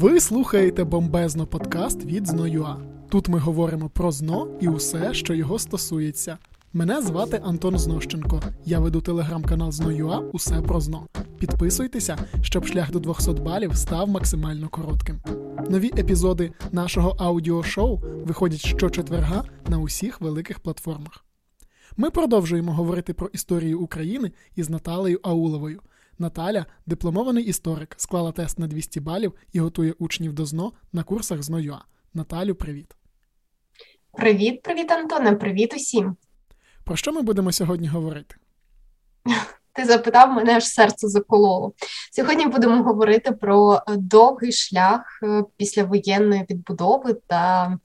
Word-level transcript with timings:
Ви 0.00 0.20
слухаєте 0.20 0.84
бомбезно 0.84 1.46
подкаст 1.46 2.04
від 2.04 2.26
Зно.ua. 2.26 2.76
Тут 3.08 3.28
ми 3.28 3.38
говоримо 3.38 3.88
про 3.88 4.12
зно 4.12 4.48
і 4.60 4.68
усе, 4.68 5.14
що 5.14 5.34
його 5.34 5.58
стосується. 5.58 6.38
Мене 6.72 7.02
звати 7.02 7.40
Антон 7.44 7.78
Знощенко. 7.78 8.42
Я 8.64 8.80
веду 8.80 9.00
телеграм-канал 9.00 9.72
Зно.ua 9.72 10.30
Усе 10.32 10.60
про 10.60 10.80
зно. 10.80 11.06
Підписуйтеся, 11.38 12.18
щоб 12.42 12.66
шлях 12.66 12.90
до 12.90 12.98
200 12.98 13.30
балів 13.32 13.76
став 13.76 14.08
максимально 14.08 14.68
коротким. 14.68 15.16
Нові 15.70 15.90
епізоди 15.98 16.52
нашого 16.72 17.16
аудіошоу 17.18 18.00
виходять 18.26 18.66
щочетверга 18.66 19.44
на 19.68 19.78
усіх 19.78 20.20
великих 20.20 20.60
платформах. 20.60 21.24
Ми 21.96 22.10
продовжуємо 22.10 22.72
говорити 22.72 23.14
про 23.14 23.28
історію 23.32 23.80
України 23.80 24.32
із 24.56 24.70
Наталею 24.70 25.20
Ауловою. 25.22 25.80
Наталя, 26.18 26.66
дипломований 26.86 27.44
історик, 27.44 27.94
склала 27.98 28.32
тест 28.32 28.58
на 28.58 28.66
200 28.66 29.00
балів 29.00 29.32
і 29.52 29.60
готує 29.60 29.94
учнів 29.98 30.32
до 30.32 30.46
ЗНО 30.46 30.72
на 30.92 31.02
курсах 31.02 31.42
ЗНО.ЮА. 31.42 31.84
Наталю, 32.14 32.54
привіт. 32.54 32.96
Привіт, 34.12 34.62
привіт, 34.62 34.92
Антоне, 34.92 35.32
привіт 35.32 35.74
усім. 35.74 36.16
Про 36.84 36.96
що 36.96 37.12
ми 37.12 37.22
будемо 37.22 37.52
сьогодні 37.52 37.88
говорити? 37.88 38.36
Ти 39.72 39.84
запитав 39.84 40.32
мене 40.32 40.56
аж 40.56 40.64
серце 40.64 41.08
закололо. 41.08 41.72
Сьогодні 42.12 42.46
будемо 42.46 42.82
говорити 42.82 43.32
про 43.32 43.82
довгий 43.88 44.52
шлях 44.52 45.20
е, 45.22 45.44
післявоєнної 45.56 46.46
відбудови 46.50 47.16
та 47.26 47.78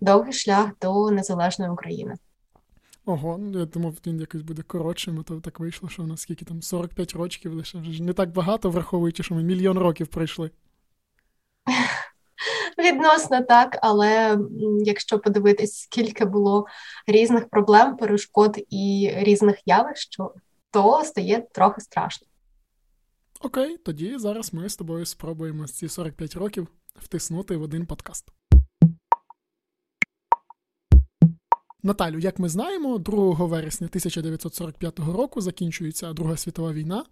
довгий 0.00 0.32
шлях 0.32 0.70
до 0.80 1.10
незалежної 1.10 1.70
України. 1.70 2.14
Ого, 3.10 3.38
ну, 3.38 3.58
я 3.58 3.64
думав, 3.64 3.94
він 4.06 4.20
якось 4.20 4.42
буде 4.42 4.62
коротшим, 4.62 5.20
а 5.20 5.22
то 5.22 5.40
так 5.40 5.60
вийшло, 5.60 5.88
що 5.88 6.02
у 6.02 6.06
нас 6.06 6.20
скільки 6.20 6.44
там 6.44 6.62
45 6.62 7.12
років 7.12 7.54
лише 7.54 7.78
вже 7.78 8.02
не 8.02 8.12
так 8.12 8.32
багато, 8.32 8.70
враховуючи, 8.70 9.22
що 9.22 9.34
ми 9.34 9.42
мільйон 9.42 9.78
років 9.78 10.08
пройшли. 10.08 10.50
Відносно 12.78 13.42
так, 13.42 13.78
але 13.82 14.38
якщо 14.84 15.18
подивитись, 15.18 15.78
скільки 15.78 16.24
було 16.24 16.66
різних 17.06 17.48
проблем, 17.48 17.96
перешкод 17.96 18.58
і 18.70 19.12
різних 19.16 19.58
явищ, 19.66 20.18
то 20.70 21.04
стає 21.04 21.46
трохи 21.52 21.80
страшно. 21.80 22.26
Окей, 23.40 23.76
тоді 23.76 24.18
зараз 24.18 24.54
ми 24.54 24.68
з 24.68 24.76
тобою 24.76 25.06
спробуємо 25.06 25.68
ці 25.68 25.88
45 25.88 26.34
років 26.34 26.68
втиснути 26.96 27.56
в 27.56 27.62
один 27.62 27.86
подкаст. 27.86 28.28
Наталю, 31.82 32.18
як 32.18 32.38
ми 32.38 32.48
знаємо, 32.48 32.98
2 32.98 33.46
вересня 33.46 33.86
1945 33.86 34.98
року 34.98 35.40
закінчується 35.40 36.12
Друга 36.12 36.36
світова 36.36 36.72
війна. 36.72 37.04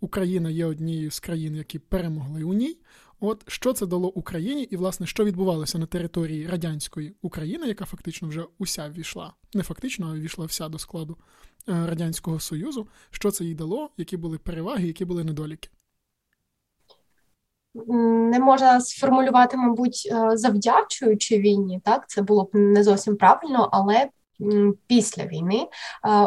Україна 0.00 0.50
є 0.50 0.66
однією 0.66 1.10
з 1.10 1.20
країн, 1.20 1.56
які 1.56 1.78
перемогли 1.78 2.44
у 2.44 2.54
ній. 2.54 2.78
От 3.20 3.44
що 3.46 3.72
це 3.72 3.86
дало 3.86 4.08
Україні, 4.08 4.62
і 4.62 4.76
власне 4.76 5.06
що 5.06 5.24
відбувалося 5.24 5.78
на 5.78 5.86
території 5.86 6.46
радянської 6.46 7.14
України, 7.22 7.66
яка 7.66 7.84
фактично 7.84 8.28
вже 8.28 8.44
уся 8.58 8.88
ввійшла, 8.88 9.34
не 9.54 9.62
фактично, 9.62 10.06
а 10.10 10.14
ввійшла 10.14 10.46
вся 10.46 10.68
до 10.68 10.78
складу 10.78 11.16
е, 11.68 11.86
радянського 11.86 12.40
союзу. 12.40 12.88
Що 13.10 13.30
це 13.30 13.44
їй 13.44 13.54
дало? 13.54 13.90
Які 13.96 14.16
були 14.16 14.38
переваги, 14.38 14.86
які 14.86 15.04
були 15.04 15.24
недоліки? 15.24 15.68
Не 17.88 18.38
можна 18.38 18.80
сформулювати, 18.80 19.56
мабуть, 19.56 20.08
е, 20.12 20.36
завдячуючи 20.36 21.38
війні, 21.38 21.80
так 21.84 22.08
це 22.08 22.22
було 22.22 22.44
б 22.44 22.48
не 22.52 22.84
зовсім 22.84 23.16
правильно, 23.16 23.68
але 23.72 24.08
після 24.86 25.24
війни 25.24 25.66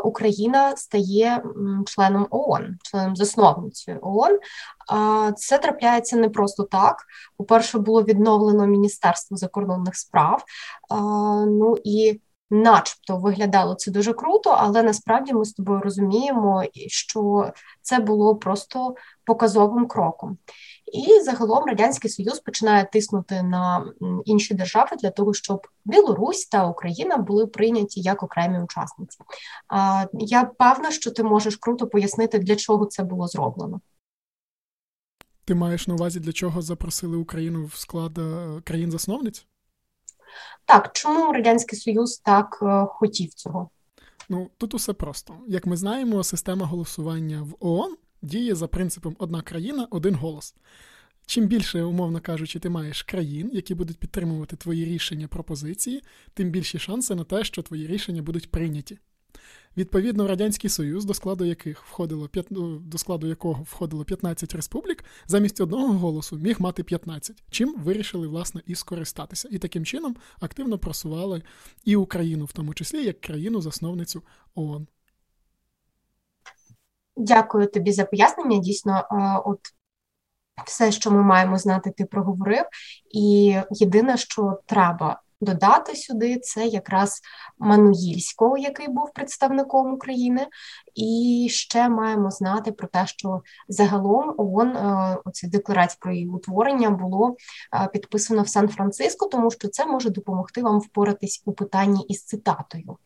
Україна 0.03 0.77
стає 0.77 1.43
членом 1.85 2.27
ООН, 2.29 2.77
членом 2.83 3.15
засновницею 3.15 3.99
ООН. 4.01 4.39
Це 5.35 5.57
трапляється 5.57 6.17
не 6.17 6.29
просто 6.29 6.63
так. 6.63 7.05
По-перше, 7.37 7.79
було 7.79 8.03
відновлено 8.03 8.67
Міністерство 8.67 9.37
закордонних 9.37 9.95
справ. 9.95 10.43
Ну 11.47 11.77
і 11.83 12.21
Начебто 12.49 13.17
виглядало 13.17 13.75
це 13.75 13.91
дуже 13.91 14.13
круто, 14.13 14.49
але 14.49 14.83
насправді 14.83 15.33
ми 15.33 15.45
з 15.45 15.53
тобою 15.53 15.79
розуміємо, 15.79 16.63
що 16.87 17.51
це 17.81 17.99
було 17.99 18.35
просто 18.35 18.95
показовим 19.25 19.87
кроком. 19.87 20.37
І 20.93 21.21
загалом 21.21 21.65
радянський 21.65 22.09
союз 22.09 22.39
починає 22.39 22.89
тиснути 22.93 23.43
на 23.43 23.93
інші 24.25 24.53
держави 24.53 24.97
для 25.01 25.09
того, 25.09 25.33
щоб 25.33 25.67
Білорусь 25.85 26.45
та 26.45 26.67
Україна 26.67 27.17
були 27.17 27.47
прийняті 27.47 28.01
як 28.01 28.23
окремі 28.23 28.59
учасниці. 28.59 29.19
Я 30.13 30.43
певна, 30.43 30.91
що 30.91 31.11
ти 31.11 31.23
можеш 31.23 31.55
круто 31.55 31.87
пояснити, 31.87 32.39
для 32.39 32.55
чого 32.55 32.85
це 32.85 33.03
було 33.03 33.27
зроблено. 33.27 33.81
Ти 35.45 35.55
маєш 35.55 35.87
на 35.87 35.93
увазі, 35.93 36.19
для 36.19 36.31
чого 36.31 36.61
запросили 36.61 37.17
Україну 37.17 37.65
в 37.65 37.75
склад 37.75 38.17
е, 38.17 38.47
країн-засновниць? 38.63 39.47
Так, 40.65 40.91
чому 40.93 41.33
радянський 41.33 41.79
союз 41.79 42.17
так 42.17 42.59
е, 42.61 42.85
хотів 42.89 43.33
цього? 43.33 43.69
Ну 44.29 44.49
тут 44.57 44.73
усе 44.73 44.93
просто. 44.93 45.33
Як 45.47 45.65
ми 45.65 45.77
знаємо, 45.77 46.23
система 46.23 46.65
голосування 46.65 47.41
в 47.41 47.55
ООН 47.59 47.97
діє 48.21 48.55
за 48.55 48.67
принципом 48.67 49.15
одна 49.19 49.41
країна, 49.41 49.87
один 49.89 50.15
голос. 50.15 50.55
Чим 51.25 51.45
більше, 51.47 51.83
умовно 51.83 52.21
кажучи, 52.21 52.59
ти 52.59 52.69
маєш 52.69 53.03
країн, 53.03 53.49
які 53.53 53.75
будуть 53.75 53.99
підтримувати 53.99 54.55
твої 54.55 54.85
рішення 54.85 55.27
пропозиції, 55.27 56.03
тим 56.33 56.49
більші 56.49 56.79
шанси 56.79 57.15
на 57.15 57.23
те, 57.23 57.43
що 57.43 57.61
твої 57.61 57.87
рішення 57.87 58.21
будуть 58.21 58.51
прийняті. 58.51 58.97
Відповідно, 59.77 60.27
Радянський 60.27 60.69
Союз, 60.69 61.05
до 61.05 61.13
складу 61.13 61.45
яких 61.45 61.83
входило 61.83 62.29
ну, 62.49 62.79
до 62.79 62.97
складу 62.97 63.27
якого 63.27 63.63
входило 63.63 64.05
15 64.05 64.55
республік, 64.55 65.03
замість 65.25 65.61
одного 65.61 65.93
голосу 65.93 66.35
міг 66.37 66.61
мати 66.61 66.83
15, 66.83 67.43
чим 67.49 67.75
вирішили, 67.77 68.27
власне, 68.27 68.61
і 68.65 68.75
скористатися. 68.75 69.49
І 69.51 69.57
таким 69.57 69.85
чином 69.85 70.15
активно 70.39 70.77
просували 70.77 71.41
і 71.85 71.95
Україну, 71.95 72.45
в 72.45 72.51
тому 72.51 72.73
числі 72.73 73.03
як 73.03 73.21
країну-засновницю 73.21 74.21
ООН. 74.55 74.87
Дякую 77.15 77.67
тобі 77.67 77.91
за 77.91 78.05
пояснення. 78.05 78.57
Дійсно, 78.57 79.07
от 79.45 79.59
все, 80.65 80.91
що 80.91 81.11
ми 81.11 81.23
маємо 81.23 81.57
знати, 81.57 81.91
ти 81.97 82.05
проговорив. 82.05 82.63
І 83.11 83.55
єдине, 83.71 84.17
що 84.17 84.59
треба 84.65 85.21
додати 85.41 85.95
сюди, 85.95 86.39
це 86.39 86.65
якраз 86.65 87.21
Мануїльського, 87.59 88.57
який 88.57 88.87
був 88.87 89.13
представником 89.13 89.93
України. 89.93 90.47
І 90.95 91.47
ще 91.51 91.89
маємо 91.89 92.31
знати 92.31 92.71
про 92.71 92.87
те, 92.87 93.07
що 93.07 93.41
загалом 93.67 94.33
ООН, 94.37 94.67
е, 94.69 95.17
оці 95.25 95.47
декларація 95.47 95.97
про 95.99 96.13
її 96.13 96.27
утворення 96.27 96.89
було 96.89 97.35
е, 97.75 97.89
підписано 97.93 98.41
в 98.41 98.49
Сан-Франциско, 98.49 99.27
тому 99.27 99.51
що 99.51 99.67
це 99.67 99.85
може 99.85 100.09
допомогти 100.09 100.61
вам 100.61 100.79
впоратись 100.79 101.43
у 101.45 101.53
питанні 101.53 102.05
із 102.09 102.25
цитатою. 102.25 102.97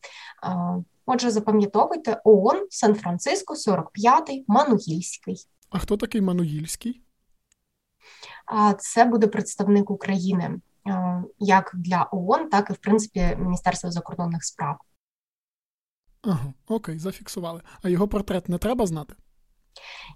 Е, 0.44 0.84
Отже, 1.06 1.32
запам'ятовуйте 1.32 2.22
ООН, 2.24 2.68
Сан-Франциско, 2.70 3.54
45-й, 3.54 4.46
Мануїльський. 4.48 5.38
А 5.70 5.80
хто 5.80 5.98
такий 5.98 6.22
Мануїльський? 6.22 7.02
Це 8.80 9.06
буде 9.06 9.28
представник 9.28 9.92
України 9.92 10.60
як 11.40 11.72
для 11.74 12.10
ООН, 12.12 12.50
так 12.50 12.70
і 12.70 12.74
в 12.74 12.78
принципі 12.78 13.38
Міністерства 13.40 13.92
закордонних 13.92 14.44
справ. 14.44 14.76
Ага, 16.22 16.54
окей, 16.68 17.00
зафіксували. 17.00 17.62
А 17.84 17.90
його 17.90 18.08
портрет 18.08 18.50
не 18.50 18.58
треба 18.58 18.86
знати? 18.86 19.14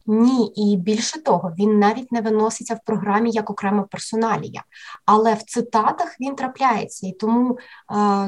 Ні, 0.05 0.53
і 0.55 0.77
більше 0.77 1.23
того, 1.23 1.53
він 1.59 1.79
навіть 1.79 2.11
не 2.11 2.21
виноситься 2.21 2.75
в 2.75 2.79
програмі 2.85 3.31
як 3.31 3.49
окрема 3.49 3.83
персоналія, 3.83 4.63
але 5.05 5.33
в 5.33 5.43
цитатах 5.43 6.15
він 6.19 6.35
трапляється, 6.35 7.07
і 7.07 7.11
тому 7.11 7.53
е, 7.53 7.57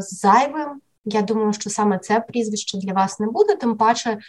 зайвим 0.02 0.82
я 1.10 1.22
думаю, 1.22 1.54
що 1.54 1.70
саме 1.70 2.00
це 2.00 2.20
прізвище 2.20 2.78
для 2.78 2.94
вас 2.94 3.20
не 3.20 3.28
буде, 3.28 3.56
тим 3.56 3.78
паче 3.78 4.10
е, 4.10 4.20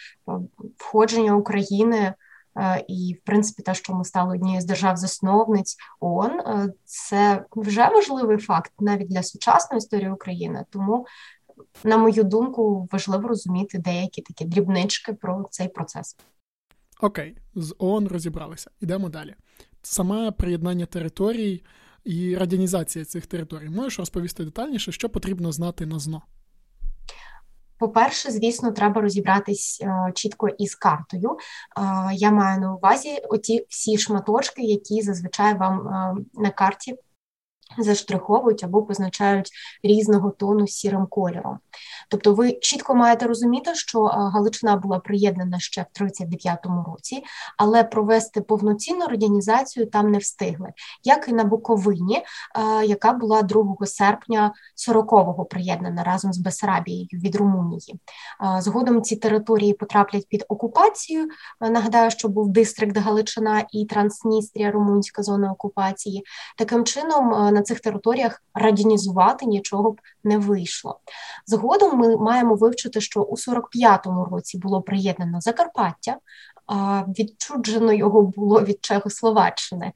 входження 0.77 1.37
України. 1.37 2.15
Е, 2.59 2.85
і, 2.89 3.17
в 3.21 3.25
принципі, 3.25 3.63
те, 3.63 3.75
що 3.75 3.95
ми 3.95 4.05
стали 4.05 4.35
однією 4.35 4.61
з 4.61 4.65
держав-засновниць 4.65 5.77
ООН, 6.01 6.41
е, 6.41 6.72
це 6.84 7.45
вже 7.57 7.89
важливий 7.89 8.39
факт 8.39 8.72
навіть 8.81 9.09
для 9.09 9.22
сучасної 9.22 9.78
історії 9.78 10.10
України. 10.10 10.65
Тому, 10.71 11.07
на 11.84 11.97
мою 11.97 12.25
думку, 12.25 12.89
важливо 12.93 13.28
розуміти 13.28 13.78
деякі 13.78 14.22
такі 14.22 14.45
дрібнички 14.45 15.13
про 15.13 15.49
цей 15.51 15.69
процес. 15.69 16.16
Окей, 17.01 17.37
з 17.55 17.75
ООН 17.78 18.09
розібралися. 18.09 18.71
Ідемо 18.81 19.09
далі. 19.09 19.34
Саме 19.83 20.31
приєднання 20.31 20.87
територій 20.87 21.65
і 22.04 22.37
радянізація 22.37 23.04
цих 23.04 23.27
територій. 23.27 23.69
Можеш 23.69 23.99
розповісти 23.99 24.45
детальніше, 24.45 24.93
що 24.93 25.09
потрібно 25.09 25.53
знати 25.53 25.87
на 25.87 25.99
ЗНО? 25.99 26.22
По-перше, 27.78 28.30
звісно, 28.30 28.72
треба 28.72 29.01
розібратись 29.01 29.80
е, 29.83 30.13
чітко 30.15 30.48
із 30.48 30.75
картою. 30.75 31.30
Е, 31.30 32.15
я 32.15 32.30
маю 32.30 32.60
на 32.60 32.75
увазі 32.75 33.19
оті 33.28 33.66
всі 33.69 33.98
шматочки, 33.98 34.63
які 34.63 35.03
зазвичай 35.03 35.54
вам 35.54 35.89
е, 35.89 36.15
на 36.34 36.51
карті 36.51 36.95
заштриховують 37.78 38.65
або 38.65 38.83
позначають 38.83 39.51
різного 39.83 40.30
тону 40.30 40.66
сірим 40.66 41.07
кольором. 41.07 41.59
Тобто, 42.10 42.34
ви 42.34 42.53
чітко 42.53 42.95
маєте 42.95 43.27
розуміти, 43.27 43.75
що 43.75 44.03
Галичина 44.03 44.77
була 44.77 44.98
приєднана 44.98 45.59
ще 45.59 45.86
в 45.95 46.03
39-му 46.03 46.84
році, 46.92 47.22
але 47.57 47.84
провести 47.84 48.41
повноцінну 48.41 49.07
радянізацію 49.07 49.86
там 49.86 50.10
не 50.10 50.19
встигли, 50.19 50.72
як 51.04 51.28
і 51.28 51.33
на 51.33 51.45
Буковині, 51.45 52.22
яка 52.84 53.13
була 53.13 53.42
2 53.42 53.77
серпня 53.86 54.53
40-го 54.89 55.45
приєднана 55.45 56.03
разом 56.03 56.33
з 56.33 56.39
Бесарабією 56.39 57.09
від 57.13 57.36
Румунії. 57.36 58.01
Згодом 58.59 59.03
ці 59.03 59.16
території 59.16 59.72
потраплять 59.72 60.28
під 60.28 60.45
окупацію. 60.48 61.28
Нагадаю, 61.60 62.10
що 62.10 62.28
був 62.28 62.48
дистрикт 62.48 62.97
Галичина 62.97 63.65
і 63.72 63.84
Трансністрія, 63.84 64.71
румунська 64.71 65.22
зона 65.22 65.53
окупації. 65.53 66.25
Таким 66.57 66.84
чином 66.84 67.54
на 67.54 67.63
цих 67.68 67.80
територіях 67.80 68.42
радянізувати 68.54 69.47
нічого 69.47 69.92
б 69.92 70.00
не 70.24 70.38
вийшло. 70.38 71.00
Згодом 71.47 71.98
ми 71.98 72.16
маємо 72.16 72.54
вивчити, 72.54 73.00
що 73.00 73.22
у 73.22 73.34
45-му 73.34 74.24
році 74.24 74.59
було 74.59 74.82
приєднано 74.82 75.41
Закарпаття. 75.41 76.16
Відчуджено 77.18 77.92
його 77.92 78.22
було 78.22 78.60
від 78.60 78.78
Чехословаччини, 78.84 79.92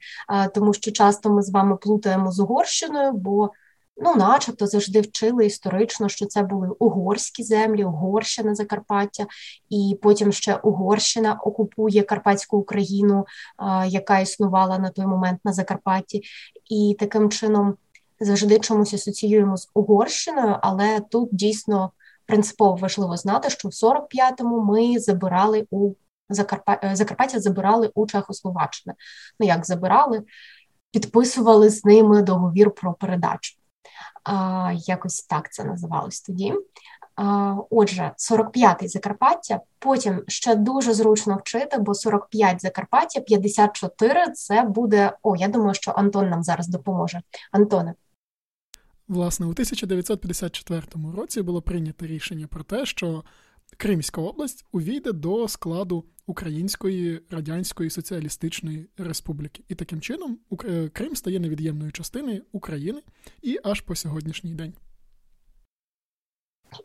тому 0.53 0.73
що 0.73 0.91
часто 0.91 1.29
ми 1.29 1.41
з 1.41 1.51
вами 1.51 1.75
плутаємо 1.75 2.31
з 2.31 2.39
Угорщиною, 2.39 3.11
бо 3.11 3.51
ну, 3.97 4.15
начебто 4.15 4.67
завжди 4.67 5.01
вчили 5.01 5.45
історично, 5.45 6.09
що 6.09 6.25
це 6.25 6.43
були 6.43 6.69
угорські 6.79 7.43
землі, 7.43 7.85
Угорщина 7.85 8.55
Закарпаття, 8.55 9.25
і 9.69 9.99
потім 10.01 10.31
ще 10.31 10.55
Угорщина 10.55 11.33
окупує 11.33 12.03
Карпатську 12.03 12.57
Україну, 12.57 13.25
яка 13.87 14.19
існувала 14.19 14.77
на 14.77 14.89
той 14.89 15.05
момент 15.05 15.39
на 15.45 15.53
Закарпатті, 15.53 16.21
і 16.69 16.95
таким 16.99 17.29
чином 17.29 17.75
завжди 18.19 18.59
чомусь 18.59 18.93
асоціюємо 18.93 19.57
з 19.57 19.69
Угорщиною, 19.73 20.57
але 20.61 20.99
тут 20.99 21.29
дійсно 21.31 21.91
принципово 22.25 22.75
важливо 22.75 23.17
знати, 23.17 23.49
що 23.49 23.67
в 23.67 23.71
45-му 23.71 24.63
ми 24.63 24.99
забирали 24.99 25.67
у 25.71 25.93
Закарпа... 26.29 26.95
Закарпаття 26.95 27.39
забирали 27.39 27.91
у 27.95 28.07
Чехословаччини. 28.07 28.95
Ну 29.39 29.47
як 29.47 29.65
забирали, 29.65 30.23
підписували 30.91 31.69
з 31.69 31.85
ними 31.85 32.21
договір 32.21 32.71
про 32.71 32.93
передачу. 32.93 33.62
Якось 34.73 35.21
так 35.21 35.53
це 35.53 35.63
називалось 35.63 36.21
тоді. 36.21 36.53
Отже, 37.69 38.11
45-й 38.17 38.87
Закарпаття, 38.87 39.59
потім 39.79 40.23
ще 40.27 40.55
дуже 40.55 40.93
зручно 40.93 41.37
вчити, 41.37 41.77
бо 41.77 41.93
45 41.93 42.61
Закарпаття, 42.61 43.21
54 43.21 44.31
це 44.33 44.61
буде. 44.61 45.17
О, 45.23 45.35
я 45.35 45.47
думаю, 45.47 45.73
що 45.73 45.91
Антон 45.91 46.29
нам 46.29 46.43
зараз 46.43 46.67
допоможе. 46.67 47.21
Антоне. 47.51 47.93
Власне, 49.07 49.45
у 49.45 49.49
1954 49.49 50.81
році 51.15 51.41
було 51.41 51.61
прийнято 51.61 52.05
рішення 52.05 52.47
про 52.47 52.63
те, 52.63 52.85
що 52.85 53.23
Кримська 53.77 54.21
область 54.21 54.65
увійде 54.71 55.11
до 55.11 55.47
складу 55.47 56.05
Української 56.25 57.21
Радянської 57.29 57.89
Соціалістичної 57.89 58.89
Республіки. 58.97 59.63
І 59.67 59.75
таким 59.75 60.01
чином 60.01 60.39
Крим 60.93 61.15
стає 61.15 61.39
невід'ємною 61.39 61.91
частиною 61.91 62.43
України 62.51 63.01
і 63.41 63.59
аж 63.63 63.81
по 63.81 63.95
сьогоднішній 63.95 64.53
день 64.53 64.73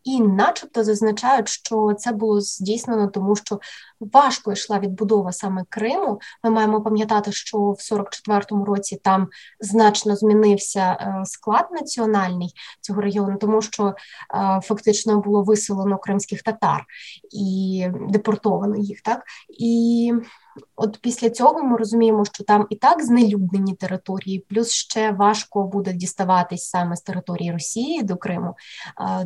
і, 0.05 0.21
начебто, 0.21 0.85
зазначають, 0.85 1.49
що 1.49 1.95
це 1.99 2.13
було 2.13 2.41
здійснено, 2.41 3.09
тому 3.09 3.37
що 3.37 3.61
важко 4.01 4.53
йшла 4.53 4.79
відбудова 4.79 5.33
саме 5.33 5.65
Криму. 5.69 6.21
Ми 6.45 6.51
маємо 6.51 6.83
пам'ятати, 6.83 7.33
що 7.33 7.59
в 7.59 7.79
44-му 7.93 8.65
році 8.65 9.01
там 9.05 9.29
значно 9.61 10.17
змінився 10.17 10.81
е, 10.81 11.23
склад 11.25 11.69
національний 11.73 12.53
цього 12.81 13.01
регіону, 13.01 13.37
тому 13.37 13.63
що 13.63 13.87
е, 13.87 13.95
фактично 14.63 15.21
було 15.21 15.43
виселено 15.43 15.99
кримських 15.99 16.43
татар 16.43 16.85
і 17.31 17.87
депортовано 18.09 18.77
їх, 18.77 19.01
так 19.01 19.23
і 19.59 20.13
От 20.77 20.99
після 21.03 21.31
цього 21.31 21.63
ми 21.63 21.77
розуміємо, 21.77 22.25
що 22.25 22.45
там 22.45 22.67
і 22.71 22.77
так 22.77 23.05
знелюднені 23.05 23.75
території, 23.75 24.47
плюс 24.49 24.71
ще 24.71 25.13
важко 25.13 25.63
буде 25.63 25.93
діставатись 25.93 26.69
саме 26.69 26.97
з 26.97 27.01
території 27.01 27.53
Росії 27.53 28.03
до 28.03 28.17
Криму. 28.17 28.55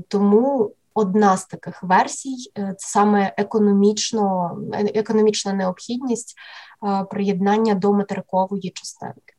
Тому 0.09 0.75
одна 0.95 1.37
з 1.37 1.47
таких 1.47 1.83
версій 1.83 2.37
е, 2.59 2.75
це 2.79 2.89
саме 2.89 3.35
економічно, 3.37 4.57
економічна 4.73 5.53
необхідність 5.53 6.35
приєднання 7.11 7.75
до 7.75 7.93
материкової 7.93 8.71
частинки. 8.71 9.35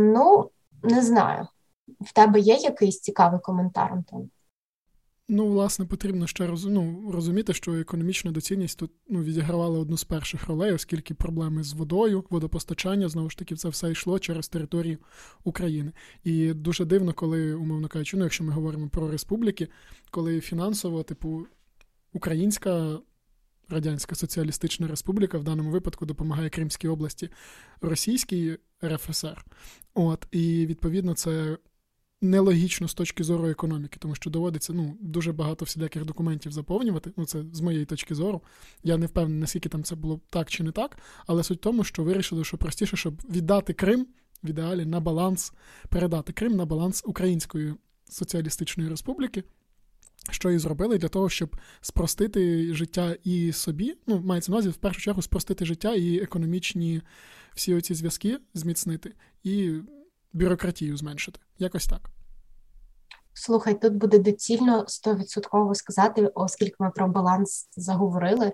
Ну, 0.00 0.50
не 0.82 1.02
знаю, 1.02 1.46
в 2.00 2.12
тебе 2.12 2.40
є 2.40 2.54
якийсь 2.54 3.00
цікавий 3.00 3.40
коментар, 3.40 3.92
Антон? 3.92 4.30
Ну, 5.28 5.46
власне, 5.46 5.84
потрібно 5.86 6.26
ще 6.26 6.46
роз, 6.46 6.64
ну, 6.64 7.10
розуміти, 7.10 7.54
що 7.54 7.74
економічна 7.74 8.30
доцільність 8.30 8.78
тут 8.78 8.90
ну, 9.08 9.22
відігравала 9.22 9.78
одну 9.78 9.96
з 9.96 10.04
перших 10.04 10.46
ролей, 10.46 10.72
оскільки 10.72 11.14
проблеми 11.14 11.62
з 11.62 11.72
водою, 11.72 12.24
водопостачання, 12.30 13.08
знову 13.08 13.30
ж 13.30 13.38
таки, 13.38 13.56
це 13.56 13.68
все 13.68 13.90
йшло 13.90 14.18
через 14.18 14.48
територію 14.48 14.98
України. 15.44 15.92
І 16.24 16.52
дуже 16.52 16.84
дивно, 16.84 17.12
коли, 17.12 17.54
умовно 17.54 17.88
кажучи, 17.88 18.16
ну, 18.16 18.24
якщо 18.24 18.44
ми 18.44 18.52
говоримо 18.52 18.88
про 18.88 19.10
республіки, 19.10 19.68
коли 20.10 20.40
фінансово, 20.40 21.02
типу, 21.02 21.46
Українська 22.12 22.98
Радянська 23.68 24.14
Соціалістична 24.14 24.88
Республіка 24.88 25.38
в 25.38 25.44
даному 25.44 25.70
випадку 25.70 26.06
допомагає 26.06 26.50
Кримській 26.50 26.88
області 26.88 27.30
Російській 27.80 28.58
РФСР. 28.84 29.44
От, 29.94 30.26
І 30.30 30.66
відповідно 30.66 31.14
це 31.14 31.58
нелогічно 32.22 32.88
з 32.88 32.94
точки 32.94 33.24
зору 33.24 33.48
економіки, 33.48 33.96
тому 34.00 34.14
що 34.14 34.30
доводиться 34.30 34.72
ну, 34.72 34.96
дуже 35.00 35.32
багато 35.32 35.64
всіляких 35.64 36.04
документів 36.04 36.52
заповнювати. 36.52 37.12
Ну, 37.16 37.24
це 37.24 37.44
з 37.52 37.60
моєї 37.60 37.84
точки 37.84 38.14
зору. 38.14 38.42
Я 38.84 38.96
не 38.96 39.06
впевнений, 39.06 39.40
наскільки 39.40 39.68
там 39.68 39.84
це 39.84 39.94
було 39.94 40.20
так 40.30 40.50
чи 40.50 40.62
не 40.62 40.72
так, 40.72 40.98
але 41.26 41.42
суть 41.42 41.58
в 41.58 41.62
тому, 41.62 41.84
що 41.84 42.04
вирішили, 42.04 42.44
що 42.44 42.56
простіше, 42.56 42.96
щоб 42.96 43.22
віддати 43.30 43.72
Крим 43.72 44.06
в 44.42 44.48
ідеалі 44.50 44.84
на 44.86 45.00
баланс, 45.00 45.52
передати 45.88 46.32
Крим 46.32 46.56
на 46.56 46.64
баланс 46.64 47.02
Української 47.06 47.74
соціалістичної 48.08 48.90
республіки. 48.90 49.44
Що 50.30 50.50
і 50.50 50.58
зробили 50.58 50.98
для 50.98 51.08
того, 51.08 51.28
щоб 51.28 51.56
спростити 51.80 52.74
життя 52.74 53.16
і 53.24 53.52
собі, 53.52 53.94
ну, 54.06 54.20
мається 54.20 54.52
на 54.52 54.56
увазі, 54.56 54.68
в 54.68 54.76
першу 54.76 55.00
чергу, 55.00 55.22
спростити 55.22 55.64
життя 55.64 55.94
і 55.94 56.18
економічні 56.18 57.02
всі 57.54 57.74
оці 57.74 57.94
зв'язки 57.94 58.38
зміцнити, 58.54 59.14
і 59.44 59.72
бюрократію 60.36 60.96
зменшити. 60.96 61.40
Якось 61.58 61.86
так. 61.86 62.10
Слухай, 63.32 63.80
тут 63.80 63.94
буде 63.94 64.18
доцільно 64.18 64.84
100% 64.84 65.74
сказати, 65.74 66.30
оскільки 66.34 66.76
ми 66.78 66.90
про 66.90 67.08
баланс 67.08 67.68
заговорили. 67.76 68.52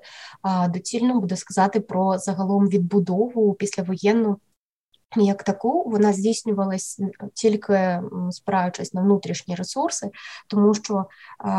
Доцільно 0.69 1.20
буде 1.20 1.37
сказати 1.37 1.81
про 1.81 2.19
загалом 2.19 2.69
відбудову 2.69 3.55
післявоєнну. 3.55 4.38
Як 5.17 5.43
таку 5.43 5.90
вона 5.90 6.12
здійснювалась 6.12 7.01
тільки 7.34 8.03
спираючись 8.31 8.94
на 8.94 9.03
внутрішні 9.03 9.55
ресурси, 9.55 10.10
тому 10.48 10.74
що 10.74 11.06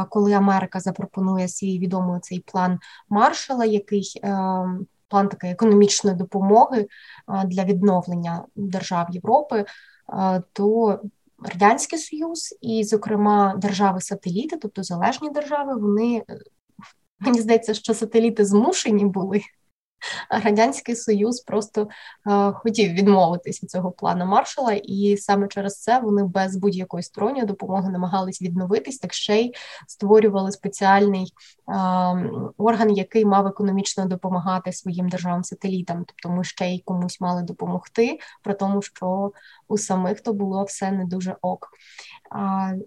коли 0.09 0.33
Америка 0.33 0.79
запропонує 0.79 1.47
свій 1.47 1.79
відомий 1.79 2.19
цей 2.19 2.39
план 2.39 2.79
маршала, 3.09 3.65
який 3.65 4.21
план 5.07 5.29
такої 5.29 5.53
економічної 5.53 6.15
допомоги 6.15 6.87
для 7.45 7.63
відновлення 7.63 8.45
держав 8.55 9.07
Європи, 9.09 9.65
то 10.53 10.99
Радянський 11.39 11.99
Союз 11.99 12.57
і, 12.61 12.83
зокрема, 12.83 13.55
держави-сателіти, 13.57 14.57
тобто 14.57 14.83
залежні 14.83 15.29
держави, 15.29 15.75
вони 15.75 16.23
мені 17.19 17.41
здається, 17.41 17.73
що 17.73 17.93
сателіти 17.93 18.45
змушені 18.45 19.05
були 19.05 19.41
Радянський 20.29 20.95
Союз 20.95 21.41
просто 21.41 21.87
е, 22.27 22.51
хотів 22.51 22.93
відмовитися 22.93 23.67
цього 23.67 23.91
плану 23.91 24.25
маршала, 24.25 24.73
і 24.73 25.17
саме 25.17 25.47
через 25.47 25.81
це 25.81 25.99
вони 25.99 26.23
без 26.23 26.55
будь-якої 26.55 27.03
сторонньої 27.03 27.45
допомоги 27.45 27.89
намагались 27.89 28.41
відновитись, 28.41 28.99
так 28.99 29.13
ще 29.13 29.41
й 29.41 29.53
створювали 29.87 30.51
спеціальний 30.51 31.33
е, 31.69 31.73
орган, 32.57 32.91
який 32.91 33.25
мав 33.25 33.47
економічно 33.47 34.05
допомагати 34.05 34.73
своїм 34.73 35.09
державам-сателітам. 35.09 36.05
Тобто 36.07 36.29
ми 36.29 36.43
ще 36.43 36.67
й 36.67 36.79
комусь 36.79 37.21
мали 37.21 37.41
допомогти, 37.41 38.19
при 38.43 38.53
тому, 38.53 38.81
що 38.81 39.31
у 39.67 39.77
самих 39.77 40.21
то 40.21 40.33
було 40.33 40.63
все 40.63 40.91
не 40.91 41.05
дуже 41.05 41.35
ок. 41.41 41.69
Е, 42.35 42.77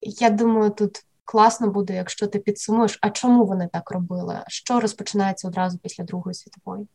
я 0.00 0.30
думаю, 0.30 0.70
тут 0.70 1.04
класно 1.24 1.70
буде, 1.70 1.94
якщо 1.94 2.26
ти 2.26 2.38
підсумуєш, 2.38 2.98
а 3.00 3.10
чому 3.10 3.46
вони 3.46 3.68
так 3.72 3.90
робили? 3.90 4.44
Що 4.48 4.80
розпочинається 4.80 5.48
одразу 5.48 5.78
після 5.78 6.04
Другої 6.04 6.34
світової? 6.34 6.88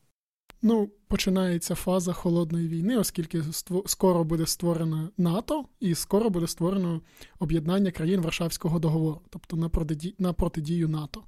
Ну, 0.62 0.90
починається 1.08 1.76
фаза 1.76 2.14
холодної 2.14 2.68
війни, 2.68 2.98
оскільки 2.98 3.44
скоро 3.86 4.24
буде 4.24 4.46
створено 4.46 5.10
НАТО 5.18 5.66
і 5.80 5.96
скоро 5.96 6.30
буде 6.30 6.48
створено 6.48 7.02
об'єднання 7.40 7.92
країн 7.92 8.22
Варшавського 8.22 8.80
договору, 8.80 9.22
тобто 9.30 9.58
на 9.58 9.70
протидію, 9.70 10.14
на 10.20 10.34
протидію 10.34 10.90
НАТО. 10.90 11.24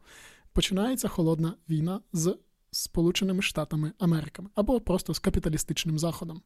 Починається 0.53 1.07
холодна 1.07 1.53
війна 1.69 2.01
з 2.13 2.37
Сполученими 2.71 3.41
Штатами 3.41 3.91
Америки 3.99 4.43
або 4.55 4.81
просто 4.81 5.13
з 5.13 5.19
капіталістичним 5.19 5.99
Заходом. 5.99 6.41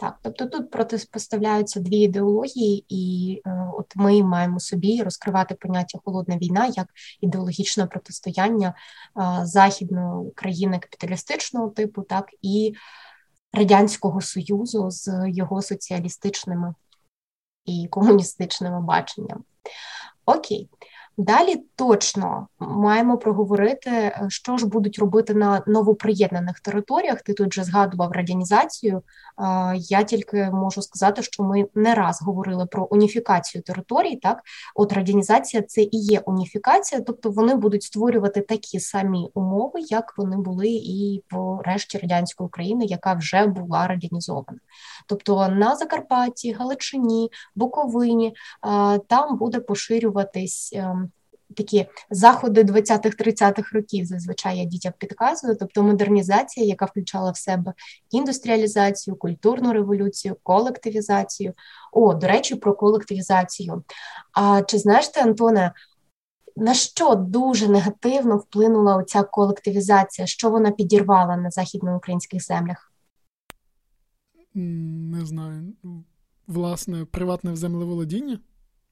Так, 0.00 0.18
тобто 0.22 0.46
тут 0.46 0.70
протиспоставляються 0.70 1.80
дві 1.80 1.96
ідеології, 1.96 2.84
і 2.88 3.34
е, 3.46 3.70
от 3.74 3.96
ми 3.96 4.22
маємо 4.22 4.60
собі 4.60 5.02
розкривати 5.02 5.54
поняття 5.54 5.98
холодна 6.04 6.38
війна 6.38 6.66
як 6.76 6.86
ідеологічне 7.20 7.86
протистояння 7.86 8.68
е, 8.68 9.46
західної 9.46 10.30
країни 10.30 10.78
капіталістичного 10.78 11.68
типу, 11.68 12.02
так 12.02 12.30
і 12.42 12.74
радянського 13.52 14.20
союзу 14.20 14.90
з 14.90 15.24
його 15.28 15.62
соціалістичними 15.62 16.74
і 17.64 17.88
комуністичними 17.90 18.80
баченнями. 18.80 19.42
Окей, 20.26 20.70
Далі 21.20 21.56
точно 21.76 22.48
маємо 22.58 23.18
проговорити, 23.18 23.90
е, 23.90 24.26
що 24.28 24.56
ж 24.56 24.66
будуть 24.66 24.98
робити 24.98 25.34
на 25.34 25.62
новоприєднаних 25.66 26.60
територіях. 26.60 27.22
Ти 27.22 27.34
тут 27.34 27.50
вже 27.50 27.64
згадував 27.64 28.12
радянізацію. 28.12 29.02
Я 29.76 30.02
тільки 30.02 30.50
можу 30.50 30.82
сказати, 30.82 31.22
що 31.22 31.42
ми 31.42 31.66
не 31.74 31.94
раз 31.94 32.22
говорили 32.22 32.66
про 32.66 32.84
уніфікацію 32.84 33.62
територій. 33.62 34.16
Так, 34.16 34.42
от 34.74 34.92
радянізація 34.92 35.62
це 35.62 35.82
і 35.82 35.88
є 35.92 36.20
уніфікація, 36.20 37.00
тобто 37.00 37.30
вони 37.30 37.54
будуть 37.54 37.82
створювати 37.82 38.40
такі 38.40 38.80
самі 38.80 39.30
умови, 39.34 39.80
як 39.80 40.14
вони 40.16 40.36
були 40.36 40.68
і 40.68 41.22
в 41.30 41.60
решті 41.64 41.98
радянської 41.98 42.46
України, 42.46 42.84
яка 42.84 43.14
вже 43.14 43.46
була 43.46 43.86
радянізована. 43.86 44.58
Тобто 45.06 45.48
на 45.48 45.76
Закарпатті, 45.76 46.52
Галичині, 46.52 47.30
Буковині 47.54 48.34
там 49.08 49.38
буде 49.38 49.60
поширюватись. 49.60 50.76
Такі 51.56 51.86
заходи 52.10 52.62
20-30-х 52.62 53.72
років 53.72 54.04
зазвичай 54.04 54.58
я 54.58 54.64
дітям 54.64 54.92
підказую, 54.98 55.56
тобто 55.60 55.82
модернізація, 55.82 56.66
яка 56.66 56.84
включала 56.84 57.30
в 57.30 57.36
себе 57.36 57.72
індустріалізацію, 58.10 59.16
культурну 59.16 59.72
революцію, 59.72 60.36
колективізацію. 60.42 61.52
О, 61.92 62.14
до 62.14 62.26
речі, 62.26 62.54
про 62.54 62.74
колективізацію. 62.74 63.84
А 64.32 64.62
чи 64.62 64.78
знаєш 64.78 65.08
ти, 65.08 65.20
Антоне, 65.20 65.72
на 66.56 66.74
що 66.74 67.14
дуже 67.14 67.68
негативно 67.68 68.36
вплинула 68.36 68.96
оця 68.96 69.22
колективізація? 69.22 70.26
Що 70.26 70.50
вона 70.50 70.70
підірвала 70.70 71.36
на 71.36 71.50
західноукраїнських 71.50 72.44
землях? 72.44 72.92
Не 74.54 75.26
знаю. 75.26 75.72
Власне, 76.46 77.04
приватне 77.04 77.56
землеволодіння? 77.56 78.38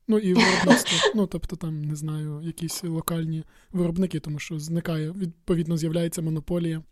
Ну 0.08 0.18
і 0.18 0.34
виробництво. 0.34 1.10
Ну, 1.14 1.26
тобто, 1.26 1.56
там, 1.56 1.84
не 1.84 1.96
знаю, 1.96 2.42
якісь 2.44 2.84
локальні 2.84 3.44
виробники, 3.72 4.20
тому 4.20 4.38
що 4.38 4.58
зникає, 4.58 5.10
відповідно, 5.10 5.76
з'являється 5.76 6.22
монополія 6.22 6.82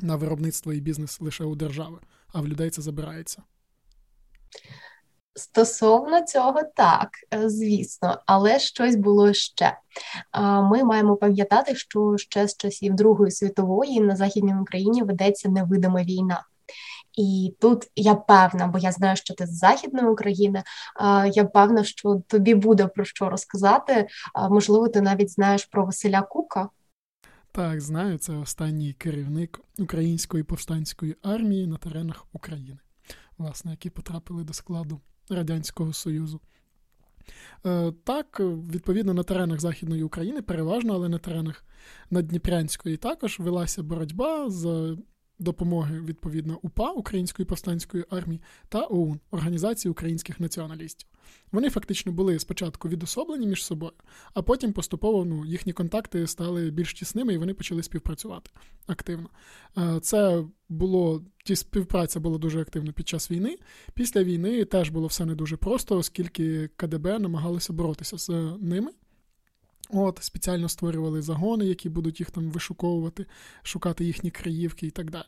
на 0.00 0.16
виробництво 0.16 0.72
і 0.72 0.80
бізнес 0.80 1.20
лише 1.20 1.44
у 1.44 1.54
держави, 1.54 1.98
а 2.32 2.40
в 2.40 2.48
людей 2.48 2.70
це 2.70 2.82
забирається. 2.82 3.42
Стосовно 5.34 6.24
цього, 6.26 6.62
так, 6.76 7.10
е, 7.34 7.50
звісно, 7.50 8.22
але 8.26 8.58
щось 8.58 8.96
було 8.96 9.32
ще. 9.32 9.78
Ми 10.40 10.84
маємо 10.84 11.16
пам'ятати, 11.16 11.74
що 11.74 12.14
ще 12.16 12.48
з 12.48 12.56
часів 12.56 12.94
Другої 12.94 13.30
світової 13.30 14.00
на 14.00 14.16
Західній 14.16 14.54
Україні 14.60 15.02
ведеться 15.02 15.48
невидима 15.48 16.02
війна. 16.02 16.44
І 17.18 17.56
тут 17.60 17.90
я 17.96 18.14
певна, 18.14 18.66
бо 18.66 18.78
я 18.78 18.92
знаю, 18.92 19.16
що 19.16 19.34
ти 19.34 19.46
з 19.46 19.58
Західної 19.58 20.08
України. 20.08 20.62
Я 21.32 21.44
певна, 21.44 21.84
що 21.84 22.22
тобі 22.26 22.54
буде 22.54 22.86
про 22.86 23.04
що 23.04 23.30
розказати. 23.30 24.06
Можливо, 24.50 24.88
ти 24.88 25.00
навіть 25.00 25.30
знаєш 25.30 25.64
про 25.64 25.86
Василя 25.86 26.22
Кука. 26.22 26.68
Так, 27.52 27.80
знаю, 27.80 28.18
це 28.18 28.32
останній 28.32 28.92
керівник 28.92 29.60
української 29.78 30.42
повстанської 30.42 31.16
армії 31.22 31.66
на 31.66 31.76
теренах 31.76 32.26
України, 32.32 32.78
власне, 33.38 33.70
які 33.70 33.90
потрапили 33.90 34.44
до 34.44 34.52
складу 34.52 35.00
Радянського 35.30 35.92
Союзу. 35.92 36.40
Е, 37.66 37.92
так, 38.04 38.40
відповідно, 38.70 39.14
на 39.14 39.22
теренах 39.22 39.60
Західної 39.60 40.02
України 40.02 40.42
переважно, 40.42 40.94
але 40.94 41.08
на 41.08 41.18
теренах 41.18 41.64
Надніпрянської 42.10 42.96
також 42.96 43.38
велася 43.38 43.82
боротьба 43.82 44.50
з 44.50 44.96
допомоги 45.42 46.00
відповідно 46.00 46.58
УПА 46.62 46.90
Української 46.90 47.46
повстанської 47.46 48.04
армії 48.10 48.40
та 48.68 48.86
ОУН 48.86 49.20
Організації 49.30 49.92
українських 49.92 50.40
націоналістів. 50.40 51.08
Вони 51.52 51.70
фактично 51.70 52.12
були 52.12 52.38
спочатку 52.38 52.88
відособлені 52.88 53.46
між 53.46 53.64
собою, 53.64 53.92
а 54.34 54.42
потім 54.42 54.72
поступово 54.72 55.24
ну, 55.24 55.44
їхні 55.44 55.72
контакти 55.72 56.26
стали 56.26 56.70
більш 56.70 56.94
тісними 56.94 57.34
і 57.34 57.38
вони 57.38 57.54
почали 57.54 57.82
співпрацювати 57.82 58.50
активно. 58.86 59.30
Е, 59.78 60.00
це 60.00 60.44
було 60.68 61.24
ті 61.44 61.56
співпраця 61.56 62.20
була 62.20 62.38
дуже 62.38 62.60
активна 62.60 62.92
під 62.92 63.08
час 63.08 63.30
війни. 63.30 63.56
Після 63.94 64.24
війни 64.24 64.64
теж 64.64 64.88
було 64.90 65.06
все 65.06 65.24
не 65.24 65.34
дуже 65.34 65.56
просто, 65.56 65.96
оскільки 65.96 66.68
КДБ 66.76 67.18
намагалося 67.18 67.72
боротися 67.72 68.18
з 68.18 68.28
ними. 68.60 68.90
От, 69.90 70.18
Спеціально 70.22 70.68
створювали 70.68 71.22
загони, 71.22 71.66
які 71.66 71.88
будуть 71.88 72.20
їх 72.20 72.30
там 72.30 72.50
вишуковувати, 72.50 73.26
шукати 73.62 74.04
їхні 74.04 74.30
краївки 74.30 74.86
і 74.86 74.90
так 74.90 75.10
далі. 75.10 75.24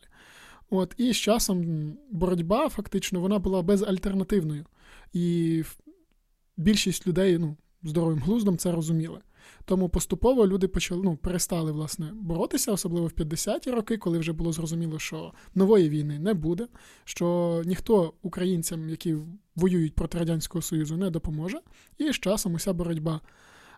От, 0.70 0.94
І 0.96 1.12
з 1.12 1.16
часом 1.16 1.92
боротьба 2.10 2.68
фактично 2.68 3.20
вона 3.20 3.38
була 3.38 3.62
безальтернативною. 3.62 4.66
І 5.12 5.62
більшість 6.56 7.06
людей 7.06 7.38
ну, 7.38 7.56
здоровим 7.82 8.18
глуздом 8.18 8.58
це 8.58 8.72
розуміли. 8.72 9.20
Тому 9.64 9.88
поступово 9.88 10.46
люди 10.46 10.68
почали 10.68 11.02
ну, 11.04 11.16
перестали 11.16 11.72
власне 11.72 12.10
боротися, 12.14 12.72
особливо 12.72 13.06
в 13.06 13.10
50-ті 13.10 13.70
роки, 13.70 13.96
коли 13.96 14.18
вже 14.18 14.32
було 14.32 14.52
зрозуміло, 14.52 14.98
що 14.98 15.32
нової 15.54 15.88
війни 15.88 16.18
не 16.18 16.34
буде, 16.34 16.68
що 17.04 17.62
ніхто 17.66 18.12
українцям, 18.22 18.88
які 18.88 19.16
воюють 19.56 19.94
проти 19.94 20.18
Радянського 20.18 20.62
Союзу, 20.62 20.96
не 20.96 21.10
допоможе. 21.10 21.60
І 21.98 22.12
з 22.12 22.18
часом 22.18 22.54
уся 22.54 22.72
боротьба 22.72 23.20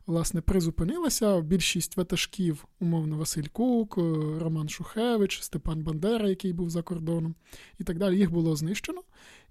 власне 0.07 0.41
призупинилася. 0.41 1.41
Більшість 1.41 1.97
ватажків, 1.97 2.67
умовно, 2.81 3.19
Василь 3.19 3.47
Кук, 3.53 3.99
е, 3.99 4.01
Роман 4.39 4.69
Шухевич, 4.69 5.43
Степан 5.43 5.83
Бандера, 5.83 6.29
який 6.29 6.53
був 6.53 6.71
за 6.71 6.83
кордоном, 6.83 7.35
і 7.79 7.85
так 7.85 7.99
далі, 7.99 8.19
їх 8.19 8.31
було 8.31 8.57
знищено. 8.57 9.03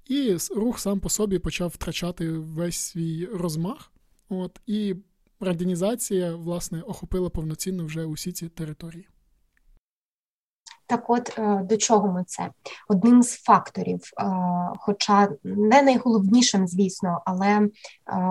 І 0.05 0.37
рух 0.55 0.79
сам 0.79 0.99
по 0.99 1.09
собі 1.09 1.39
почав 1.39 1.69
втрачати 1.69 2.31
весь 2.31 2.77
свій 2.77 3.25
розмах. 3.25 3.91
От, 4.29 4.61
І 4.65 4.95
радянізація, 5.39 6.35
власне, 6.35 6.81
охопила 6.81 7.29
повноцінно 7.29 7.85
вже 7.85 8.05
усі 8.05 8.31
ці 8.31 8.49
території. 8.49 9.07
Так, 10.87 11.09
от 11.09 11.39
е, 11.39 11.61
до 11.63 11.77
чого 11.77 12.11
ми 12.11 12.23
це? 12.27 12.49
Одним 12.87 13.23
з 13.23 13.35
факторів, 13.35 14.01
е, 14.19 14.25
хоча 14.79 15.29
не 15.43 15.81
найголовнішим, 15.81 16.67
звісно, 16.67 17.21
але 17.25 17.47
е, 17.47 17.69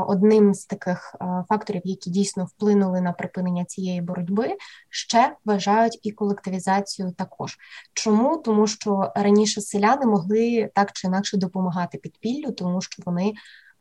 одним 0.08 0.54
з 0.54 0.66
таких 0.66 1.16
факторів, 1.48 1.82
які 1.84 2.10
дійсно 2.10 2.44
вплинули 2.44 3.00
на 3.00 3.12
припинення 3.12 3.64
цієї 3.64 4.00
боротьби, 4.00 4.56
ще 4.90 5.36
вважають 5.44 5.98
і 6.02 6.12
колективізацію 6.12 7.12
також. 7.12 7.56
Чому? 7.94 8.36
Тому 8.36 8.66
що 8.66 9.12
раніше 9.16 9.60
селяни 9.60 10.06
могли 10.06 10.70
так 10.74 10.92
чи 10.92 11.06
інакше 11.06 11.36
допомагати 11.36 11.98
підпіллю, 11.98 12.52
тому 12.52 12.80
що 12.80 13.02
вони 13.06 13.32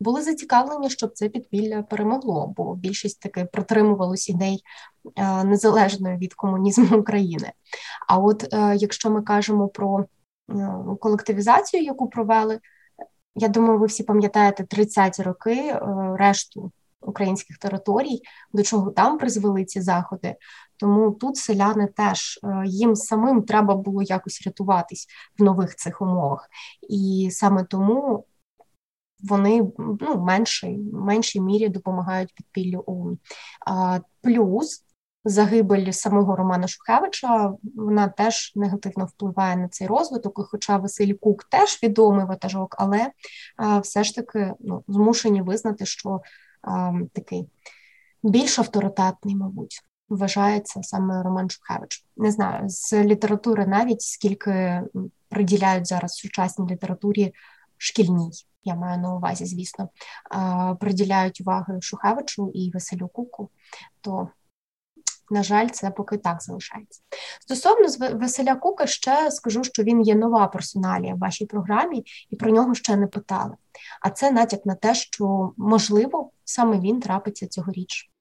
були 0.04 0.22
зацікавлені, 0.22 0.90
щоб 0.90 1.12
це 1.14 1.30
підпілля 1.30 1.84
перемогло, 1.84 2.54
бо 2.58 2.76
більшість 2.76 3.20
таки 3.20 3.46
протримувалось 3.46 4.30
ідей 4.30 4.64
е, 5.16 5.44
незалежно 5.44 6.18
від 6.18 6.34
комунізму 6.34 6.98
України. 7.00 7.52
А 8.08 8.18
от 8.18 8.54
е, 8.54 8.76
якщо 8.76 9.10
ми 9.10 9.22
кажемо 9.22 9.68
про 9.68 10.00
е, 10.00 10.06
колективізацію, 11.00 11.84
яку 11.84 12.10
провели, 12.10 12.60
я 13.36 13.48
думаю, 13.48 13.80
ви 13.80 13.86
всі 13.86 14.04
пам'ятаєте 14.04 14.64
30-ті 14.64 15.24
роки 15.24 15.80
решту 16.16 16.72
українських 17.02 17.58
територій, 17.58 18.22
до 18.54 18.64
чого 18.64 18.92
там 18.92 19.18
призвели 19.18 19.66
ці 19.66 19.82
заходи. 19.82 20.36
Тому 20.78 21.12
тут 21.12 21.38
селяни 21.38 21.88
теж 21.88 22.40
їм 22.66 22.96
самим 22.96 23.42
треба 23.42 23.76
було 23.76 24.02
якось 24.02 24.42
рятуватись 24.46 25.08
в 25.40 25.44
нових 25.44 25.76
цих 25.76 26.02
умовах, 26.02 26.50
і 26.90 27.30
саме 27.32 27.64
тому 27.64 28.26
вони 29.24 29.72
ну, 29.78 30.18
меншій, 30.18 30.78
меншій 30.94 31.42
мірі 31.42 31.70
допомагають 31.70 32.34
підпіллю 32.36 32.84
ОУН. 32.88 33.18
А, 33.66 34.00
Плюс 34.22 34.84
загибель 35.26 35.92
самого 35.92 36.36
Романа 36.36 36.68
Шухевича 36.68 37.54
вона 37.76 38.08
теж 38.08 38.52
негативно 38.56 39.06
впливає 39.06 39.56
на 39.56 39.68
цей 39.68 39.88
розвиток. 39.88 40.48
Хоча 40.52 40.78
Василь 40.78 41.14
Кук 41.14 41.44
теж 41.44 41.80
відомий 41.84 42.26
ватажок, 42.26 42.76
але 42.80 43.12
а, 43.58 43.80
все 43.80 44.04
ж 44.04 44.16
таки 44.16 44.54
ну, 44.60 44.84
змушені 44.88 45.42
визнати, 45.42 45.86
що 45.86 46.22
а, 46.62 46.94
такий 47.14 47.50
більш 48.24 48.60
авторитетний, 48.60 49.36
мабуть. 49.36 49.82
Вважається 50.10 50.84
саме 50.84 51.24
Роман 51.24 51.50
Шухевич. 51.50 52.06
Не 52.18 52.32
знаю, 52.32 52.70
з 52.70 53.04
літератури 53.04 53.68
навіть 53.68 54.02
скільки 54.02 54.82
приділяють 55.30 55.88
зараз 55.88 56.14
сучасній 56.14 56.72
літературі 56.72 57.34
шкільній 57.84 58.32
я 58.64 58.76
маю 58.76 59.02
на 59.02 59.16
увазі, 59.16 59.46
звісно, 59.46 59.90
приділяють 60.80 61.42
уваги 61.42 61.82
Шухевичу 61.82 62.52
і 62.54 62.72
Василю 62.74 63.08
Куку, 63.08 63.50
то 64.02 64.30
На 65.30 65.44
жаль, 65.44 65.68
це 65.68 65.92
поки 65.92 66.18
так 66.18 66.44
залишається. 66.44 67.02
Стосовно 67.42 67.88
Василя 68.20 68.56
Кука, 68.56 68.88
ще 68.88 69.32
скажу, 69.32 69.64
що 69.64 69.84
він 69.84 70.02
є 70.02 70.16
нова 70.16 70.48
персоналія 70.48 71.16
в 71.16 71.18
вашій 71.18 71.46
програмі, 71.46 72.06
і 72.30 72.36
про 72.36 72.52
нього 72.52 72.76
ще 72.76 72.96
не 72.96 73.08
питали. 73.08 73.56
А 74.02 74.10
це 74.10 74.32
натяк 74.32 74.66
на 74.66 74.76
те, 74.76 74.96
що 74.96 75.54
можливо 75.58 76.32
саме 76.46 76.80
він 76.80 77.00
трапиться 77.00 77.48
цьогоріч. 77.48 78.12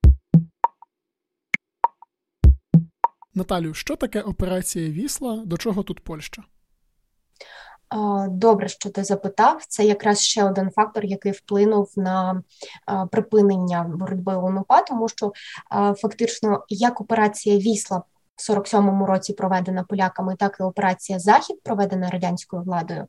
Наталю, 3.34 3.74
що 3.74 3.96
таке 3.96 4.20
операція 4.20 4.90
Вісла? 4.90 5.42
До 5.46 5.56
чого 5.56 5.82
тут 5.82 6.04
Польща? 6.04 6.42
Добре, 8.28 8.68
що 8.68 8.90
ти 8.90 9.04
запитав. 9.04 9.64
Це 9.68 9.84
якраз 9.84 10.20
ще 10.20 10.44
один 10.44 10.70
фактор, 10.70 11.04
який 11.04 11.32
вплинув 11.32 11.92
на 11.96 12.42
припинення 13.10 13.82
боротьби 13.94 14.36
УНУПА, 14.36 14.82
тому 14.82 15.08
що 15.08 15.32
фактично 15.96 16.64
як 16.68 17.00
операція 17.00 17.58
Вісла 17.58 18.02
47-му 18.36 19.06
році 19.06 19.32
проведена 19.32 19.84
поляками, 19.84 20.36
так 20.38 20.56
і 20.60 20.62
операція 20.62 21.18
Захід, 21.18 21.62
проведена 21.62 22.10
радянською 22.10 22.62
владою, 22.62 23.06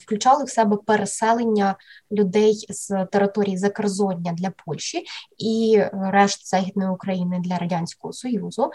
включали 0.00 0.44
в 0.44 0.50
себе 0.50 0.76
переселення 0.76 1.76
людей 2.12 2.66
з 2.68 3.06
території 3.06 3.58
Закерзоння 3.58 4.32
для 4.32 4.50
Польщі 4.66 5.04
і 5.38 5.82
решт 5.92 6.48
Західної 6.48 6.90
України 6.90 7.40
для 7.44 7.58
радянського 7.58 8.12
союзу 8.12 8.70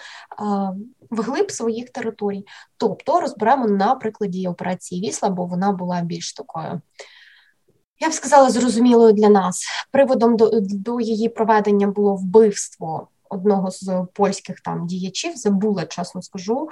вглиб 1.09 1.51
своїх 1.51 1.89
територій. 1.89 2.45
Тобто 2.77 3.19
розберемо 3.19 3.67
на 3.67 3.95
прикладі 3.95 4.47
операції 4.47 5.07
Вісла, 5.07 5.29
бо 5.29 5.45
вона 5.45 5.71
була 5.71 6.01
більш 6.01 6.33
такою. 6.33 6.81
Я 7.99 8.09
б 8.09 8.13
сказала, 8.13 8.49
зрозумілою 8.49 9.13
для 9.13 9.29
нас 9.29 9.65
приводом 9.91 10.37
до, 10.37 10.51
до 10.61 10.99
її 10.99 11.29
проведення 11.29 11.87
було 11.87 12.15
вбивство 12.15 13.07
одного 13.29 13.71
з 13.71 14.05
польських 14.13 14.61
там 14.61 14.87
діячів, 14.87 15.35
забула, 15.35 15.85
чесно 15.85 16.21
скажу, 16.21 16.69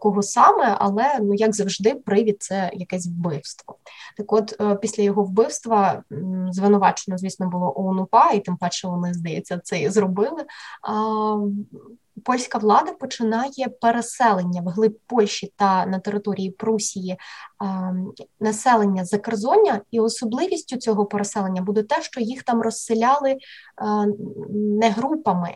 кого 0.00 0.22
саме, 0.22 0.76
але 0.78 1.18
ну 1.20 1.34
як 1.34 1.54
завжди, 1.54 1.94
привід 1.94 2.42
це 2.42 2.70
якесь 2.74 3.06
вбивство. 3.06 3.76
Так, 4.16 4.32
от 4.32 4.56
е, 4.60 4.74
після 4.74 5.02
його 5.02 5.24
вбивства 5.24 6.02
звинувачено, 6.50 7.18
звісно, 7.18 7.48
було 7.48 7.72
ОУН-УПА, 7.76 8.32
і 8.32 8.40
тим 8.40 8.56
паче 8.56 8.88
вони 8.88 9.14
здається 9.14 9.60
це 9.64 9.80
і 9.80 9.90
зробили. 9.90 10.44
Польська 12.24 12.58
влада 12.58 12.92
починає 12.92 13.68
переселення 13.80 14.62
в 14.62 14.68
глиб 14.68 14.98
Польщі 15.06 15.52
та 15.56 15.86
на 15.86 15.98
території 15.98 16.50
Прусії 16.50 17.16
населення 18.40 19.04
Закерзоння, 19.04 19.80
і 19.90 20.00
особливістю 20.00 20.76
цього 20.76 21.06
переселення 21.06 21.62
буде 21.62 21.82
те, 21.82 22.02
що 22.02 22.20
їх 22.20 22.42
там 22.42 22.62
розселяли 22.62 23.36
не 24.50 24.90
групами, 24.90 25.54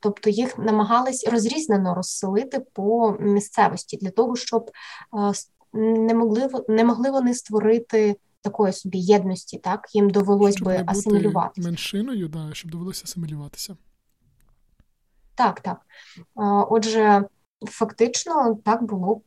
тобто 0.00 0.30
їх 0.30 0.58
намагались 0.58 1.28
розрізнено 1.28 1.94
розселити 1.94 2.60
по 2.60 3.16
місцевості 3.20 3.96
для 3.96 4.10
того, 4.10 4.36
щоб 4.36 4.70
не 5.72 6.14
могли 6.14 6.48
не 6.68 6.84
могли 6.84 7.10
вони 7.10 7.34
створити 7.34 8.16
такої 8.42 8.72
собі 8.72 8.98
єдності, 8.98 9.58
так 9.58 9.94
їм 9.94 10.10
довелось 10.10 10.56
щоб 10.56 10.68
би 10.68 10.84
асимілюватися. 10.86 11.68
меншиною, 11.68 12.28
да, 12.28 12.50
щоб 12.52 12.70
довелося 12.70 13.02
асимілюватися. 13.04 13.76
Так, 15.34 15.60
так. 15.60 15.80
Отже, 16.70 17.24
фактично 17.66 18.54
так 18.64 18.82
було 18.82 19.22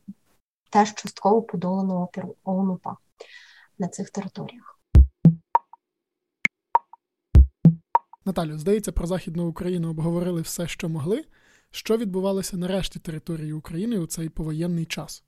теж 0.70 0.94
частково 0.94 1.42
подолано 1.42 2.03
опіру 2.03 2.36
ОНУПА 2.44 2.98
на 3.80 3.88
цих 3.88 4.10
територіях. 4.10 4.73
Наталю, 8.25 8.58
здається, 8.58 8.92
про 8.92 9.08
Західну 9.08 9.48
Україну 9.48 9.89
обговорили 9.89 10.42
все, 10.42 10.68
що 10.68 10.89
могли. 10.89 11.24
Що 11.72 11.98
відбувалося 11.98 12.58
на 12.58 12.68
решті 12.68 13.00
території 13.00 13.53
України 13.53 13.98
у 13.98 14.08
цей 14.08 14.30
повоєнний 14.30 14.86
час? 14.86 15.24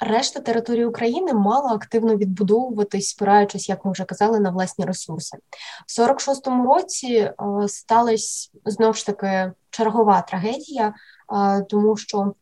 Решта 0.00 0.40
території 0.40 0.84
України 0.84 1.34
мала 1.34 1.72
активно 1.72 2.16
відбудовуватись, 2.16 3.08
спираючись, 3.08 3.68
як 3.68 3.84
ми 3.84 3.92
вже 3.92 4.04
казали, 4.04 4.40
на 4.40 4.50
власні 4.50 4.84
ресурси. 4.84 5.38
В 5.86 6.00
46-му 6.00 6.74
році 6.74 7.14
е, 7.14 7.34
сталася 7.68 8.50
знову 8.64 8.92
ж 8.92 9.06
таки 9.06 9.52
чергова 9.70 10.22
трагедія, 10.22 10.94
е, 11.32 11.62
тому 11.62 11.96
що 11.96 12.34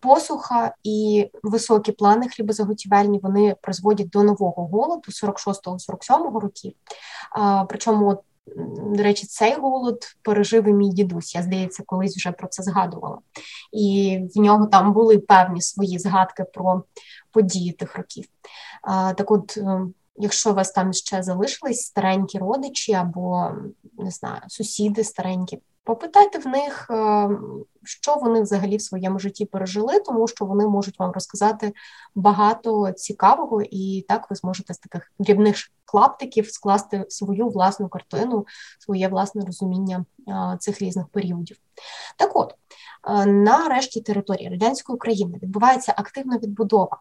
посуха 0.00 0.74
і 0.84 1.30
високі 1.42 1.92
плани 1.92 2.28
хлібозаготівельні 2.28 3.20
вони 3.22 3.56
призводять 3.62 4.08
до 4.08 4.22
нового 4.22 4.66
голоду 4.66 5.02
46-47 5.08 6.38
років. 6.40 6.72
А, 7.32 7.64
Причому, 7.64 8.22
до 8.96 9.02
речі, 9.02 9.26
цей 9.26 9.54
голод 9.54 9.98
пережив 10.22 10.68
і 10.68 10.72
мій 10.72 10.90
дідусь. 10.90 11.34
Я 11.34 11.42
здається, 11.42 11.82
колись 11.86 12.16
вже 12.16 12.32
про 12.32 12.48
це 12.48 12.62
згадувала. 12.62 13.18
І 13.72 14.18
в 14.34 14.40
нього 14.40 14.66
там 14.66 14.92
були 14.92 15.18
певні 15.18 15.62
свої 15.62 15.98
згадки 15.98 16.44
про 16.44 16.82
події 17.30 17.72
тих 17.72 17.96
років. 17.96 18.24
А, 18.82 19.14
Так, 19.14 19.30
от. 19.30 19.56
Е, 19.56 19.86
якщо 20.20 20.50
у 20.50 20.54
вас 20.54 20.70
там 20.70 20.92
ще 20.92 21.22
залишились 21.22 21.80
старенькі 21.80 22.38
родичі 22.38 22.92
або 22.92 23.50
не 23.98 24.10
знаю, 24.10 24.40
сусіди 24.48 25.04
старенькі, 25.04 25.58
Попитайте 25.90 26.38
в 26.38 26.46
них, 26.46 26.86
е, 26.90 27.28
що 27.84 28.14
вони 28.14 28.42
взагалі 28.42 28.76
в 28.76 28.82
своєму 28.82 29.18
житті 29.18 29.44
пережили, 29.44 30.00
тому 30.00 30.28
що 30.28 30.44
вони 30.44 30.68
можуть 30.68 30.98
вам 30.98 31.12
розказати 31.12 31.72
багато 32.14 32.92
цікавого, 32.92 33.62
і 33.70 34.04
так 34.08 34.30
ви 34.30 34.36
зможете 34.36 34.74
з 34.74 34.78
таких 34.78 35.12
дрібних 35.18 35.56
клаптиків 35.84 36.50
скласти 36.50 37.04
свою 37.08 37.48
власну 37.48 37.88
картину, 37.88 38.46
своє 38.78 39.08
власне 39.08 39.44
розуміння 39.46 40.04
е, 40.28 40.56
цих 40.60 40.82
різних 40.82 41.08
періодів. 41.08 41.56
Так 42.16 42.36
от. 42.36 42.54
Е, 43.08 43.26
на 43.26 43.68
решті 43.68 44.00
території 44.00 44.48
радянської 44.48 44.94
України 44.94 45.38
відбувається 45.42 45.94
активна 45.96 46.38
відбудова. 46.38 47.00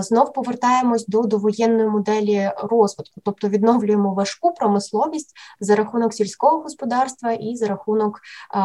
Знов 0.00 0.32
повертаємось 0.32 1.06
до 1.06 1.22
довоєнної 1.22 1.88
моделі 1.88 2.50
розвитку, 2.62 3.20
тобто 3.24 3.48
відновлюємо 3.48 4.14
важку 4.14 4.54
промисловість 4.54 5.32
за 5.60 5.76
рахунок 5.76 6.14
сільського 6.14 6.62
господарства 6.62 7.32
і 7.32 7.56
за 7.56 7.66
рахунок 7.66 8.20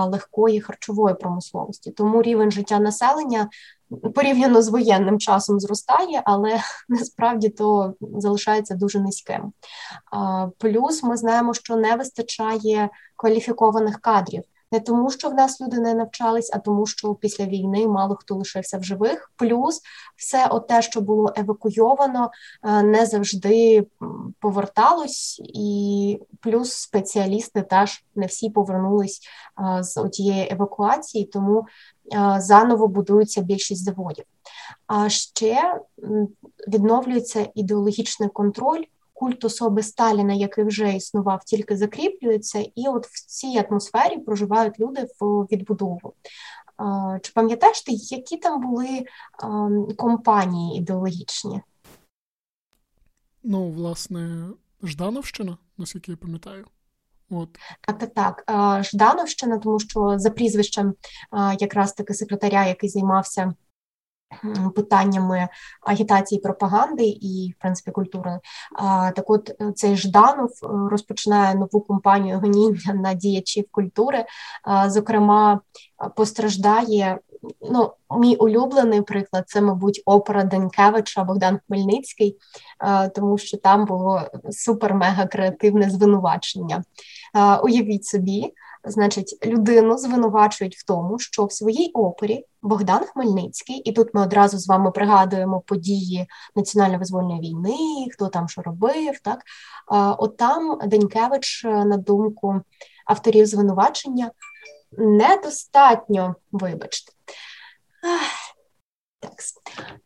легкої 0.06 0.62
харчової 0.62 1.16
промисловості. 1.16 1.92
Тому 1.92 2.22
рівень 2.22 2.52
життя 2.52 2.80
населення. 2.80 3.50
Порівняно 4.16 4.62
з 4.62 4.70
воєнним 4.70 5.20
часом 5.20 5.60
зростає, 5.60 6.22
але 6.26 6.60
насправді 6.90 7.50
то 7.50 7.94
залишається 8.02 8.76
дуже 8.76 9.00
низьким. 9.00 9.54
Плюс 10.58 11.04
ми 11.04 11.18
знаємо, 11.18 11.54
що 11.54 11.76
не 11.76 11.96
вистачає 11.96 12.90
кваліфікованих 13.16 14.00
кадрів 14.00 14.44
не 14.74 14.80
тому, 14.80 15.12
що 15.12 15.30
в 15.30 15.34
нас 15.34 15.62
люди 15.62 15.80
не 15.80 15.94
навчались, 15.94 16.52
а 16.54 16.60
тому, 16.60 16.86
що 16.86 17.16
після 17.16 17.46
війни 17.46 17.88
мало 17.88 18.16
хто 18.16 18.36
лишився 18.36 18.78
в 18.78 18.84
живих. 18.84 19.32
Плюс 19.36 19.82
все 20.16 20.50
те, 20.70 20.82
що 20.82 21.02
було 21.02 21.34
евакуйовано, 21.38 22.32
е, 22.64 22.84
не 22.84 23.06
завжди 23.06 23.88
поверталось, 24.40 25.42
і 25.44 26.20
плюс 26.40 26.74
спеціалісти 26.74 27.62
теж 27.62 28.04
не 28.16 28.26
всі 28.26 28.50
повернулись 28.50 29.22
е, 29.80 29.84
з 29.84 30.10
тієї 30.10 30.48
евакуації, 30.52 31.26
тому 31.26 31.66
е, 32.14 32.36
заново 32.40 32.88
будується 32.88 33.42
більшість 33.42 33.84
заводів. 33.84 34.26
А 34.88 35.10
ще 35.10 35.80
відновлюється 36.68 37.48
ідеологічний 37.56 38.30
контроль 38.30 38.84
культ 39.24 39.46
особи 39.46 39.84
Сталіна, 39.84 40.34
який 40.34 40.64
вже 40.64 40.94
існував, 40.94 41.44
тільки 41.44 41.78
закріплюється, 41.78 42.60
і 42.60 42.88
от 42.88 43.08
в 43.08 43.26
цій 43.26 43.66
атмосфері 43.70 44.18
проживають 44.18 44.80
люди 44.80 45.08
в 45.20 45.26
відбудову. 45.26 46.14
Чи 47.22 47.32
пам'ятаєш 47.36 47.82
ти, 47.82 47.92
які 47.92 48.38
там 48.38 48.62
були 48.62 49.06
компанії 49.98 50.78
ідеологічні? 50.78 51.62
Ну, 53.44 53.72
власне, 53.72 54.50
Ждановщина, 54.84 55.58
наскільки 55.78 56.12
я 56.12 56.18
пам'ятаю. 56.18 56.66
От. 57.30 57.50
Так, 57.82 58.00
так, 58.00 58.14
так. 58.14 58.86
Ждановщина, 58.86 59.58
тому 59.58 59.80
що 59.80 60.20
за 60.20 60.30
прізвищем 60.30 60.94
якраз 61.60 61.94
таки 61.94 62.14
секретаря, 62.14 62.66
який 62.66 62.90
займався 62.90 63.54
питаннями 64.76 65.48
агітації, 65.82 66.42
пропаганди 66.42 67.06
і 67.06 67.54
в 67.58 67.62
принципі 67.62 67.92
культури. 67.92 68.40
Так, 69.16 69.30
от 69.30 69.50
е, 69.62 69.72
цей 69.76 69.96
Жданов 69.96 70.50
е, 70.64 70.68
розпочинає 70.92 71.56
нову 71.56 71.82
кампанію 71.82 72.40
гоніння 72.40 72.94
на 72.94 73.14
діячів 73.14 73.66
культури. 73.72 74.26
Зокрема, 74.88 75.60
постраждає. 76.16 77.20
Ну, 77.72 77.92
мій 78.20 78.36
улюблений 78.36 79.02
приклад 79.02 79.44
це, 79.48 79.62
мабуть, 79.62 80.02
опера 80.06 80.44
Денкевича 80.44 81.24
Богдан 81.24 81.60
Хмельницький, 81.68 82.38
тому 83.16 83.38
що 83.38 83.58
там 83.58 83.86
було 83.86 84.22
супер-мега 84.44 85.28
креативне 85.28 85.90
звинувачення. 85.90 86.84
Уявіть 87.64 88.06
собі, 88.06 88.54
Значить, 88.86 89.46
людину 89.46 89.98
звинувачують 89.98 90.76
в 90.76 90.86
тому, 90.86 91.20
що 91.20 91.46
в 91.46 91.52
своїй 91.52 91.92
опері 91.94 92.46
Богдан 92.64 93.04
Хмельницький, 93.06 93.76
і 93.76 93.92
тут 93.92 94.14
ми 94.14 94.22
одразу 94.22 94.58
з 94.58 94.68
вами 94.68 94.92
пригадуємо 94.92 95.62
події 95.62 96.28
національно-визвольної 96.56 97.40
війни, 97.40 98.08
хто 98.14 98.28
там 98.28 98.50
що 98.50 98.62
робив. 98.62 99.20
Так 99.24 99.44
от 100.18 100.38
там 100.38 100.80
Денькевич, 100.88 101.64
на 101.64 101.98
думку 101.98 102.62
авторів 103.06 103.46
звинувачення 103.46 104.32
недостатньо, 104.98 106.36
вибачте. 106.52 107.12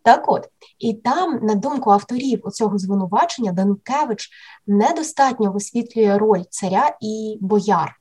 Так 0.03 0.31
от, 0.31 0.49
і 0.79 0.93
там, 0.93 1.39
на 1.45 1.55
думку 1.55 1.91
авторів 1.91 2.41
цього 2.51 2.77
звинувачення, 2.77 3.51
Данкевич 3.51 4.29
недостатньо 4.67 5.51
висвітлює 5.51 6.17
роль 6.17 6.43
царя 6.49 6.97
і 7.01 7.37
бояр. 7.41 7.99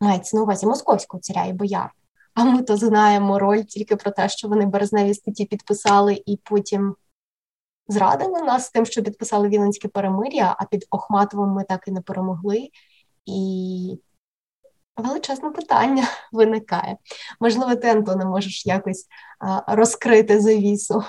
Мається 0.00 0.36
на 0.36 0.42
увазі 0.42 0.66
московського 0.66 1.20
царя 1.20 1.44
і 1.44 1.52
бояр. 1.52 1.92
А 2.38 2.44
ми 2.44 2.62
то 2.62 2.76
знаємо 2.76 3.38
роль 3.38 3.62
тільки 3.62 3.96
про 3.96 4.10
те, 4.10 4.28
що 4.28 4.48
вони 4.48 4.66
березневі 4.66 5.14
статті 5.14 5.44
підписали 5.44 6.22
і 6.26 6.40
потім 6.44 6.96
зрадили 7.88 8.42
нас 8.42 8.66
з 8.66 8.70
тим, 8.70 8.86
що 8.86 9.02
підписали 9.02 9.48
Віленське 9.48 9.88
перемир'я, 9.88 10.56
а 10.58 10.64
під 10.64 10.86
Охматовим 10.90 11.48
ми 11.48 11.64
так 11.64 11.88
і 11.88 11.90
не 11.90 12.00
перемогли. 12.00 12.68
І 13.26 14.00
величезне 14.96 15.50
питання 15.50 16.04
виникає. 16.32 16.96
Можливо, 17.40 17.76
ти, 17.76 17.88
Антоне, 17.88 18.24
можеш 18.24 18.66
якось 18.66 19.06
а, 19.38 19.76
розкрити 19.76 20.40
завісу, 20.40 21.02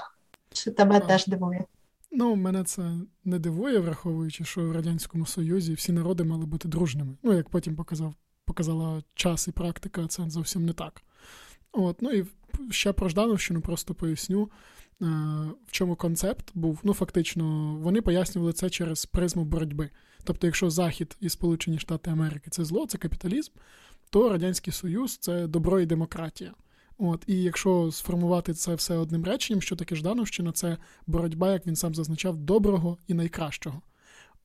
чи 0.54 0.72
тебе 0.72 0.96
а, 0.96 1.00
теж 1.00 1.28
дивує? 1.28 1.66
Ну, 2.12 2.36
мене 2.36 2.64
це 2.64 2.92
не 3.24 3.40
дивує, 3.40 3.80
враховуючи, 3.80 4.44
що 4.44 4.62
в 4.62 4.72
Радянському 4.72 5.26
Союзі 5.26 5.74
всі 5.74 5.92
народи 5.92 6.24
мали 6.24 6.46
бути 6.46 6.68
дружними. 6.68 7.18
Ну, 7.24 7.34
як 7.34 7.50
потім 7.50 7.76
показав, 7.76 8.14
показала 8.46 9.04
час 9.14 9.48
і 9.48 9.52
практика, 9.52 10.08
це 10.08 10.30
зовсім 10.30 10.66
не 10.66 10.74
так. 10.74 11.04
От, 11.72 12.02
Ну 12.02 12.12
і 12.12 12.26
ще 12.70 12.94
про 12.94 13.10
Ждановщину 13.10 13.62
просто 13.62 13.94
поясню. 13.94 14.50
Е, 15.02 15.06
в 15.68 15.72
чому 15.72 15.96
концепт 15.96 16.52
був. 16.54 16.80
Ну, 16.84 16.94
фактично, 16.94 17.76
вони 17.82 18.02
пояснювали 18.02 18.54
це 18.54 18.70
через 18.70 19.06
призму 19.06 19.46
боротьби. 19.46 19.90
Тобто, 20.24 20.48
якщо 20.48 20.70
Захід 20.70 21.18
і 21.22 21.30
Сполучені 21.30 21.80
Штати 21.80 22.12
Америки 22.12 22.50
це 22.50 22.66
зло, 22.66 22.86
це 22.88 22.98
капіталізм, 22.98 23.52
то 24.10 24.30
Радянський 24.30 24.74
Союз 24.74 25.18
це 25.18 25.48
добро 25.48 25.80
і 25.80 25.86
демократія. 25.86 26.54
От, 26.98 27.24
І 27.28 27.44
якщо 27.44 27.92
сформувати 27.92 28.54
це 28.54 28.76
все 28.76 28.98
одним 28.98 29.26
реченням, 29.26 29.62
що 29.62 29.76
таке 29.76 29.96
Ждановщина, 29.96 30.52
це 30.52 30.78
боротьба, 31.08 31.52
як 31.54 31.68
він 31.68 31.76
сам 31.76 31.96
зазначав, 31.96 32.38
доброго 32.38 32.98
і 33.08 33.14
найкращого. 33.14 33.82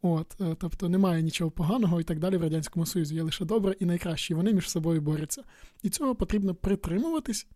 От, 0.07 0.41
е, 0.41 0.57
Тобто 0.59 0.89
немає 0.89 1.23
нічого 1.23 1.51
поганого 1.51 2.01
і 2.01 2.05
так 2.05 2.19
далі 2.19 2.37
в 2.37 2.43
Радянському 2.43 2.87
Союзі. 2.87 3.15
Є 3.15 3.23
лише 3.23 3.45
добре 3.45 3.75
і 3.81 3.85
найкраще, 3.85 4.35
вони 4.35 4.53
між 4.53 4.71
собою 4.71 5.01
борються. 5.01 5.43
І 5.83 5.91
цього 5.91 6.15
потрібно 6.15 6.55
притримуватись 6.55 7.47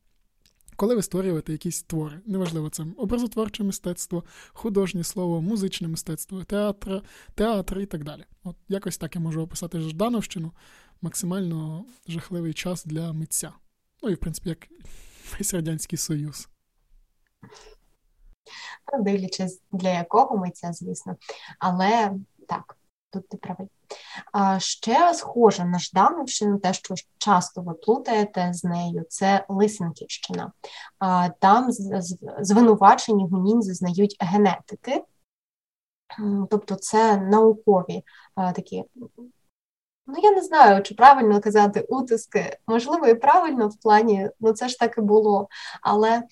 коли 0.76 0.94
ви 0.94 1.02
створюєте 1.02 1.52
якісь 1.52 1.82
твори. 1.82 2.20
Неважливо, 2.26 2.70
це 2.70 2.84
образотворче 2.96 3.64
мистецтво, 3.64 4.24
художнє 4.52 5.04
слово, 5.04 5.42
музичне 5.42 5.88
мистецтво, 5.88 6.44
театр, 6.44 7.02
театр 7.34 7.78
і 7.78 7.86
так 7.86 8.04
далі. 8.04 8.24
От 8.44 8.56
якось 8.68 8.98
так 8.98 9.14
я 9.14 9.20
можу 9.20 9.42
описати 9.42 9.80
Ждановщину, 9.80 10.52
максимально 11.02 11.84
жахливий 12.08 12.54
час 12.54 12.84
для 12.84 13.12
митця. 13.12 13.52
Ну 14.02 14.10
і, 14.10 14.14
в 14.14 14.18
принципі, 14.18 14.48
як 14.48 14.58
весь 15.38 15.54
Радянський 15.54 15.98
Союз. 15.98 16.48
Дивлячись, 19.00 19.62
для 19.72 19.90
якого 19.90 20.36
митця, 20.36 20.72
звісно. 20.72 21.16
Але 21.58 22.12
так, 22.48 22.76
тут 23.10 23.28
ти 23.28 23.36
правий. 23.36 23.68
Ще 24.58 25.14
схоже 25.14 25.64
на 25.64 25.78
Ждановщину, 25.78 26.58
те, 26.58 26.72
що 26.72 26.94
часто 27.18 27.62
ви 27.62 27.74
плутаєте 27.74 28.50
з 28.52 28.64
нею, 28.64 29.04
це 29.08 29.44
Лисенківщина. 29.48 30.52
Там 31.38 31.66
звинувачені 32.40 33.28
гунінь 33.28 33.62
зазнають 33.62 34.16
генетики, 34.20 35.04
тобто 36.50 36.74
це 36.74 37.16
наукові 37.16 38.02
такі 38.36 38.84
Ну, 40.10 40.14
я 40.22 40.30
не 40.30 40.42
знаю, 40.42 40.82
чи 40.82 40.94
правильно 40.94 41.40
казати 41.40 41.80
утиски. 41.88 42.58
Можливо, 42.66 43.06
і 43.06 43.14
правильно 43.14 43.68
в 43.68 43.76
плані, 43.76 44.30
ну 44.40 44.52
це 44.52 44.68
ж 44.68 44.78
так 44.78 44.98
і 44.98 45.00
було. 45.00 45.48
Але 45.82 46.10
е, 46.18 46.22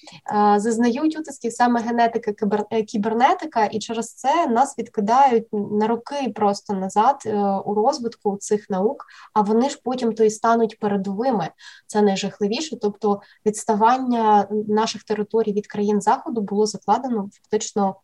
зазнають 0.60 1.18
утисків 1.18 1.52
саме 1.52 1.80
генетика, 1.80 2.32
кібер, 2.32 2.64
е, 2.70 2.82
кібернетика, 2.82 3.64
і 3.64 3.78
через 3.78 4.14
це 4.14 4.46
нас 4.46 4.78
відкидають 4.78 5.46
на 5.52 5.86
роки 5.86 6.32
просто 6.34 6.74
назад 6.74 7.22
е, 7.26 7.36
у 7.64 7.74
розвитку 7.74 8.36
цих 8.36 8.70
наук, 8.70 9.04
а 9.34 9.40
вони 9.40 9.70
ж 9.70 9.80
потім 9.84 10.12
то 10.12 10.24
і 10.24 10.30
стануть 10.30 10.78
передовими. 10.78 11.48
Це 11.86 12.02
найжахливіше. 12.02 12.76
Тобто 12.76 13.20
відставання 13.46 14.48
наших 14.68 15.04
територій 15.04 15.52
від 15.52 15.66
країн 15.66 16.00
заходу 16.00 16.40
було 16.40 16.66
закладено 16.66 17.28
фактично 17.32 17.96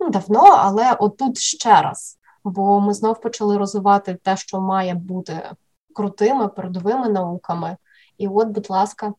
ну, 0.00 0.10
давно, 0.10 0.44
але 0.58 0.92
отут 0.92 1.38
ще 1.38 1.82
раз 1.82 2.18
бо 2.44 2.80
ми 2.80 2.94
знов 2.94 3.20
почали 3.20 3.58
розвивати 3.58 4.18
те, 4.22 4.36
що 4.36 4.60
має 4.60 4.94
бути 4.94 5.50
крутими 5.94 6.48
передовими 6.48 7.08
науками. 7.08 7.76
І 8.18 8.28
от, 8.28 8.48
будь 8.48 8.70
ласка, 8.70 9.14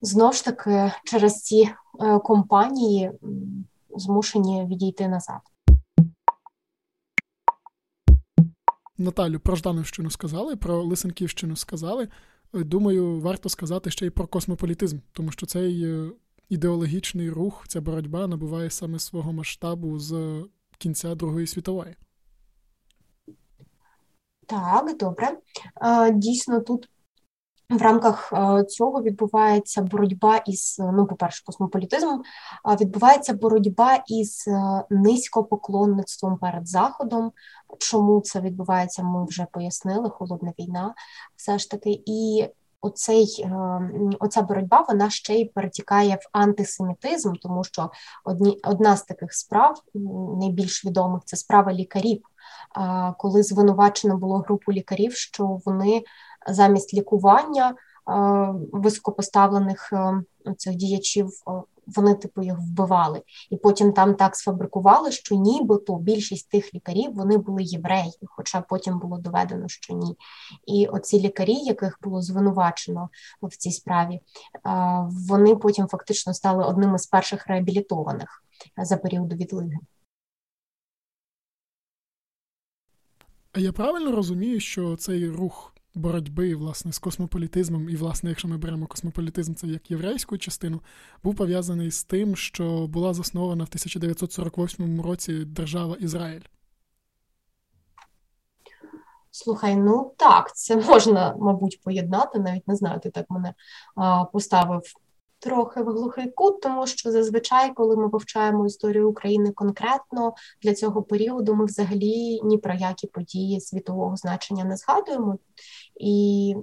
знов 0.00 0.34
ж 0.34 0.44
таки 0.44 0.92
через 1.04 1.42
ці 1.42 1.68
е, 2.00 2.18
компанії 2.18 3.10
змушені 3.96 4.66
відійти 4.66 5.08
назад. 5.08 5.40
Наталю, 8.98 9.40
про 9.40 9.56
Ждановщину 9.56 10.10
сказали, 10.10 10.56
про 10.56 10.82
Лисенківщину 10.82 11.56
сказали. 11.56 12.08
Е, 12.54 12.64
думаю, 12.64 13.20
варто 13.20 13.48
сказати 13.48 13.90
ще 13.90 14.06
й 14.06 14.10
про 14.10 14.26
космополітизм, 14.26 14.98
тому 15.12 15.32
що 15.32 15.46
цей 15.46 15.84
е, 15.84 16.10
ідеологічний 16.48 17.30
рух, 17.30 17.64
ця 17.68 17.80
боротьба 17.80 18.26
набуває 18.26 18.70
саме 18.70 18.98
свого 18.98 19.32
масштабу 19.32 19.98
з 19.98 20.44
кінця 20.78 21.14
Другої 21.14 21.46
світової. 21.46 21.96
Так, 24.46 24.96
добре. 24.96 25.38
Дійсно, 26.12 26.60
тут 26.60 26.88
в 27.70 27.82
рамках 27.82 28.32
цього 28.68 29.02
відбувається 29.02 29.82
боротьба 29.82 30.36
із, 30.36 30.76
ну, 30.78 31.06
по-перше, 31.06 31.44
космополітизмом, 31.44 32.22
відбувається 32.80 33.34
боротьба 33.34 34.02
із 34.06 34.44
низькопоклонництвом 34.90 36.38
перед 36.38 36.68
Заходом. 36.68 37.32
Чому 37.78 38.20
це 38.20 38.40
відбувається, 38.40 39.02
ми 39.02 39.24
вже 39.24 39.46
пояснили, 39.52 40.10
холодна 40.10 40.52
війна, 40.58 40.94
все 41.36 41.58
ж 41.58 41.70
таки. 41.70 42.02
І 42.06 42.48
оцей, 42.80 43.44
е, 43.44 43.50
оця 44.20 44.42
боротьба 44.42 44.84
вона 44.88 45.10
ще 45.10 45.34
й 45.34 45.44
перетікає 45.44 46.14
в 46.14 46.28
антисемітизм, 46.32 47.32
тому 47.32 47.64
що 47.64 47.90
одні, 48.24 48.60
одна 48.64 48.96
з 48.96 49.02
таких 49.02 49.34
справ, 49.34 49.82
найбільш 50.40 50.84
відомих, 50.84 51.22
це 51.24 51.36
справа 51.36 51.72
лікарів, 51.72 52.22
коли 53.18 53.42
звинувачено 53.42 54.16
було 54.16 54.38
групу 54.38 54.72
лікарів, 54.72 55.12
що 55.12 55.60
вони 55.64 56.02
замість 56.48 56.94
лікування 56.94 57.74
високопоставлених 58.72 59.92
е, 59.92 60.22
цих 60.56 60.74
діячів 60.74 61.28
вони 61.86 62.14
типу 62.14 62.42
їх 62.42 62.58
вбивали, 62.58 63.22
і 63.50 63.56
потім 63.56 63.92
там 63.92 64.14
так 64.14 64.36
сфабрикували, 64.36 65.12
що 65.12 65.34
нібито 65.34 65.96
більшість 65.96 66.50
тих 66.50 66.74
лікарів 66.74 67.14
вони 67.14 67.36
були 67.38 67.62
євреї, 67.62 68.12
хоча 68.26 68.60
потім 68.60 68.98
було 68.98 69.18
доведено, 69.18 69.68
що 69.68 69.94
ні. 69.94 70.16
І 70.66 70.86
оці 70.86 71.20
лікарі, 71.20 71.54
яких 71.54 71.98
було 72.02 72.22
звинувачено 72.22 73.08
в 73.42 73.56
цій 73.56 73.70
справі, 73.70 74.20
вони 75.28 75.56
потім 75.56 75.86
фактично 75.86 76.34
стали 76.34 76.64
одним 76.64 76.94
із 76.94 77.06
перших 77.06 77.46
реабілітованих 77.46 78.44
за 78.76 78.96
періоду 78.96 79.36
відлиги. 79.36 79.76
А 83.52 83.60
я 83.60 83.72
правильно 83.72 84.12
розумію, 84.12 84.60
що 84.60 84.96
цей 84.96 85.28
рух 85.28 85.75
боротьби 85.96 86.54
власне 86.54 86.92
з 86.92 86.98
космополітизмом, 86.98 87.88
і, 87.88 87.96
власне, 87.96 88.30
якщо 88.30 88.48
ми 88.48 88.56
беремо 88.56 88.86
космополітизм, 88.86 89.54
це 89.54 89.66
як 89.66 89.90
єврейську 89.90 90.38
частину, 90.38 90.80
був 91.22 91.34
пов'язаний 91.34 91.90
з 91.90 92.04
тим, 92.04 92.36
що 92.36 92.86
була 92.86 93.14
заснована 93.14 93.64
в 93.64 93.68
1948 93.68 95.00
році 95.00 95.44
держава 95.44 95.96
Ізраїль. 96.00 96.42
Слухай, 99.30 99.76
ну 99.76 100.14
так, 100.16 100.56
це 100.56 100.76
можна, 100.76 101.36
мабуть, 101.38 101.80
поєднати. 101.82 102.38
Навіть 102.38 102.68
не 102.68 102.76
знаю, 102.76 103.00
ти 103.00 103.10
так 103.10 103.26
мене 103.30 103.54
а, 103.94 104.24
поставив 104.24 104.82
трохи 105.38 105.82
в 105.82 105.84
глухий 105.84 106.30
кут, 106.30 106.60
тому 106.60 106.86
що 106.86 107.12
зазвичай, 107.12 107.74
коли 107.74 107.96
ми 107.96 108.08
вивчаємо 108.08 108.66
історію 108.66 109.10
України 109.10 109.52
конкретно 109.52 110.34
для 110.62 110.74
цього 110.74 111.02
періоду, 111.02 111.54
ми 111.54 111.64
взагалі 111.64 112.40
ні 112.42 112.58
про 112.58 112.74
які 112.74 113.06
події 113.06 113.60
світового 113.60 114.16
значення 114.16 114.64
не 114.64 114.76
згадуємо. 114.76 115.38
І 116.00 116.54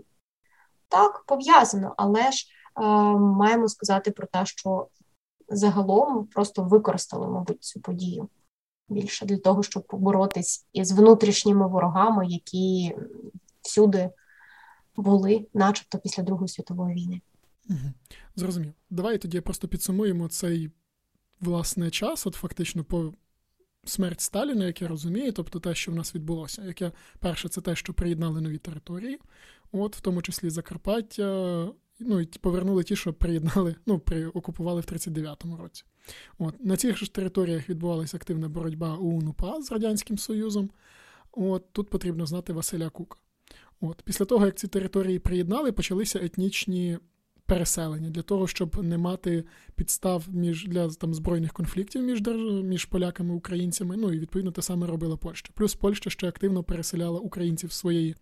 так, 0.87 1.23
пов'язано, 1.27 1.93
але 1.97 2.31
ж 2.31 2.45
е, 2.81 2.83
маємо 3.17 3.67
сказати 3.67 4.11
про 4.11 4.27
те, 4.27 4.45
що 4.45 4.87
загалом 5.49 6.27
просто 6.27 6.63
використали, 6.63 7.27
мабуть, 7.27 7.63
цю 7.63 7.81
подію 7.81 8.29
більше 8.89 9.25
для 9.25 9.37
того, 9.37 9.63
щоб 9.63 9.87
поборотись 9.87 10.67
із 10.73 10.91
внутрішніми 10.91 11.67
ворогами, 11.67 12.27
які 12.27 12.95
всюди 13.61 14.09
були, 14.95 15.47
начебто, 15.53 15.97
після 15.99 16.23
Другої 16.23 16.47
світової 16.47 16.95
війни. 16.95 17.21
Зрозумів. 18.35 18.73
Давай 18.89 19.17
тоді 19.17 19.41
просто 19.41 19.67
підсумуємо 19.67 20.27
цей 20.27 20.71
власне 21.39 21.91
час, 21.91 22.27
от 22.27 22.35
фактично 22.35 22.83
по 22.83 23.13
смерть 23.85 24.21
Сталіна, 24.21 24.65
як 24.65 24.81
я 24.81 24.87
розумію, 24.87 25.31
тобто 25.31 25.59
те, 25.59 25.75
що 25.75 25.91
в 25.91 25.95
нас 25.95 26.15
відбулося. 26.15 26.63
Яке 26.63 26.91
перше, 27.19 27.49
це 27.49 27.61
те, 27.61 27.75
що 27.75 27.93
приєднали 27.93 28.41
нові 28.41 28.57
території, 28.57 29.19
от 29.71 29.95
в 29.95 30.01
тому 30.01 30.21
числі 30.21 30.49
Закарпаття. 30.49 31.67
Ну 31.99 32.19
і 32.19 32.25
повернули 32.25 32.83
ті, 32.83 32.95
що 32.95 33.13
приєднали, 33.13 33.75
ну 33.85 33.99
при 33.99 34.27
окупували 34.27 34.81
в 34.81 34.83
39-му 34.83 35.57
році. 35.57 35.83
От 36.37 36.65
на 36.65 36.77
цих 36.77 36.97
ж 36.97 37.13
територіях 37.13 37.69
відбувалася 37.69 38.17
активна 38.17 38.49
боротьба 38.49 38.95
УНУПА 38.97 39.61
з 39.61 39.71
радянським 39.71 40.17
Союзом. 40.17 40.69
От 41.31 41.73
тут 41.73 41.89
потрібно 41.89 42.25
знати 42.25 42.53
Василя 42.53 42.89
Кука. 42.89 43.17
От 43.81 44.01
після 44.01 44.25
того, 44.25 44.45
як 44.45 44.55
ці 44.55 44.67
території 44.67 45.19
приєднали, 45.19 45.71
почалися 45.71 46.19
етнічні 46.19 46.97
переселення 47.53 48.09
для 48.09 48.21
того, 48.21 48.47
щоб 48.47 48.83
не 48.83 48.97
мати 48.97 49.43
підстав 49.75 50.25
між 50.29 50.67
для 50.67 50.89
там 50.89 51.13
збройних 51.13 51.53
конфліктів 51.53 52.03
між 52.03 52.21
між 52.63 52.85
поляками 52.85 53.33
і 53.33 53.37
українцями. 53.37 53.97
Ну 53.97 54.13
і 54.13 54.19
відповідно 54.19 54.51
те 54.51 54.61
саме 54.61 54.87
робила 54.87 55.17
Польща. 55.17 55.49
Плюс 55.53 55.75
Польща 55.75 56.09
ще 56.09 56.27
активно 56.27 56.63
переселяла 56.63 57.19
українців 57.19 57.71
своєї 57.71 58.15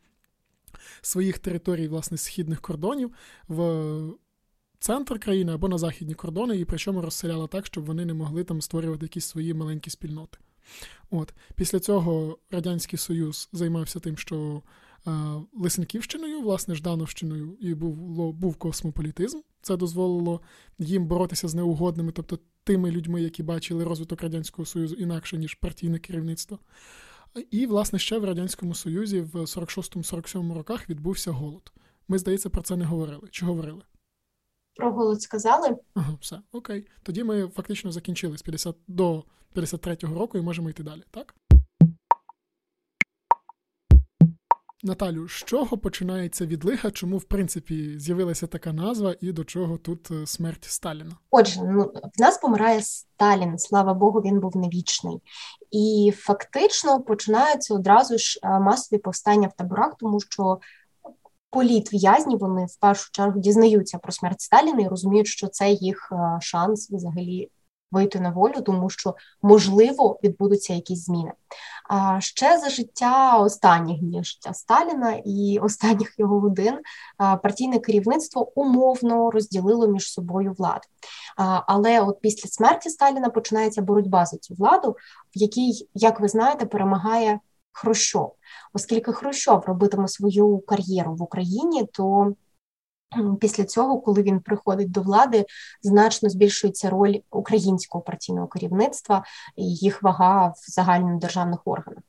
своїх 1.01 1.39
територій, 1.39 1.87
власне, 1.87 2.17
східних 2.17 2.61
кордонів 2.61 3.11
в 3.47 4.01
центр 4.79 5.19
країни 5.19 5.53
або 5.53 5.67
на 5.67 5.77
західні 5.77 6.13
кордони, 6.13 6.57
і 6.57 6.65
причому 6.65 7.01
розселяла 7.01 7.47
так, 7.47 7.65
щоб 7.65 7.85
вони 7.85 8.05
не 8.05 8.13
могли 8.13 8.43
там 8.43 8.61
створювати 8.61 9.05
якісь 9.05 9.25
свої 9.25 9.53
маленькі 9.53 9.91
спільноти. 9.91 10.37
От 11.09 11.33
Після 11.55 11.79
цього 11.79 12.37
Радянський 12.51 12.99
Союз 12.99 13.49
займався 13.53 13.99
тим, 13.99 14.17
що 14.17 14.61
Лисенківщиною, 15.53 16.41
власне, 16.41 16.75
Ждановщиною, 16.75 17.57
і 17.59 17.73
був 17.73 17.95
був 18.33 18.55
космополітизм. 18.55 19.39
Це 19.61 19.77
дозволило 19.77 20.41
їм 20.79 21.07
боротися 21.07 21.47
з 21.47 21.55
неугодними, 21.55 22.11
тобто 22.11 22.39
тими 22.63 22.91
людьми, 22.91 23.21
які 23.21 23.43
бачили 23.43 23.83
розвиток 23.83 24.21
Радянського 24.21 24.65
Союзу 24.65 24.95
інакше, 24.95 25.37
ніж 25.37 25.55
партійне 25.55 25.99
керівництво. 25.99 26.59
І, 27.51 27.65
власне, 27.65 27.99
ще 27.99 28.19
в 28.19 28.25
Радянському 28.25 28.73
Союзі 28.73 29.21
в 29.21 29.35
46-47 29.35 30.53
роках 30.53 30.89
відбувся 30.89 31.31
голод. 31.31 31.71
Ми, 32.07 32.17
здається, 32.17 32.49
про 32.49 32.61
це 32.61 32.75
не 32.75 32.85
говорили. 32.85 33.27
Чи 33.31 33.45
говорили? 33.45 33.81
Про 34.75 34.91
голод 34.91 35.21
сказали? 35.21 35.77
Ага, 35.93 36.17
все, 36.21 36.41
окей. 36.51 36.87
Тоді 37.03 37.23
ми 37.23 37.47
фактично 37.47 37.91
закінчили 37.91 38.37
з 38.37 38.41
50 38.41 38.75
до 38.87 39.23
53-го 39.55 40.15
року 40.15 40.37
і 40.37 40.41
можемо 40.41 40.69
йти 40.69 40.83
далі, 40.83 41.03
так? 41.11 41.35
Наталю, 44.83 45.29
з 45.29 45.31
чого 45.31 45.77
починається 45.77 46.45
відлига? 46.45 46.91
Чому 46.91 47.17
в 47.17 47.23
принципі 47.23 47.99
з'явилася 47.99 48.47
така 48.47 48.73
назва 48.73 49.15
і 49.21 49.31
до 49.31 49.43
чого 49.43 49.77
тут 49.77 50.11
е, 50.11 50.27
смерть 50.27 50.63
Сталіна? 50.63 51.17
Отже, 51.31 51.61
ну 51.63 51.83
в 52.17 52.21
нас 52.21 52.37
помирає 52.37 52.81
Сталін, 52.81 53.57
слава 53.57 53.93
Богу, 53.93 54.19
він 54.19 54.39
був 54.39 54.57
невічний, 54.57 55.21
і 55.71 56.13
фактично 56.15 57.01
починаються 57.01 57.73
одразу 57.73 58.17
ж 58.17 58.39
е, 58.43 58.59
масові 58.59 58.99
повстання 58.99 59.47
в 59.47 59.53
таборах, 59.53 59.93
тому 59.99 60.19
що 60.19 60.59
політв'язні 61.49 62.35
вони 62.35 62.65
в 62.65 62.75
першу 62.75 63.11
чергу 63.11 63.39
дізнаються 63.39 63.97
про 63.97 64.11
смерть 64.11 64.41
Сталіна 64.41 64.81
і 64.81 64.87
розуміють, 64.87 65.27
що 65.27 65.47
це 65.47 65.71
їх 65.71 66.09
е, 66.11 66.41
шанс 66.41 66.91
взагалі 66.91 67.49
вийти 67.91 68.19
на 68.19 68.29
волю, 68.29 68.61
тому 68.65 68.89
що 68.89 69.15
можливо 69.41 70.19
відбудуться 70.23 70.73
якісь 70.73 71.05
зміни. 71.05 71.31
А 71.89 72.21
ще 72.21 72.59
за 72.59 72.69
життя 72.69 73.37
останніх 73.37 73.99
днів 73.99 74.23
життя 74.23 74.53
Сталіна 74.53 75.21
і 75.25 75.59
останніх 75.63 76.19
його 76.19 76.39
годин 76.39 76.79
партійне 77.17 77.79
керівництво 77.79 78.51
умовно 78.55 79.31
розділило 79.31 79.87
між 79.87 80.11
собою 80.11 80.53
владу. 80.57 80.81
Але 81.67 82.01
от 82.01 82.21
після 82.21 82.49
смерті 82.49 82.89
Сталіна 82.89 83.29
починається 83.29 83.81
боротьба 83.81 84.25
за 84.25 84.37
цю 84.37 84.53
владу, 84.53 84.91
в 85.35 85.37
якій, 85.37 85.87
як 85.93 86.19
ви 86.19 86.27
знаєте, 86.27 86.65
перемагає 86.65 87.39
Хрущов. 87.71 88.35
Оскільки 88.73 89.13
Хрущов 89.13 89.63
робитиме 89.67 90.07
свою 90.07 90.59
кар'єру 90.59 91.15
в 91.15 91.21
Україні, 91.21 91.85
то 91.93 92.33
Після 93.39 93.63
цього, 93.63 94.01
коли 94.01 94.21
він 94.21 94.39
приходить 94.39 94.91
до 94.91 95.01
влади, 95.01 95.45
значно 95.81 96.29
збільшується 96.29 96.89
роль 96.89 97.19
українського 97.31 98.01
партійного 98.01 98.47
керівництва 98.47 99.23
і 99.55 99.63
їх 99.63 100.03
вага 100.03 100.47
в 100.47 100.71
загальнодержавних 100.71 101.59
органах. 101.65 102.03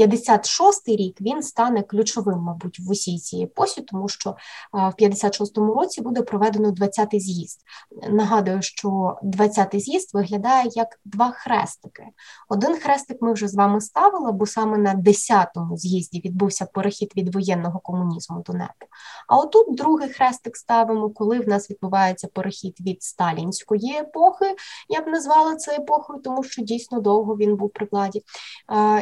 56-й 0.00 0.96
рік 0.96 1.20
він 1.20 1.42
стане 1.42 1.82
ключовим, 1.82 2.38
мабуть, 2.38 2.80
в 2.80 2.90
усій 2.90 3.18
цій 3.18 3.42
епосі, 3.42 3.82
тому 3.82 4.08
що 4.08 4.36
в 4.72 4.92
56-му 4.98 5.74
році 5.74 6.00
буде 6.00 6.22
проведено 6.22 6.70
20-й 6.70 7.20
з'їзд. 7.20 7.60
Нагадую, 8.08 8.62
що 8.62 9.16
20-й 9.22 9.80
з'їзд 9.80 10.14
виглядає 10.14 10.70
як 10.74 11.00
два 11.04 11.30
хрестики. 11.30 12.06
Один 12.48 12.76
хрестик 12.76 13.22
ми 13.22 13.32
вже 13.32 13.48
з 13.48 13.54
вами 13.54 13.80
ставили, 13.80 14.32
бо 14.32 14.46
саме 14.46 14.78
на 14.78 14.94
10-му 14.94 15.76
з'їзді 15.76 16.20
відбувся 16.24 16.66
перехід 16.66 17.12
від 17.16 17.34
воєнного 17.34 17.80
комунізму 17.80 18.42
до 18.46 18.52
НЕПу. 18.52 18.86
А 19.28 19.38
отут 19.38 19.76
другий 19.76 20.08
хрестик 20.08 20.56
ставимо, 20.56 21.10
коли 21.10 21.40
в 21.40 21.48
нас 21.48 21.70
відбувається 21.70 22.28
перехід 22.32 22.80
від 22.80 23.02
сталінської 23.02 23.96
епохи, 24.00 24.56
я 24.88 25.00
б 25.00 25.06
назвала 25.06 25.56
це 25.56 25.76
епохою, 25.76 26.20
тому 26.22 26.42
що 26.42 26.62
дійсно 26.62 27.00
довго 27.00 27.36
він 27.36 27.56
був 27.56 27.70
при 27.70 27.88
владі. 27.92 28.22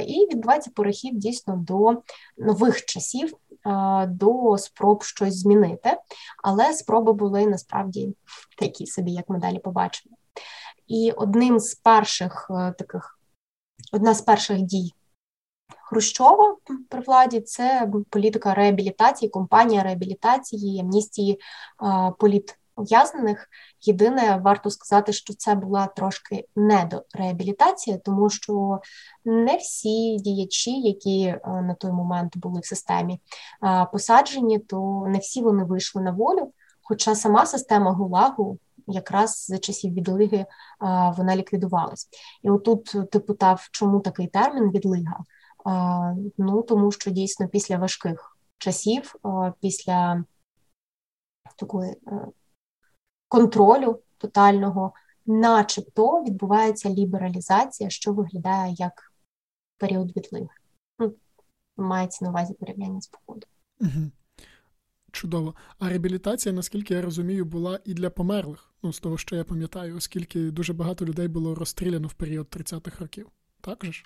І 0.06 0.28
відбувається 0.30 0.70
перехід 0.84 1.18
дійсно 1.18 1.56
до 1.56 2.02
нових 2.38 2.84
часів, 2.84 3.32
до 4.06 4.58
спроб 4.58 5.02
щось 5.02 5.38
змінити, 5.38 5.96
але 6.42 6.72
спроби 6.72 7.12
були 7.12 7.46
насправді 7.46 8.14
такі 8.58 8.86
собі, 8.86 9.12
як 9.12 9.28
ми 9.28 9.38
далі 9.38 9.58
побачимо. 9.58 10.16
І 10.86 11.12
одним 11.16 11.58
з 11.58 11.74
перших 11.74 12.46
е, 12.50 12.74
таких, 12.78 13.18
одна 13.92 14.14
з 14.14 14.22
перших 14.22 14.62
дій 14.62 14.92
Хрущова 15.82 16.56
при 16.88 17.00
владі 17.00 17.40
це 17.40 17.90
політика 18.10 18.54
реабілітації, 18.54 19.28
компанія 19.28 19.82
реабілітації, 19.82 20.80
амністії 20.80 21.40
політ 22.18 22.58
ув'язнених. 22.76 23.48
Єдине, 23.80 24.40
варто 24.44 24.70
сказати, 24.70 25.12
що 25.12 25.34
це 25.34 25.54
була 25.54 25.86
трошки 25.86 26.44
недореабілітація, 26.56 27.98
тому 27.98 28.30
що 28.30 28.80
не 29.24 29.56
всі 29.56 30.16
діячі, 30.16 30.80
які 30.80 31.22
е, 31.22 31.40
на 31.44 31.74
той 31.74 31.92
момент 31.92 32.36
були 32.36 32.60
в 32.60 32.66
системі 32.66 33.20
е, 33.64 33.86
посаджені, 33.92 34.58
то 34.58 35.04
не 35.08 35.18
всі 35.18 35.42
вони 35.42 35.64
вийшли 35.64 36.02
на 36.02 36.10
волю. 36.10 36.52
Хоча 36.82 37.14
сама 37.14 37.46
система 37.46 37.92
ГУЛАГу 37.92 38.58
якраз 38.86 39.46
за 39.48 39.58
часів 39.58 39.92
відлиги 39.92 40.36
е, 40.36 40.46
вона 41.16 41.36
ліквідувалась. 41.36 42.08
І 42.42 42.50
отут 42.50 42.96
ти 43.10 43.18
питав, 43.18 43.68
чому 43.72 44.00
такий 44.00 44.26
термін 44.26 44.70
відлига? 44.70 45.18
Ну 46.38 46.62
тому 46.62 46.92
що 46.92 47.10
дійсно 47.10 47.48
після 47.48 47.76
важких 47.76 48.38
часів, 48.58 49.14
після 49.60 50.24
такої 51.56 51.96
контролю 53.34 54.00
тотального, 54.18 54.92
начебто 55.26 56.22
відбувається 56.22 56.90
лібералізація, 56.90 57.90
що 57.90 58.12
виглядає 58.12 58.74
як 58.78 59.12
період 59.78 60.16
відлиги. 60.16 60.48
Ну, 60.98 61.14
мається 61.76 62.24
на 62.24 62.30
увазі 62.30 62.54
порівняння 62.54 63.00
з 63.00 63.06
походом. 63.06 63.50
Угу. 63.80 64.10
Чудово. 65.12 65.54
А 65.78 65.88
реабілітація, 65.88 66.54
наскільки 66.54 66.94
я 66.94 67.02
розумію, 67.02 67.44
була 67.44 67.80
і 67.84 67.94
для 67.94 68.10
померлих, 68.10 68.74
ну 68.82 68.92
з 68.92 69.00
того, 69.00 69.18
що 69.18 69.36
я 69.36 69.44
пам'ятаю, 69.44 69.96
оскільки 69.96 70.50
дуже 70.50 70.72
багато 70.72 71.04
людей 71.04 71.28
було 71.28 71.54
розстріляно 71.54 72.08
в 72.08 72.14
період 72.14 72.46
30-х 72.46 73.00
років. 73.00 73.30
Так 73.60 73.84
же 73.84 73.92
ж? 73.92 74.04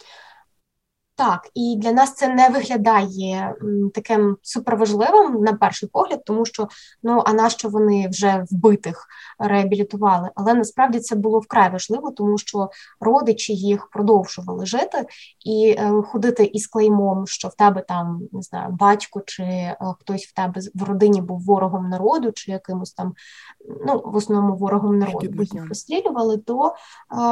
Так, 1.19 1.51
і 1.55 1.77
для 1.79 1.93
нас 1.93 2.15
це 2.15 2.29
не 2.29 2.49
виглядає 2.49 3.55
таким 3.95 4.37
суперважливим 4.43 5.43
на 5.43 5.53
перший 5.53 5.89
погляд, 5.89 6.25
тому 6.25 6.47
що 6.47 6.69
ну 7.03 7.23
а 7.27 7.33
нащо 7.33 7.69
вони 7.69 8.09
вже 8.09 8.45
вбитих 8.51 9.07
реабілітували? 9.39 10.31
Але 10.35 10.55
насправді 10.55 11.01
це 11.01 11.17
було 11.17 11.39
вкрай 11.39 11.71
важливо, 11.71 12.11
тому 12.11 12.39
що 12.39 12.71
родичі 13.01 13.55
їх 13.55 13.91
продовжували 13.91 14.67
жити. 14.67 15.07
І 15.45 15.77
е, 15.79 16.03
ходити 16.03 16.45
із 16.45 16.67
клеймом, 16.67 17.27
що 17.27 17.49
в 17.49 17.55
тебе 17.55 17.85
там 17.89 18.21
не 18.33 18.43
знаю, 18.43 18.69
батько 18.71 19.21
чи 19.27 19.43
е, 19.43 19.77
хтось 20.01 20.25
в 20.27 20.33
тебе 20.33 20.61
в 20.75 20.83
родині 20.83 21.21
був 21.21 21.41
ворогом 21.41 21.89
народу, 21.89 22.33
чи 22.33 22.51
якимось 22.51 22.93
там 22.93 23.15
ну 23.87 24.03
в 24.05 24.17
основному 24.17 24.57
ворогом 24.57 24.99
народу, 24.99 25.43
їх 25.43 25.69
розстрілювали, 25.69 26.39
то 26.39 26.75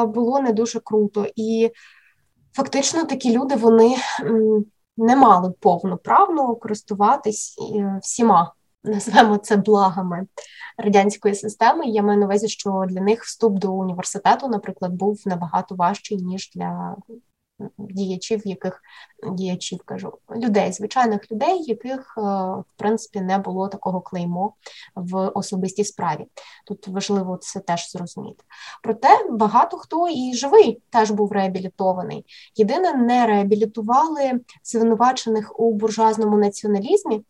е, 0.03 0.07
було 0.07 0.41
не 0.41 0.53
дуже 0.53 0.81
круто. 0.81 1.27
І 1.37 1.71
фактично 2.57 3.05
такі 3.05 3.39
люди 3.39 3.57
вони 3.57 3.97
не 4.97 5.17
мали 5.17 5.51
повноправно 5.61 6.57
користуватись 6.57 7.57
е, 7.77 7.99
всіма, 8.03 8.53
назвемо 8.85 9.39
це 9.39 9.57
благами 9.57 10.27
радянської 10.79 11.35
системи. 11.35 11.87
Я 11.87 12.03
маю 12.03 12.19
на 12.19 12.27
увазі, 12.27 12.49
що 12.49 12.85
для 12.89 13.01
них 13.01 13.23
вступ 13.23 13.59
до 13.59 13.73
університету, 13.73 14.49
наприклад, 14.49 14.93
був 14.93 15.23
набагато 15.27 15.75
важчий 15.75 16.17
ніж 16.23 16.51
для 16.55 16.97
діячів, 17.79 18.47
яких 18.47 18.83
діячів 19.33 19.83
кажу, 19.85 20.19
людей, 20.37 20.73
звичайних 20.73 21.33
людей, 21.33 21.63
яких 21.63 22.15
е, 22.19 22.21
в 22.21 22.65
принципі 22.77 23.21
не 23.21 23.39
було 23.39 23.69
такого 23.69 24.01
клеймо 24.01 24.55
в 24.95 25.29
особистій 25.29 25.85
справі. 25.85 26.27
Тут 26.67 26.89
важливо 26.89 27.37
це 27.37 27.61
теж 27.61 27.91
зрозуміти. 27.91 28.45
Проте 28.83 29.09
багато 29.31 29.77
хто 29.77 30.09
і 30.09 30.35
живий 30.35 30.83
теж 30.91 31.11
був 31.11 31.33
реабілітований. 31.33 32.25
Єдине, 32.57 32.95
не 32.95 33.27
реабілітували 33.27 34.41
звинувачених 34.65 35.61
у 35.61 35.73
буржуазному 35.73 36.37
націоналізмі. 36.37 37.25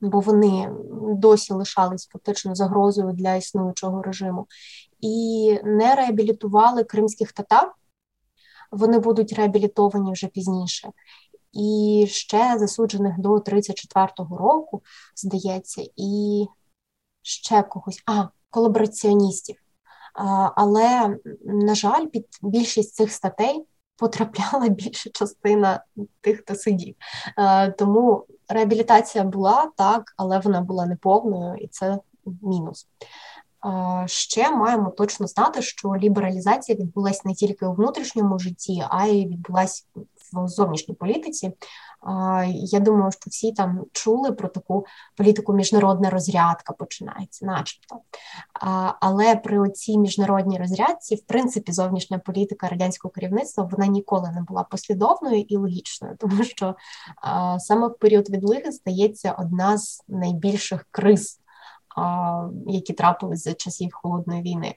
Бо 0.00 0.20
вони 0.20 0.70
досі 1.16 1.52
лишались 1.52 2.06
фактично 2.06 2.54
загрозою 2.54 3.12
для 3.12 3.34
існуючого 3.34 4.02
режиму, 4.02 4.46
і 5.00 5.58
не 5.64 5.94
реабілітували 5.94 6.84
кримських 6.84 7.32
татар, 7.32 7.72
вони 8.70 8.98
будуть 8.98 9.32
реабілітовані 9.32 10.12
вже 10.12 10.26
пізніше. 10.26 10.90
І 11.52 12.06
ще 12.08 12.58
засуджених 12.58 13.18
до 13.18 13.36
34-го 13.36 14.38
року, 14.38 14.82
здається, 15.16 15.82
і 15.96 16.46
ще 17.22 17.62
когось, 17.62 18.02
а, 18.06 18.28
колабораціоністів. 18.50 19.56
Але, 20.56 21.18
на 21.44 21.74
жаль, 21.74 22.06
під 22.06 22.26
більшість 22.42 22.94
цих 22.94 23.12
статей 23.12 23.66
потрапляла 23.96 24.68
більша 24.68 25.10
частина 25.10 25.84
тих, 26.20 26.40
хто 26.40 26.54
сидів. 26.54 26.94
Тому 27.78 28.26
реабілітація 28.48 29.24
була 29.24 29.70
так, 29.76 30.14
але 30.16 30.38
вона 30.38 30.60
була 30.60 30.86
неповною, 30.86 31.56
і 31.56 31.68
це 31.68 31.98
мінус. 32.42 32.88
Ще 34.06 34.50
маємо 34.50 34.90
точно 34.90 35.26
знати, 35.26 35.62
що 35.62 35.96
лібералізація 35.96 36.78
відбулася 36.78 37.20
не 37.24 37.34
тільки 37.34 37.66
у 37.66 37.72
внутрішньому 37.72 38.38
житті, 38.38 38.84
а 38.90 39.06
й 39.06 39.26
відбулася 39.26 39.84
в 40.32 40.48
зовнішній 40.48 40.94
політиці. 40.94 41.52
Я 42.54 42.80
думаю, 42.80 43.12
що 43.12 43.30
всі 43.30 43.52
там 43.52 43.84
чули 43.92 44.32
про 44.32 44.48
таку 44.48 44.86
політику 45.16 45.52
міжнародна 45.52 46.10
розрядка 46.10 46.72
починається, 46.72 47.46
начебто. 47.46 47.96
Але 49.00 49.36
при 49.36 49.70
цій 49.70 49.98
міжнародній 49.98 50.58
розрядці, 50.58 51.14
в 51.14 51.22
принципі, 51.26 51.72
зовнішня 51.72 52.18
політика 52.18 52.68
радянського 52.68 53.12
керівництва 53.12 53.68
вона 53.72 53.86
ніколи 53.86 54.30
не 54.30 54.42
була 54.42 54.62
послідовною 54.62 55.40
і 55.40 55.56
логічною, 55.56 56.16
тому 56.18 56.44
що 56.44 56.74
саме 57.58 57.86
в 57.86 57.98
період 57.98 58.30
відлиги 58.30 58.72
стається 58.72 59.32
одна 59.32 59.78
з 59.78 60.02
найбільших 60.08 60.86
криз 60.90 61.40
які 62.66 62.92
трапились 62.92 63.42
за 63.44 63.54
часів 63.54 63.90
холодної 63.92 64.42
війни. 64.42 64.74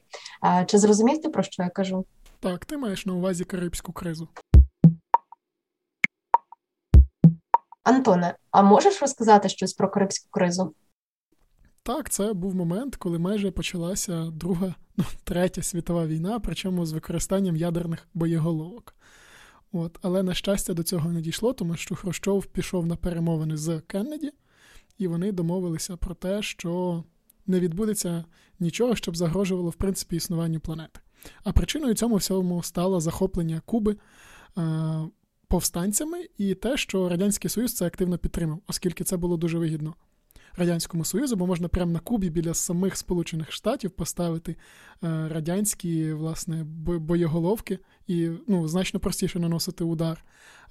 Чи 0.66 0.78
зрозумів 0.78 1.22
ти 1.22 1.28
про 1.28 1.42
що 1.42 1.62
я 1.62 1.68
кажу? 1.68 2.04
Так, 2.40 2.64
ти 2.64 2.76
маєш 2.76 3.06
на 3.06 3.12
увазі 3.12 3.44
Карибську 3.44 3.92
кризу. 3.92 4.28
Антоне, 7.82 8.36
а 8.50 8.62
можеш 8.62 9.00
розказати 9.02 9.48
щось 9.48 9.72
про 9.72 9.90
Карибську 9.90 10.28
кризу? 10.30 10.74
Так, 11.82 12.10
це 12.10 12.32
був 12.32 12.54
момент, 12.54 12.96
коли 12.96 13.18
майже 13.18 13.50
почалася 13.50 14.24
Друга, 14.32 14.74
ну, 14.96 15.04
третя 15.24 15.62
світова 15.62 16.06
війна, 16.06 16.40
причому 16.40 16.86
з 16.86 16.92
використанням 16.92 17.56
ядерних 17.56 18.08
боєголовок. 18.14 18.94
От, 19.72 19.98
Але, 20.02 20.22
на 20.22 20.34
щастя, 20.34 20.74
до 20.74 20.82
цього 20.82 21.12
не 21.12 21.20
дійшло, 21.20 21.52
тому 21.52 21.76
що 21.76 21.94
Хрущов 21.94 22.46
пішов 22.46 22.86
на 22.86 22.96
перемовини 22.96 23.56
з 23.56 23.80
Кеннеді, 23.80 24.32
і 24.98 25.08
вони 25.08 25.32
домовилися 25.32 25.96
про 25.96 26.14
те, 26.14 26.42
що 26.42 27.04
не 27.46 27.60
відбудеться 27.60 28.24
нічого, 28.60 28.96
щоб 28.96 29.16
загрожувало 29.16 29.70
в 29.70 29.74
принципі 29.74 30.16
існуванню 30.16 30.60
планети. 30.60 31.00
А 31.44 31.52
причиною 31.52 31.94
цьому 31.94 32.16
всьому 32.16 32.62
стало 32.62 33.00
захоплення 33.00 33.62
Куби 33.66 33.96
е, 34.58 35.08
повстанцями 35.48 36.28
і 36.38 36.54
те, 36.54 36.76
що 36.76 37.08
Радянський 37.08 37.50
Союз 37.50 37.74
це 37.74 37.86
активно 37.86 38.18
підтримав, 38.18 38.58
оскільки 38.66 39.04
це 39.04 39.16
було 39.16 39.36
дуже 39.36 39.58
вигідно. 39.58 39.94
Радянському 40.56 41.04
Союзу, 41.04 41.36
бо 41.36 41.46
можна 41.46 41.68
прямо 41.68 41.92
на 41.92 41.98
Кубі 41.98 42.30
біля 42.30 42.54
самих 42.54 42.96
Сполучених 42.96 43.52
Штатів 43.52 43.90
поставити 43.90 44.52
е, 44.52 44.56
радянські 45.28 46.12
власне, 46.12 46.64
боєголовки 46.64 47.78
і 48.06 48.30
ну, 48.46 48.68
значно 48.68 49.00
простіше 49.00 49.38
наносити 49.38 49.84
удар 49.84 50.24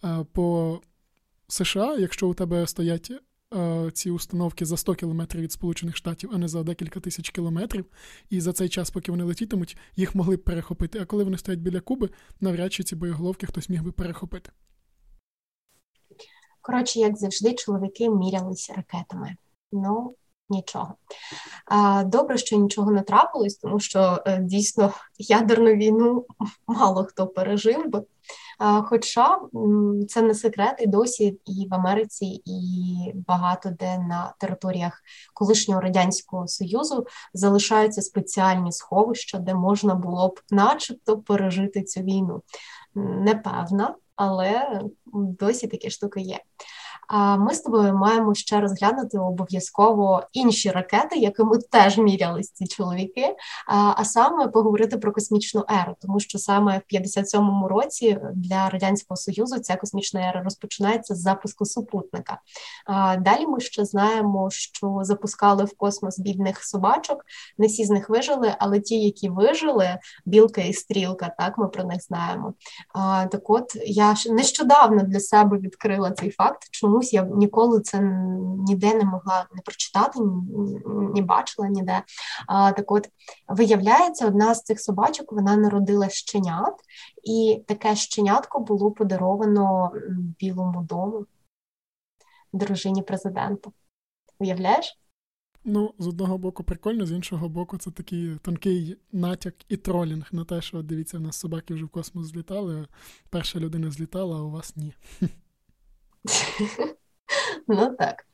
е, 0.03 0.25
по 0.31 0.79
США, 1.47 1.95
якщо 1.99 2.29
у 2.29 2.33
тебе 2.33 2.67
стоять 2.67 3.11
ці 3.93 4.11
установки 4.11 4.65
за 4.65 4.77
100 4.77 4.95
кілометрів 4.95 5.41
від 5.41 5.51
Сполучених 5.51 5.97
Штатів, 5.97 6.29
а 6.33 6.37
не 6.37 6.47
за 6.47 6.63
декілька 6.63 6.99
тисяч 6.99 7.29
кілометрів. 7.29 7.85
І 8.29 8.41
за 8.41 8.53
цей 8.53 8.69
час, 8.69 8.91
поки 8.91 9.11
вони 9.11 9.23
летітимуть, 9.23 9.77
їх 9.95 10.15
могли 10.15 10.35
б 10.35 10.43
перехопити. 10.43 10.99
А 10.99 11.05
коли 11.05 11.23
вони 11.23 11.37
стоять 11.37 11.59
біля 11.59 11.79
Куби, 11.79 12.09
навряд 12.41 12.73
чи 12.73 12.83
ці 12.83 12.95
боєголовки 12.95 13.47
хтось 13.47 13.69
міг 13.69 13.83
би 13.83 13.91
перехопити. 13.91 14.51
Коротше, 16.61 16.99
як 16.99 17.17
завжди, 17.17 17.53
чоловіки 17.53 18.09
мірялися 18.09 18.73
ракетами. 18.73 19.35
Ну, 19.71 20.15
нічого. 20.53 20.93
Добре, 22.05 22.37
що 22.37 22.57
нічого 22.57 22.91
не 22.91 23.01
трапилось, 23.01 23.55
тому 23.55 23.79
що 23.79 24.23
е, 24.25 24.39
дійсно 24.41 24.93
ядерну 25.17 25.73
війну 25.73 26.25
мало 26.67 27.03
хто 27.03 27.27
пережив 27.27 27.89
би. 27.89 28.03
Хоча 28.59 29.39
це 30.09 30.21
не 30.21 30.35
секрет, 30.35 30.75
і 30.79 30.87
досі 30.87 31.39
і 31.45 31.67
в 31.71 31.73
Америці, 31.73 32.41
і 32.45 33.11
багато 33.27 33.69
де 33.79 33.97
на 33.97 34.33
територіях 34.39 35.01
колишнього 35.33 35.81
радянського 35.81 36.47
союзу 36.47 37.05
залишаються 37.33 38.01
спеціальні 38.01 38.71
сховища, 38.71 39.37
де 39.37 39.53
можна 39.53 39.95
було 39.95 40.27
б, 40.27 40.39
начебто, 40.51 41.17
пережити 41.17 41.83
цю 41.83 42.01
війну. 42.01 42.41
Непевна, 42.95 43.95
але 44.15 44.81
досі 45.13 45.67
такі 45.67 45.89
штуки 45.89 46.21
є. 46.21 46.39
Ми 47.37 47.53
з 47.53 47.61
тобою 47.61 47.93
маємо 47.93 48.33
ще 48.33 48.61
розглянути 48.61 49.19
обов'язково 49.19 50.23
інші 50.33 50.71
ракети, 50.71 51.19
якими 51.19 51.57
теж 51.57 51.97
мірялись 51.97 52.51
ці 52.51 52.67
чоловіки. 52.67 53.35
А 53.67 54.05
саме 54.05 54.47
поговорити 54.47 54.97
про 54.97 55.11
космічну 55.11 55.65
еру, 55.69 55.95
тому 56.01 56.19
що 56.19 56.39
саме 56.39 56.81
в 56.89 56.95
57-му 56.95 57.67
році 57.67 58.19
для 58.35 58.69
радянського 58.69 59.17
союзу 59.17 59.59
ця 59.59 59.75
космічна 59.75 60.29
ера 60.29 60.43
розпочинається 60.43 61.15
з 61.15 61.21
запуску 61.21 61.65
супутника. 61.65 62.37
Далі 63.19 63.47
ми 63.47 63.59
ще 63.59 63.85
знаємо, 63.85 64.49
що 64.51 64.99
запускали 65.01 65.63
в 65.63 65.77
космос 65.77 66.19
бідних 66.19 66.63
собачок. 66.63 67.25
Не 67.57 67.67
всі 67.67 67.85
з 67.85 67.89
них 67.89 68.09
вижили, 68.09 68.55
але 68.59 68.79
ті, 68.79 68.99
які 68.99 69.29
вижили, 69.29 69.97
білка 70.25 70.61
і 70.61 70.73
стрілка, 70.73 71.35
так 71.37 71.57
ми 71.57 71.67
про 71.67 71.83
них 71.83 72.03
знаємо. 72.03 72.53
Так, 73.31 73.49
от 73.49 73.75
я 73.85 74.15
нещодавно 74.29 75.03
для 75.03 75.19
себе 75.19 75.57
відкрила 75.57 76.11
цей 76.11 76.31
факт. 76.31 76.67
Чому 76.71 77.02
чомусь 77.03 77.13
я 77.13 77.23
ніколи 77.23 77.81
це 77.81 78.01
ніде 78.67 78.93
не 78.93 79.05
могла 79.05 79.47
не 79.53 79.61
прочитати, 79.61 80.19
ні 81.13 81.21
бачила 81.21 81.67
ніде. 81.67 82.03
А, 82.47 82.71
Так 82.71 82.91
от, 82.91 83.09
виявляється, 83.47 84.27
одна 84.27 84.55
з 84.55 84.63
цих 84.63 84.81
собачок 84.81 85.33
вона 85.33 85.55
народила 85.55 86.09
щенят, 86.09 86.73
і 87.23 87.63
таке 87.67 87.95
щенятко 87.95 88.59
було 88.59 88.91
подаровано 88.91 89.91
Білому 90.39 90.83
дому, 90.83 91.25
дружині 92.53 93.01
президента. 93.01 93.71
Уявляєш? 94.39 94.99
Ну, 95.65 95.93
з 95.99 96.07
одного 96.07 96.37
боку, 96.37 96.63
прикольно, 96.63 97.05
з 97.05 97.11
іншого 97.11 97.49
боку, 97.49 97.77
це 97.77 97.91
такий 97.91 98.35
тонкий 98.41 98.97
натяк 99.11 99.55
і 99.69 99.77
тролінг 99.77 100.27
на 100.31 100.45
те, 100.45 100.61
що 100.61 100.81
дивіться, 100.81 101.17
у 101.17 101.21
нас 101.21 101.37
собаки 101.37 101.73
вже 101.73 101.85
в 101.85 101.89
космос 101.89 102.27
злітали, 102.27 102.87
перша 103.29 103.59
людина 103.59 103.91
злітала, 103.91 104.37
а 104.37 104.41
у 104.41 104.49
вас 104.49 104.75
ні. 104.75 104.93
Ну 107.67 107.95
так. 107.99 108.25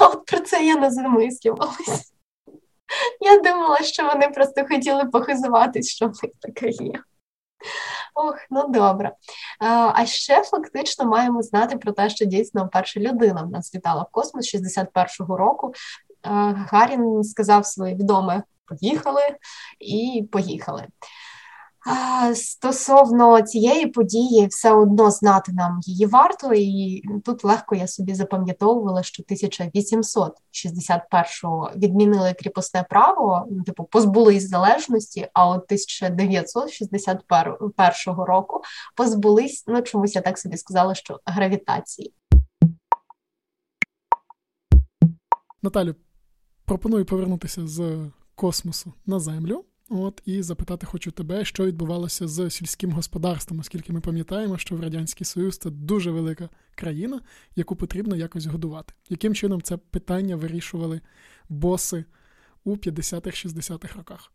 От 0.00 0.26
про 0.26 0.40
це 0.40 0.66
я 0.66 0.76
не 0.76 0.90
замислювалась. 0.90 2.12
Я 3.20 3.38
думала, 3.38 3.78
що 3.78 4.06
вони 4.06 4.28
просто 4.28 4.66
хотіли 4.68 5.04
похизуватись, 5.04 5.90
що 5.90 6.06
в 6.06 6.12
них 6.22 6.32
таке 6.40 6.68
є. 6.68 7.02
Ох, 8.14 8.36
ну 8.50 8.68
добре. 8.68 9.12
А 9.94 10.06
ще 10.06 10.42
фактично 10.42 11.04
маємо 11.04 11.42
знати 11.42 11.76
про 11.76 11.92
те, 11.92 12.10
що 12.10 12.24
дійсно 12.24 12.68
перша 12.68 13.00
людина 13.00 13.42
в 13.42 13.50
нас 13.50 13.74
літала 13.74 14.02
в 14.02 14.10
космос 14.10 14.54
61-го 14.54 15.36
року. 15.36 15.74
Гарін 16.22 17.24
сказав 17.24 17.66
своє 17.66 17.94
відоме 17.94 18.42
поїхали 18.70 19.22
і 19.78 20.28
поїхали. 20.32 20.86
Стосовно 22.34 23.42
цієї 23.42 23.86
події, 23.86 24.46
все 24.46 24.72
одно 24.72 25.10
знати 25.10 25.52
нам 25.52 25.80
її 25.82 26.06
варто, 26.06 26.54
і 26.54 27.02
тут 27.24 27.44
легко 27.44 27.74
я 27.74 27.86
собі 27.86 28.14
запам'ятовувала, 28.14 29.02
що 29.02 29.22
1861-го 29.22 31.70
відмінили 31.76 32.34
кріпосне 32.34 32.86
право, 32.90 33.46
ну, 33.50 33.62
типу 33.62 33.84
позбулись 33.84 34.48
залежності, 34.48 35.28
а 35.32 35.48
от 35.48 35.64
1961 35.64 38.14
року 38.14 38.62
позбулись, 38.96 39.64
ну 39.66 39.82
чомусь 39.82 40.14
я 40.14 40.20
так 40.20 40.38
собі 40.38 40.56
сказала, 40.56 40.94
що 40.94 41.20
гравітації. 41.24 42.14
Наталю, 45.62 45.94
пропоную 46.64 47.04
повернутися 47.04 47.66
з 47.66 48.10
космосу 48.34 48.92
на 49.06 49.20
землю 49.20 49.64
От 49.92 50.22
і 50.24 50.42
запитати 50.42 50.86
хочу 50.86 51.10
тебе, 51.10 51.44
що 51.44 51.66
відбувалося 51.66 52.28
з 52.28 52.50
сільським 52.50 52.92
господарством, 52.92 53.60
оскільки 53.60 53.92
ми 53.92 54.00
пам'ятаємо, 54.00 54.58
що 54.58 54.76
в 54.76 54.80
Радянський 54.80 55.24
Союз 55.24 55.58
це 55.58 55.70
дуже 55.70 56.10
велика 56.10 56.48
країна, 56.74 57.20
яку 57.56 57.76
потрібно 57.76 58.16
якось 58.16 58.46
годувати. 58.46 58.92
Яким 59.08 59.34
чином 59.34 59.62
це 59.62 59.76
питання 59.76 60.36
вирішували 60.36 61.00
боси 61.48 62.04
у 62.64 62.76
50-х-60-х 62.76 63.96
роках? 63.96 64.32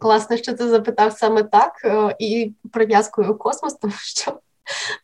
Класно, 0.00 0.36
що 0.36 0.54
ти 0.54 0.68
запитав 0.68 1.12
саме 1.12 1.42
так 1.42 1.72
е, 1.84 2.16
і 2.20 2.54
прив'язкою 2.72 3.34
космос, 3.34 3.74
тому 3.74 3.94
що 3.96 4.40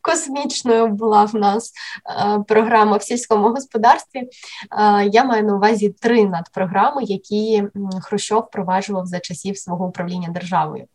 космічною 0.03 0.87
була 0.87 1.25
в 1.25 1.35
нас 1.35 1.73
е, 2.07 2.45
програма 2.49 2.97
в 2.97 3.03
сільському 3.03 3.49
господарстві. 3.49 4.21
Е, 4.21 4.29
я 5.13 5.25
маю 5.25 5.45
на 5.45 5.57
увазі 5.57 5.95
три 6.01 6.25
надпрограми, 6.25 7.03
які 7.05 7.65
Хрущов 8.03 8.41
впроваджував 8.41 9.07
за 9.07 9.21
часів 9.21 9.59
свого 9.59 9.87
управління 9.87 10.29
державою. 10.29 10.87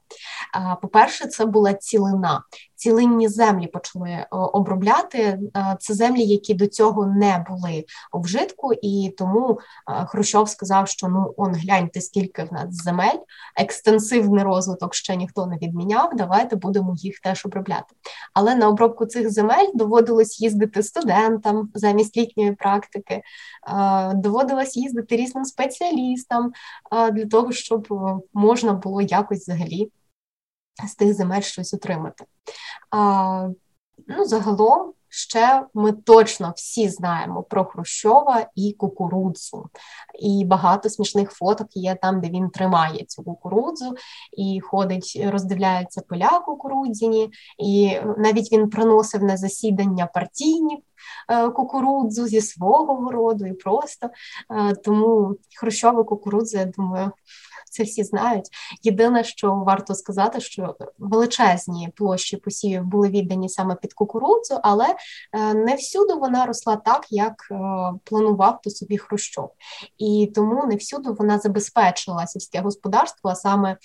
По-перше, 0.81 1.27
це 1.27 1.45
була 1.45 1.73
цілина. 1.73 2.43
Цілинні 2.75 3.27
землі 3.27 3.67
почали 3.67 4.09
е, 4.09 4.27
обробляти. 4.31 5.39
Це 5.79 5.93
землі, 5.93 6.23
які 6.23 6.53
до 6.53 6.67
цього 6.67 7.05
не 7.05 7.45
були 7.49 7.85
у 8.13 8.21
вжитку, 8.21 8.73
і 8.73 9.15
тому 9.17 9.59
Хрущов 10.07 10.49
сказав, 10.49 10.87
що 10.87 11.07
ну 11.07 11.33
он 11.37 11.55
гляньте, 11.55 12.01
скільки 12.01 12.43
в 12.43 12.53
нас 12.53 12.75
земель, 12.75 13.17
екстенсивний 13.55 14.43
розвиток 14.43 14.95
ще 14.95 15.15
ніхто 15.15 15.45
не 15.45 15.57
відміняв. 15.57 16.09
Давайте 16.15 16.55
будемо 16.55 16.95
їх 16.97 17.19
теж 17.19 17.45
обробляти. 17.45 17.95
Але 18.33 18.55
на 18.55 18.67
обробку 18.67 19.05
цих 19.05 19.31
земель 19.31 19.67
доводилось 19.73 20.41
їздити 20.41 20.83
студентам 20.83 21.69
замість 21.73 22.17
літньої 22.17 22.51
практики, 22.51 23.21
доводилось 24.13 24.77
їздити 24.77 25.15
різним 25.15 25.45
спеціалістам 25.45 26.51
для 27.11 27.25
того, 27.25 27.51
щоб 27.51 27.87
можна 28.33 28.73
було 28.73 29.01
якось 29.01 29.39
взагалі 29.39 29.91
з 30.87 30.95
тих 30.95 31.13
земель 31.13 31.41
щось 31.41 31.73
отримати. 31.73 32.25
А, 32.91 33.49
Ну, 34.07 34.25
загалом. 34.25 34.93
Ще 35.09 35.65
ми 35.73 35.91
точно 35.91 36.53
всі 36.55 36.89
знаємо 36.89 37.43
про 37.43 37.65
Хрущова 37.65 38.47
і 38.55 38.73
кукурудзу, 38.73 39.69
і 40.19 40.45
багато 40.45 40.89
смішних 40.89 41.31
фоток 41.31 41.67
є 41.71 41.95
там, 41.95 42.21
де 42.21 42.29
він 42.29 42.49
тримає 42.49 43.05
цю 43.07 43.23
кукурудзу 43.23 43.95
і 44.37 44.59
ходить, 44.59 45.21
роздивляється 45.25 46.01
поля 46.01 46.39
кукурудзяні, 46.39 47.29
і 47.57 47.99
навіть 48.17 48.51
він 48.51 48.69
приносив 48.69 49.23
на 49.23 49.37
засідання 49.37 50.05
партійні 50.05 50.83
кукурудзу 51.55 52.27
зі 52.27 52.41
свого 52.41 52.95
городу 52.95 53.45
і 53.45 53.53
просто 53.53 54.09
е, 54.51 54.75
тому 54.75 55.35
Хрущова 55.59 56.03
кукурудза, 56.03 56.59
я 56.59 56.65
думаю, 56.65 57.11
це 57.69 57.83
всі 57.83 58.03
знають. 58.03 58.45
Єдине, 58.83 59.23
що 59.23 59.53
варто 59.53 59.95
сказати, 59.95 60.39
що 60.39 60.75
величезні 60.99 61.89
площі 61.95 62.37
посівів 62.37 62.83
були 62.83 63.09
віддані 63.09 63.49
саме 63.49 63.75
під 63.75 63.93
кукурудзу, 63.93 64.59
але 64.63 64.85
е, 65.33 65.53
не 65.53 65.75
всюди 65.75 66.13
вона 66.13 66.45
росла 66.45 66.75
так, 66.75 67.05
як 67.09 67.47
е, 67.51 67.55
планував 68.03 68.61
то 68.61 68.69
собі 68.69 68.97
Хрущов. 68.97 69.51
І 69.97 70.31
тому 70.35 70.65
не 70.65 70.75
всюди 70.75 71.09
вона 71.09 71.39
забезпечила 71.39 72.27
сільське 72.27 72.61
господарство, 72.61 73.29
а 73.29 73.35
саме 73.35 73.71
е, 73.71 73.77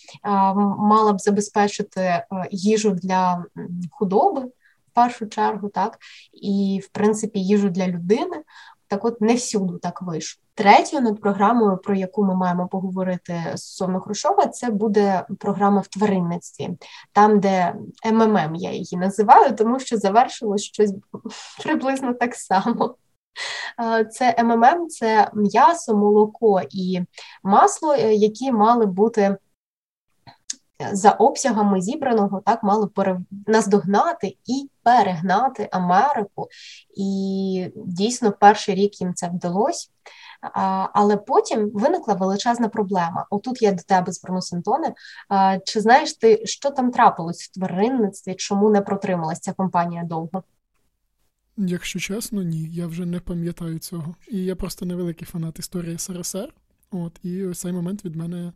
мала 0.78 1.12
б 1.12 1.20
забезпечити 1.20 2.24
їжу 2.50 2.90
для 2.90 3.44
худоби. 3.90 4.42
Першу 4.94 5.26
чергу, 5.26 5.68
так, 5.68 5.98
і 6.32 6.80
в 6.84 6.88
принципі 6.88 7.40
їжу 7.40 7.68
для 7.68 7.88
людини, 7.88 8.42
так 8.88 9.04
от 9.04 9.20
не 9.20 9.34
всюди 9.34 9.78
так 9.78 10.02
вийшло. 10.02 10.42
Третьою 10.54 11.02
над 11.02 11.20
програмою, 11.20 11.76
про 11.76 11.94
яку 11.94 12.24
ми 12.24 12.34
маємо 12.34 12.68
поговорити 12.68 13.42
стосовно 13.48 14.00
Хрущова, 14.00 14.46
це 14.46 14.70
буде 14.70 15.26
програма 15.38 15.80
в 15.80 15.86
тваринництві, 15.86 16.68
там, 17.12 17.40
де 17.40 17.74
МММ 18.12 18.54
я 18.54 18.72
її 18.72 18.96
називаю, 18.96 19.56
тому 19.56 19.78
що 19.80 19.96
завершилось 19.96 20.62
щось 20.62 20.94
приблизно 21.62 22.14
так 22.14 22.34
само. 22.34 22.94
Це 24.10 24.44
МММ, 24.44 24.88
це 24.88 25.30
м'ясо, 25.34 25.96
молоко 25.96 26.60
і 26.70 27.00
масло, 27.42 27.94
е, 27.94 28.14
які 28.14 28.52
мали 28.52 28.86
бути 28.86 29.36
за 30.92 31.10
обсягами 31.10 31.80
зібраного 31.80 32.42
так 32.46 32.62
мало 32.62 32.88
пере... 32.88 33.20
наздогнати 33.46 34.36
і 34.46 34.70
перегнати 34.82 35.68
Америку. 35.72 36.48
І 36.96 37.68
дійсно 37.76 38.32
перший 38.32 38.74
рік 38.74 39.00
їм 39.00 39.14
це 39.14 39.28
вдалося. 39.28 39.88
Але 40.92 41.16
потім 41.16 41.70
виникла 41.74 42.14
величезна 42.14 42.68
проблема. 42.68 43.26
Отут 43.30 43.62
я 43.62 43.72
до 43.72 43.82
тебе 43.82 44.12
звернусь, 44.12 44.52
Антоне. 44.52 44.94
Чи 45.64 45.80
знаєш 45.80 46.12
ти, 46.12 46.46
що 46.46 46.70
там 46.70 46.90
трапилось 46.90 47.42
в 47.42 47.52
тваринництві? 47.52 48.34
Чому 48.34 48.70
не 48.70 48.80
протрималася 48.80 49.40
ця 49.40 49.52
компанія 49.52 50.04
довго? 50.04 50.42
Якщо 51.56 51.98
чесно, 51.98 52.42
ні, 52.42 52.68
я 52.70 52.86
вже 52.86 53.06
не 53.06 53.20
пам'ятаю 53.20 53.78
цього. 53.78 54.14
І 54.28 54.44
я 54.44 54.56
просто 54.56 54.86
невеликий 54.86 55.26
фанат 55.26 55.58
історії 55.58 55.98
СРСР. 55.98 56.54
От, 56.90 57.18
і 57.22 57.44
ось 57.44 57.60
цей 57.60 57.72
момент 57.72 58.04
від 58.04 58.16
мене 58.16 58.52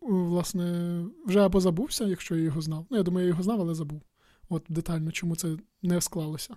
власне, 0.00 0.98
вже 1.26 1.40
або 1.40 1.60
забувся, 1.60 2.04
якщо 2.04 2.36
я 2.36 2.42
його 2.42 2.60
знав. 2.60 2.86
Ну, 2.90 2.96
я 2.96 3.02
думаю, 3.02 3.26
я 3.26 3.28
його 3.28 3.42
знав, 3.42 3.60
але 3.60 3.74
забув. 3.74 4.00
От 4.48 4.64
детально, 4.68 5.12
чому 5.12 5.36
це 5.36 5.48
не 5.82 6.00
склалося. 6.00 6.56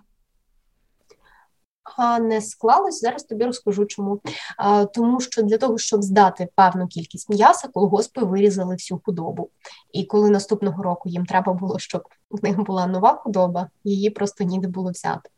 Не 2.20 2.40
склалось, 2.40 3.00
зараз 3.00 3.24
тобі 3.24 3.44
розкажу 3.44 3.84
чому. 3.86 4.20
А, 4.58 4.84
Тому 4.84 5.20
що 5.20 5.42
для 5.42 5.58
того, 5.58 5.78
щоб 5.78 6.02
здати 6.02 6.48
певну 6.54 6.86
кількість 6.86 7.30
м'яса, 7.30 7.68
колгоспи 7.68 8.24
вирізали 8.24 8.74
всю 8.74 9.00
худобу. 9.04 9.50
І 9.92 10.04
коли 10.04 10.30
наступного 10.30 10.82
року 10.82 11.08
їм 11.08 11.26
треба 11.26 11.52
було, 11.52 11.78
щоб 11.78 12.02
в 12.30 12.44
них 12.44 12.60
була 12.60 12.86
нова 12.86 13.14
худоба, 13.14 13.70
її 13.84 14.10
просто 14.10 14.44
ніде 14.44 14.68
було 14.68 14.90
взяти. 14.90 15.30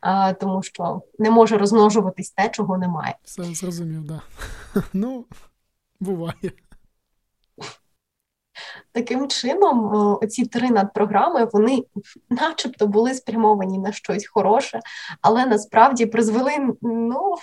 А, 0.00 0.32
Тому 0.32 0.62
що 0.62 1.02
не 1.18 1.30
може 1.30 1.58
розмножуватись 1.58 2.30
те, 2.30 2.48
чого 2.48 2.78
немає. 2.78 3.16
Все 3.24 3.44
зрозумів, 3.44 4.08
так. 4.08 4.22
Да. 4.74 4.82
Ну, 4.92 5.24
буває. 6.00 6.52
Таким 8.92 9.28
чином, 9.28 9.90
оці 10.22 10.46
три 10.46 10.70
надпрограми 10.70 11.48
вони, 11.52 11.84
начебто, 12.30 12.86
були 12.86 13.14
спрямовані 13.14 13.78
на 13.78 13.92
щось 13.92 14.28
хороше, 14.28 14.80
але 15.22 15.46
насправді 15.46 16.06
призвели, 16.06 16.52
ну 16.82 17.34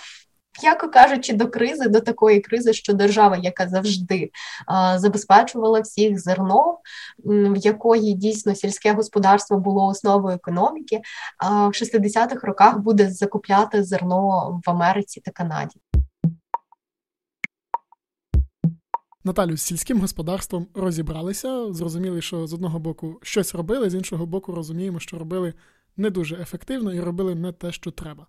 м'яко 0.62 0.88
кажучи, 0.88 1.32
до 1.32 1.48
кризи, 1.48 1.88
до 1.88 2.00
такої 2.00 2.40
кризи, 2.40 2.72
що 2.72 2.92
держава, 2.92 3.36
яка 3.36 3.68
завжди 3.68 4.30
а, 4.66 4.98
забезпечувала 4.98 5.80
всіх 5.80 6.20
зерно, 6.20 6.78
в 7.24 7.56
якої 7.56 8.14
дійсно 8.14 8.54
сільське 8.54 8.92
господарство 8.92 9.58
було 9.58 9.86
основою 9.86 10.36
економіки, 10.36 11.00
в 11.50 11.70
60-х 11.70 12.46
роках 12.46 12.78
буде 12.78 13.10
закупляти 13.10 13.84
зерно 13.84 14.60
в 14.66 14.70
Америці 14.70 15.20
та 15.24 15.30
Канаді. 15.30 15.76
Наталю, 19.28 19.56
з 19.56 19.62
сільським 19.62 20.00
господарством 20.00 20.66
розібралися, 20.74 21.72
зрозуміли, 21.72 22.22
що 22.22 22.46
з 22.46 22.52
одного 22.52 22.78
боку 22.78 23.18
щось 23.22 23.54
робили, 23.54 23.90
з 23.90 23.94
іншого 23.94 24.26
боку, 24.26 24.52
розуміємо, 24.52 25.00
що 25.00 25.18
робили 25.18 25.54
не 25.96 26.10
дуже 26.10 26.36
ефективно 26.36 26.94
і 26.94 27.00
робили 27.00 27.34
не 27.34 27.52
те, 27.52 27.72
що 27.72 27.90
треба. 27.90 28.26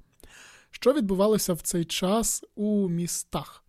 Що 0.72 0.94
відбувалося 0.94 1.54
в 1.54 1.62
цей 1.62 1.86
час 1.86 2.44
у 2.56 2.90
містах? 2.90 3.64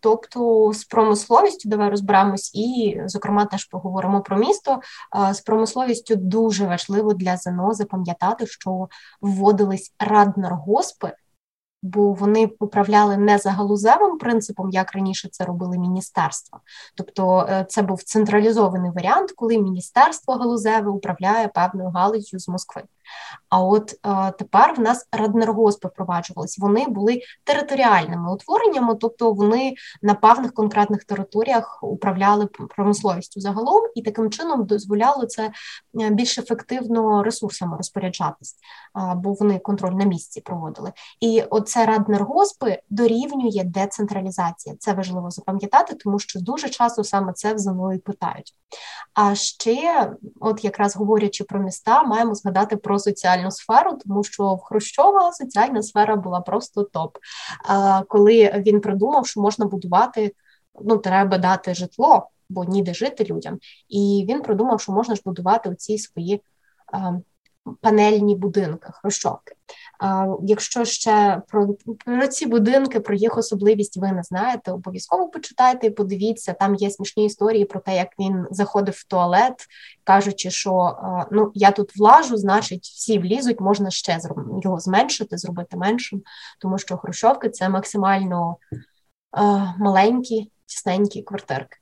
Тобто 0.00 0.72
з 0.72 0.84
промисловістю 0.84 1.68
давай 1.68 1.90
розберемось, 1.90 2.54
і, 2.54 3.00
зокрема, 3.06 3.44
теж 3.44 3.64
поговоримо 3.64 4.20
про 4.20 4.38
місто. 4.38 4.80
З 5.32 5.40
промисловістю 5.40 6.16
дуже 6.16 6.66
важливо 6.66 7.14
для 7.14 7.36
ЗНО 7.36 7.72
запам'ятати, 7.72 8.46
що 8.46 8.88
вводились 9.20 9.94
раднергоспи, 9.98 11.12
бо 11.82 12.12
вони 12.12 12.50
управляли 12.60 13.16
не 13.16 13.38
за 13.38 13.50
галузевим 13.50 14.18
принципом, 14.18 14.70
як 14.70 14.92
раніше 14.92 15.28
це 15.28 15.44
робили 15.44 15.78
міністерства. 15.78 16.60
Тобто 16.94 17.46
е, 17.50 17.66
це 17.68 17.82
був 17.82 18.02
централізований 18.02 18.90
варіант, 18.90 19.32
коли 19.36 19.58
міністерство 19.58 20.34
галузеве 20.34 20.90
управляє 20.90 21.48
певною 21.48 21.90
галузю 21.90 22.38
з 22.38 22.48
Москви. 22.48 22.82
А 23.48 23.62
от 23.62 23.94
е, 24.06 24.32
тепер 24.38 24.74
в 24.74 24.80
нас 24.80 25.08
раднергоспи 25.12 25.88
впроваджувалися. 25.88 26.62
Вони 26.62 26.86
були 26.88 27.20
територіальними 27.44 28.32
утвореннями, 28.32 28.94
тобто 28.94 29.32
вони 29.32 29.74
на 30.02 30.14
певних 30.14 30.52
конкретних 30.52 31.04
територіях 31.04 31.78
управляли 31.82 32.46
промисловістю 32.46 33.40
загалом, 33.40 33.82
і 33.94 34.02
таким 34.02 34.30
чином 34.30 34.66
дозволяло 34.66 35.26
це 35.26 35.50
е, 36.00 36.10
більш 36.10 36.38
ефективно 36.38 37.22
ресурсами 37.22 37.76
розпоряджатись, 37.76 38.54
е, 38.98 39.14
бо 39.16 39.32
вони 39.32 39.58
контроль 39.58 39.92
на 39.92 40.04
місці 40.04 40.40
проводили. 40.40 40.92
І 41.20 41.42
оце 41.50 41.86
раднергоспи 41.86 42.78
дорівнює 42.90 43.64
децентралізація. 43.64 44.76
Це 44.78 44.92
важливо 44.92 45.30
запам'ятати, 45.30 45.94
тому 45.94 46.18
що 46.18 46.40
дуже 46.40 46.68
часто 46.68 47.04
саме 47.04 47.32
це 47.32 47.54
в 47.54 47.58
ЗНО 47.58 47.92
питають. 48.04 48.54
А 49.14 49.34
ще, 49.34 50.12
от 50.40 50.64
якраз 50.64 50.96
говорячи 50.96 51.44
про 51.44 51.60
міста, 51.60 52.02
маємо 52.02 52.34
згадати 52.34 52.76
про 52.76 52.95
соціальну 52.98 53.50
сферу, 53.50 53.98
тому 54.06 54.24
що 54.24 54.54
в 54.54 54.60
Хрущова 54.60 55.32
соціальна 55.32 55.82
сфера 55.82 56.16
була 56.16 56.40
просто 56.40 56.82
топ. 56.82 57.18
Коли 58.08 58.62
він 58.66 58.80
придумав, 58.80 59.26
що 59.26 59.40
можна 59.40 59.66
будувати 59.66 60.32
ну, 60.84 60.98
треба 60.98 61.38
дати 61.38 61.74
житло, 61.74 62.28
бо 62.48 62.64
ніде 62.64 62.94
жити 62.94 63.24
людям. 63.24 63.58
І 63.88 64.26
він 64.28 64.42
продумав, 64.42 64.80
що 64.80 64.92
можна 64.92 65.14
ж 65.14 65.22
будувати 65.24 65.70
оці 65.70 65.98
свої 65.98 66.42
панельні 67.80 68.36
будинки, 68.36 68.88
хрущовки. 68.92 69.54
Якщо 70.42 70.84
ще 70.84 71.42
про, 71.48 71.74
про 72.04 72.28
ці 72.28 72.46
будинки, 72.46 73.00
про 73.00 73.14
їх 73.14 73.38
особливість 73.38 73.96
ви 73.96 74.12
не 74.12 74.22
знаєте, 74.22 74.72
обов'язково 74.72 75.28
почитайте 75.28 75.86
і 75.86 75.90
подивіться. 75.90 76.52
Там 76.52 76.74
є 76.74 76.90
смішні 76.90 77.24
історії 77.24 77.64
про 77.64 77.80
те, 77.80 77.96
як 77.96 78.08
він 78.18 78.46
заходив 78.50 78.94
в 78.94 79.04
туалет, 79.04 79.66
кажучи, 80.04 80.50
що 80.50 80.96
ну 81.30 81.50
я 81.54 81.70
тут 81.70 81.96
влажу, 81.96 82.36
значить 82.36 82.84
всі 82.84 83.18
влізуть, 83.18 83.60
можна 83.60 83.90
ще 83.90 84.18
його 84.62 84.80
зменшити, 84.80 85.38
зробити 85.38 85.76
меншим, 85.76 86.22
тому 86.60 86.78
що 86.78 86.96
хрущовки 86.96 87.50
це 87.50 87.68
максимально 87.68 88.56
маленькі, 89.78 90.50
тісненькі 90.66 91.22
квартирки. 91.22 91.78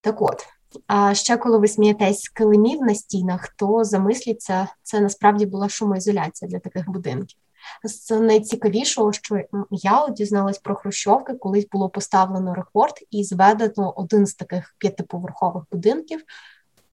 Так 0.00 0.22
от. 0.22 0.55
А 0.86 1.14
ще 1.14 1.36
коли 1.36 1.58
ви 1.58 1.68
смієтесь 1.68 2.20
з 2.20 2.28
килимів 2.28 2.82
на 2.82 2.94
стінах, 2.94 3.48
то 3.48 3.84
замисліться, 3.84 4.68
це 4.82 5.00
насправді 5.00 5.46
була 5.46 5.68
шумоізоляція 5.68 6.50
для 6.50 6.58
таких 6.58 6.90
будинків. 6.90 7.38
З 7.84 8.20
найцікавішого, 8.20 9.12
що 9.12 9.40
я 9.70 10.08
дізналась 10.08 10.58
про 10.58 10.74
Хрущовки, 10.74 11.34
колись 11.34 11.68
було 11.72 11.88
поставлено 11.88 12.54
рекорд 12.54 12.94
і 13.10 13.24
зведено 13.24 13.92
один 13.96 14.26
з 14.26 14.34
таких 14.34 14.74
п'ятиповерхових 14.78 15.64
будинків. 15.72 16.20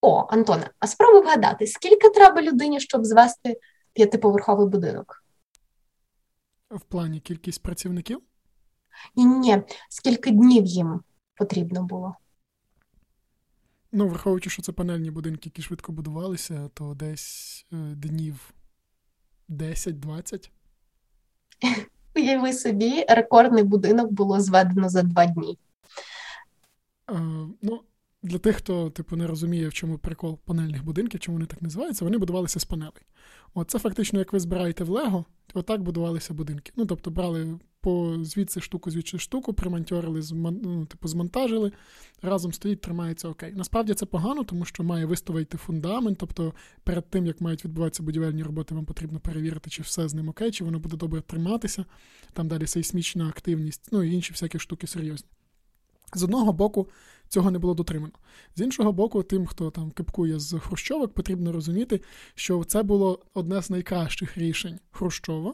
О, 0.01 0.25
Антоне, 0.29 0.69
а 0.79 0.87
спробуй 0.87 1.21
вгадати, 1.21 1.67
скільки 1.67 2.09
треба 2.09 2.41
людині, 2.41 2.79
щоб 2.79 3.05
звести 3.05 3.59
п'ятиповерховий 3.93 4.67
будинок? 4.67 5.23
В 6.69 6.81
плані 6.81 7.19
кількість 7.19 7.63
працівників? 7.63 8.21
Ні, 9.15 9.25
ні, 9.25 9.61
скільки 9.89 10.31
днів 10.31 10.65
їм 10.65 11.01
потрібно 11.35 11.83
було? 11.83 12.15
Ну, 13.95 14.07
враховуючи, 14.07 14.49
що 14.49 14.61
це 14.61 14.71
панельні 14.71 15.11
будинки, 15.11 15.41
які 15.49 15.61
швидко 15.61 15.91
будувалися, 15.91 16.69
то 16.73 16.93
десь 16.93 17.65
е, 17.73 17.75
днів 17.75 18.53
10-20. 19.49 20.49
Уяви 22.15 22.53
собі, 22.53 23.05
рекордний 23.09 23.63
будинок 23.63 24.11
було 24.11 24.39
зведено 24.39 24.89
за 24.89 25.01
два 25.03 25.25
дні. 25.25 25.57
Е, 27.11 27.13
ну, 27.61 27.81
Для 28.23 28.37
тих, 28.37 28.55
хто 28.55 28.89
типу, 28.89 29.15
не 29.15 29.27
розуміє, 29.27 29.67
в 29.67 29.73
чому 29.73 29.97
прикол 29.97 30.39
панельних 30.45 30.83
будинків, 30.83 31.19
чому 31.19 31.35
вони 31.35 31.45
так 31.45 31.61
називаються, 31.61 32.05
вони 32.05 32.17
будувалися 32.17 32.59
з 32.59 32.65
панелей. 32.65 33.03
От 33.53 33.71
це 33.71 33.79
фактично, 33.79 34.19
як 34.19 34.33
ви 34.33 34.39
збираєте 34.39 34.83
в 34.83 34.89
Лего, 34.89 35.25
отак 35.53 35.81
будувалися 35.81 36.33
будинки. 36.33 36.71
Ну, 36.75 36.85
тобто, 36.85 37.11
брали 37.11 37.59
по 37.83 38.17
звідси 38.21 38.61
штуку, 38.61 38.91
звідси 38.91 39.19
штуку, 39.19 39.53
примонтьорили, 39.53 40.21
ну, 40.33 40.85
типу, 40.85 41.07
змонтажили, 41.07 41.71
разом 42.21 42.53
стоїть, 42.53 42.81
тримається 42.81 43.27
окей. 43.27 43.53
Насправді 43.55 43.93
це 43.93 44.05
погано, 44.05 44.43
тому 44.43 44.65
що 44.65 44.83
має 44.83 45.05
виставити 45.05 45.57
фундамент. 45.57 46.17
Тобто, 46.17 46.53
перед 46.83 47.09
тим, 47.09 47.25
як 47.25 47.41
мають 47.41 47.65
відбуватися 47.65 48.03
будівельні 48.03 48.43
роботи, 48.43 48.75
вам 48.75 48.85
потрібно 48.85 49.19
перевірити, 49.19 49.69
чи 49.69 49.81
все 49.81 50.07
з 50.07 50.13
ним 50.13 50.29
окей, 50.29 50.51
чи 50.51 50.63
воно 50.63 50.79
буде 50.79 50.97
добре 50.97 51.21
триматися. 51.21 51.85
Там 52.33 52.47
далі 52.47 52.67
сейсмічна 52.67 53.27
активність, 53.27 53.89
ну 53.91 54.03
і 54.03 54.13
інші 54.13 54.31
всякі 54.31 54.59
штуки 54.59 54.87
серйозні. 54.87 55.29
З 56.13 56.23
одного 56.23 56.53
боку, 56.53 56.87
цього 57.27 57.51
не 57.51 57.59
було 57.59 57.73
дотримано. 57.73 58.13
З 58.55 58.61
іншого 58.61 58.93
боку, 58.93 59.23
тим, 59.23 59.45
хто 59.45 59.71
там 59.71 59.91
кипкує 59.91 60.39
з 60.39 60.59
Хрущовок, 60.59 61.13
потрібно 61.13 61.51
розуміти, 61.51 62.01
що 62.35 62.63
це 62.63 62.83
було 62.83 63.19
одне 63.33 63.61
з 63.61 63.69
найкращих 63.69 64.37
рішень 64.37 64.79
Хрущова, 64.91 65.53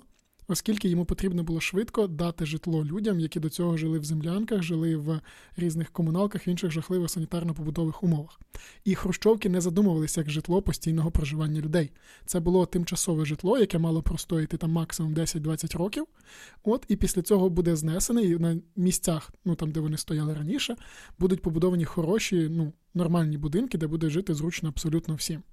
оскільки 0.49 0.89
йому 0.89 1.05
потрібно 1.05 1.43
було 1.43 1.59
швидко 1.59 2.07
дати 2.07 2.45
житло 2.45 2.85
людям, 2.85 3.19
які 3.19 3.39
до 3.39 3.49
цього 3.49 3.77
жили 3.77 3.99
в 3.99 4.03
землянках, 4.03 4.63
жили 4.63 4.95
в 4.95 5.21
різних 5.57 5.91
комуналках, 5.91 6.47
інших 6.47 6.71
жахливих 6.71 7.09
санітарно-побутових 7.09 7.93
умовах. 8.01 8.39
І 8.85 8.95
Хрущовки 8.95 9.49
не 9.49 9.61
задумувалися 9.61 10.21
як 10.21 10.29
житло 10.29 10.61
постійного 10.61 11.11
проживання 11.11 11.61
людей. 11.61 11.91
Це 12.25 12.39
було 12.39 12.65
тимчасове 12.65 13.25
житло, 13.25 13.59
яке 13.59 13.77
мало 13.77 14.01
простоїти 14.01 14.57
там 14.57 14.71
максимум 14.71 15.13
10-20 15.13 15.77
років. 15.77 16.05
От 16.63 16.85
і 16.87 16.95
після 16.95 17.21
цього 17.21 17.49
буде 17.49 17.75
знесене, 17.75 18.23
і 18.23 18.39
на 18.39 18.57
місцях, 18.75 19.33
ну 19.45 19.55
там, 19.55 19.71
де 19.71 19.79
вони 19.79 19.97
стояли 19.97 20.33
раніше, 20.33 20.75
будуть 21.19 21.41
побудовані 21.41 21.85
хороші, 21.85 22.47
ну, 22.51 22.73
нормальні 22.93 23.37
будинки, 23.37 23.77
де 23.77 23.87
буде 23.87 24.09
жити 24.09 24.33
зручно 24.33 24.69
абсолютно 24.69 25.15
всім. 25.15 25.43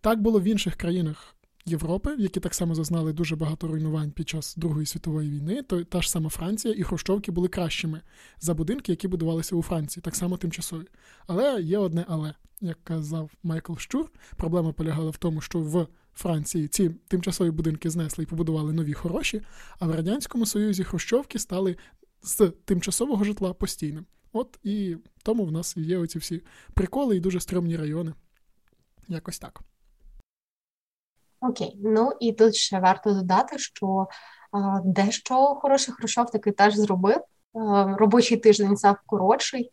Так 0.00 0.20
було 0.20 0.40
в 0.40 0.44
інших 0.44 0.76
країнах 0.76 1.36
Європи, 1.64 2.16
які 2.18 2.40
так 2.40 2.54
само 2.54 2.74
зазнали 2.74 3.12
дуже 3.12 3.36
багато 3.36 3.68
руйнувань 3.68 4.10
під 4.10 4.28
час 4.28 4.56
Другої 4.56 4.86
світової 4.86 5.30
війни, 5.30 5.62
то 5.62 5.84
та 5.84 6.02
ж 6.02 6.10
сама 6.10 6.30
Франція 6.30 6.74
і 6.74 6.82
Хрущовки 6.82 7.32
були 7.32 7.48
кращими 7.48 8.00
за 8.40 8.54
будинки, 8.54 8.92
які 8.92 9.08
будувалися 9.08 9.56
у 9.56 9.62
Франції, 9.62 10.02
так 10.02 10.16
само 10.16 10.36
тимчасові. 10.36 10.86
Але 11.26 11.62
є 11.62 11.78
одне 11.78 12.04
але, 12.08 12.34
як 12.60 12.78
казав 12.84 13.30
Майкл 13.42 13.74
Щур, 13.76 14.10
проблема 14.36 14.72
полягала 14.72 15.10
в 15.10 15.16
тому, 15.16 15.40
що 15.40 15.58
в 15.58 15.86
Франції 16.14 16.68
ці 16.68 16.88
тимчасові 16.88 17.50
будинки 17.50 17.90
знесли 17.90 18.24
і 18.24 18.26
побудували 18.26 18.72
нові 18.72 18.92
хороші, 18.92 19.42
а 19.78 19.86
в 19.86 19.90
Радянському 19.90 20.46
Союзі 20.46 20.84
Хрущовки 20.84 21.38
стали 21.38 21.76
з 22.22 22.52
тимчасового 22.64 23.24
житла 23.24 23.52
постійним. 23.52 24.06
От 24.32 24.58
і 24.62 24.96
тому 25.22 25.44
в 25.44 25.52
нас 25.52 25.76
є 25.76 25.98
оці 25.98 26.18
всі 26.18 26.42
приколи 26.74 27.16
і 27.16 27.20
дуже 27.20 27.40
стрьомні 27.40 27.76
райони. 27.76 28.14
Якось 29.08 29.38
так. 29.38 29.62
Окей, 31.42 31.78
ну 31.84 32.12
і 32.20 32.32
тут 32.32 32.54
ще 32.54 32.80
варто 32.80 33.12
додати, 33.12 33.58
що 33.58 34.06
дещо 34.84 35.34
хороший 35.34 35.94
Хрущов 35.94 36.30
таки 36.30 36.52
теж 36.52 36.74
зробив. 36.74 37.20
Робочий 37.98 38.36
тиждень 38.36 38.76
став 38.76 38.96
коротший, 39.06 39.70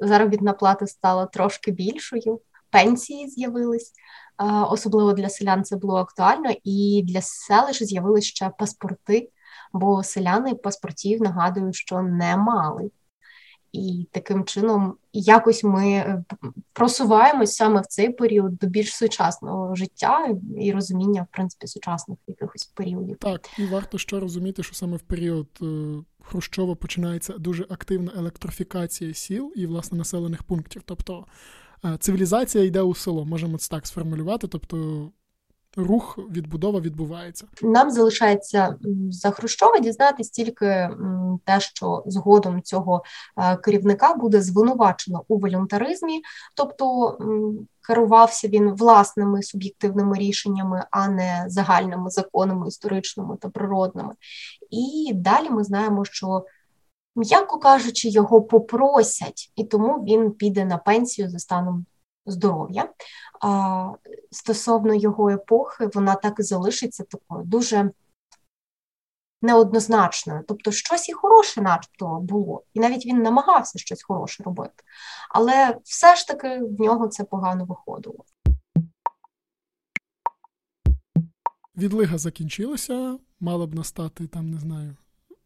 заробітна 0.00 0.52
плата 0.52 0.86
стала 0.86 1.26
трошки 1.26 1.70
більшою, 1.70 2.40
пенсії 2.70 3.28
з'явились. 3.28 3.92
Особливо 4.70 5.12
для 5.12 5.28
селян 5.28 5.64
це 5.64 5.76
було 5.76 5.96
актуально, 5.96 6.50
і 6.64 7.04
для 7.08 7.20
селищ 7.22 7.82
з'явились 7.82 8.24
ще 8.24 8.50
паспорти, 8.58 9.30
бо 9.72 10.02
селяни 10.02 10.54
паспортів 10.54 11.22
нагадую, 11.22 11.72
що 11.72 12.02
не 12.02 12.36
мали 12.36 12.90
і 13.72 14.08
таким 14.10 14.44
чином 14.44 14.94
якось 15.12 15.64
ми 15.64 15.90
е, 15.90 16.24
просуваємось 16.72 17.54
саме 17.54 17.80
в 17.80 17.86
цей 17.86 18.12
період 18.12 18.56
до 18.56 18.66
більш 18.66 18.96
сучасного 18.96 19.74
життя 19.74 20.36
і 20.60 20.72
розуміння, 20.72 21.22
в 21.22 21.34
принципі, 21.34 21.66
сучасних 21.66 22.18
якихось 22.26 22.64
періодів. 22.64 23.16
Так, 23.16 23.48
і 23.58 23.66
варто 23.66 23.98
ще 23.98 24.20
розуміти, 24.20 24.62
що 24.62 24.74
саме 24.74 24.96
в 24.96 25.00
період 25.00 25.48
е, 25.62 25.66
Хрущова 26.22 26.74
починається 26.74 27.38
дуже 27.38 27.66
активна 27.68 28.12
електрофікація 28.16 29.14
сіл 29.14 29.52
і 29.56 29.66
власне 29.66 29.98
населених 29.98 30.42
пунктів. 30.42 30.82
Тобто 30.84 31.26
е, 31.84 31.96
цивілізація 32.00 32.64
йде 32.64 32.82
у 32.82 32.94
село, 32.94 33.24
можемо 33.24 33.58
це 33.58 33.68
так 33.68 33.86
сформулювати. 33.86 34.48
тобто 34.48 35.10
рух, 35.76 36.18
відбудова 36.30 36.80
відбувається. 36.80 37.46
Нам 37.62 37.90
залишається 37.90 38.76
за 39.10 39.30
Хрущова 39.30 39.78
дізнатися 39.78 40.30
тільки 40.30 40.90
те, 41.44 41.60
що 41.60 42.02
згодом 42.06 42.62
цього 42.62 43.02
е, 43.36 43.56
керівника 43.56 44.14
буде 44.14 44.42
звинувачено 44.42 45.24
у 45.28 45.38
волюнтаризмі, 45.38 46.22
тобто 46.56 47.16
керувався 47.86 48.48
він 48.48 48.70
власними 48.70 49.42
суб'єктивними 49.42 50.18
рішеннями, 50.18 50.84
а 50.90 51.08
не 51.08 51.44
загальними 51.48 52.10
законами 52.10 52.68
історичними 52.68 53.36
та 53.40 53.48
природними. 53.48 54.14
І 54.70 55.12
далі 55.14 55.50
ми 55.50 55.64
знаємо, 55.64 56.04
що. 56.04 56.44
М'яко 57.16 57.58
кажучи, 57.58 58.08
його 58.08 58.42
попросять, 58.42 59.52
і 59.56 59.64
тому 59.64 60.04
він 60.04 60.30
піде 60.30 60.64
на 60.64 60.78
пенсію 60.78 61.30
за 61.30 61.38
станом 61.38 61.86
здоров'я. 62.30 62.88
Стосовно 64.30 64.94
його 64.94 65.30
епохи, 65.30 65.90
вона 65.94 66.14
так 66.14 66.34
і 66.38 66.42
залишиться 66.42 67.04
такою 67.04 67.44
дуже 67.44 67.90
неоднозначною. 69.42 70.44
Тобто, 70.48 70.72
щось 70.72 71.08
і 71.08 71.12
хороше, 71.12 71.62
начебто, 71.62 72.18
було, 72.20 72.62
і 72.74 72.80
навіть 72.80 73.06
він 73.06 73.22
намагався 73.22 73.78
щось 73.78 74.02
хороше 74.02 74.42
робити. 74.42 74.84
Але 75.30 75.76
все 75.84 76.16
ж 76.16 76.26
таки 76.26 76.58
в 76.58 76.80
нього 76.80 77.08
це 77.08 77.24
погано 77.24 77.64
виходило. 77.64 78.24
Відлига 81.76 82.18
закінчилася, 82.18 83.18
мало 83.40 83.66
б 83.66 83.74
настати 83.74 84.26
там, 84.26 84.50
не 84.50 84.58
знаю, 84.58 84.96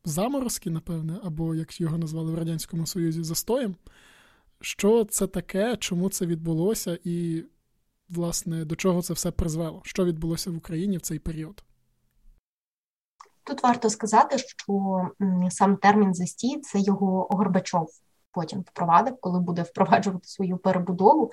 заморозки, 0.04 0.70
напевне, 0.70 1.18
або 1.24 1.54
як 1.54 1.80
його 1.80 1.98
назвали 1.98 2.32
в 2.32 2.38
Радянському 2.38 2.86
Союзі 2.86 3.22
застоєм 3.22 3.76
що 4.64 5.04
це 5.04 5.26
таке, 5.26 5.76
чому 5.76 6.10
це 6.10 6.26
відбулося, 6.26 6.98
і, 7.04 7.44
власне, 8.08 8.64
до 8.64 8.76
чого 8.76 9.02
це 9.02 9.14
все 9.14 9.30
призвело? 9.30 9.80
Що 9.84 10.04
відбулося 10.04 10.50
в 10.50 10.56
Україні 10.56 10.96
в 10.96 11.00
цей 11.00 11.18
період? 11.18 11.64
Тут 13.44 13.62
варто 13.62 13.90
сказати, 13.90 14.38
що 14.38 15.00
сам 15.50 15.76
термін 15.76 16.14
застій 16.14 16.60
це 16.60 16.80
його 16.80 17.28
Горбачов 17.30 17.88
потім 18.34 18.60
впровадив, 18.60 19.20
коли 19.20 19.40
буде 19.40 19.62
впроваджувати 19.62 20.28
свою 20.28 20.58
перебудову. 20.58 21.30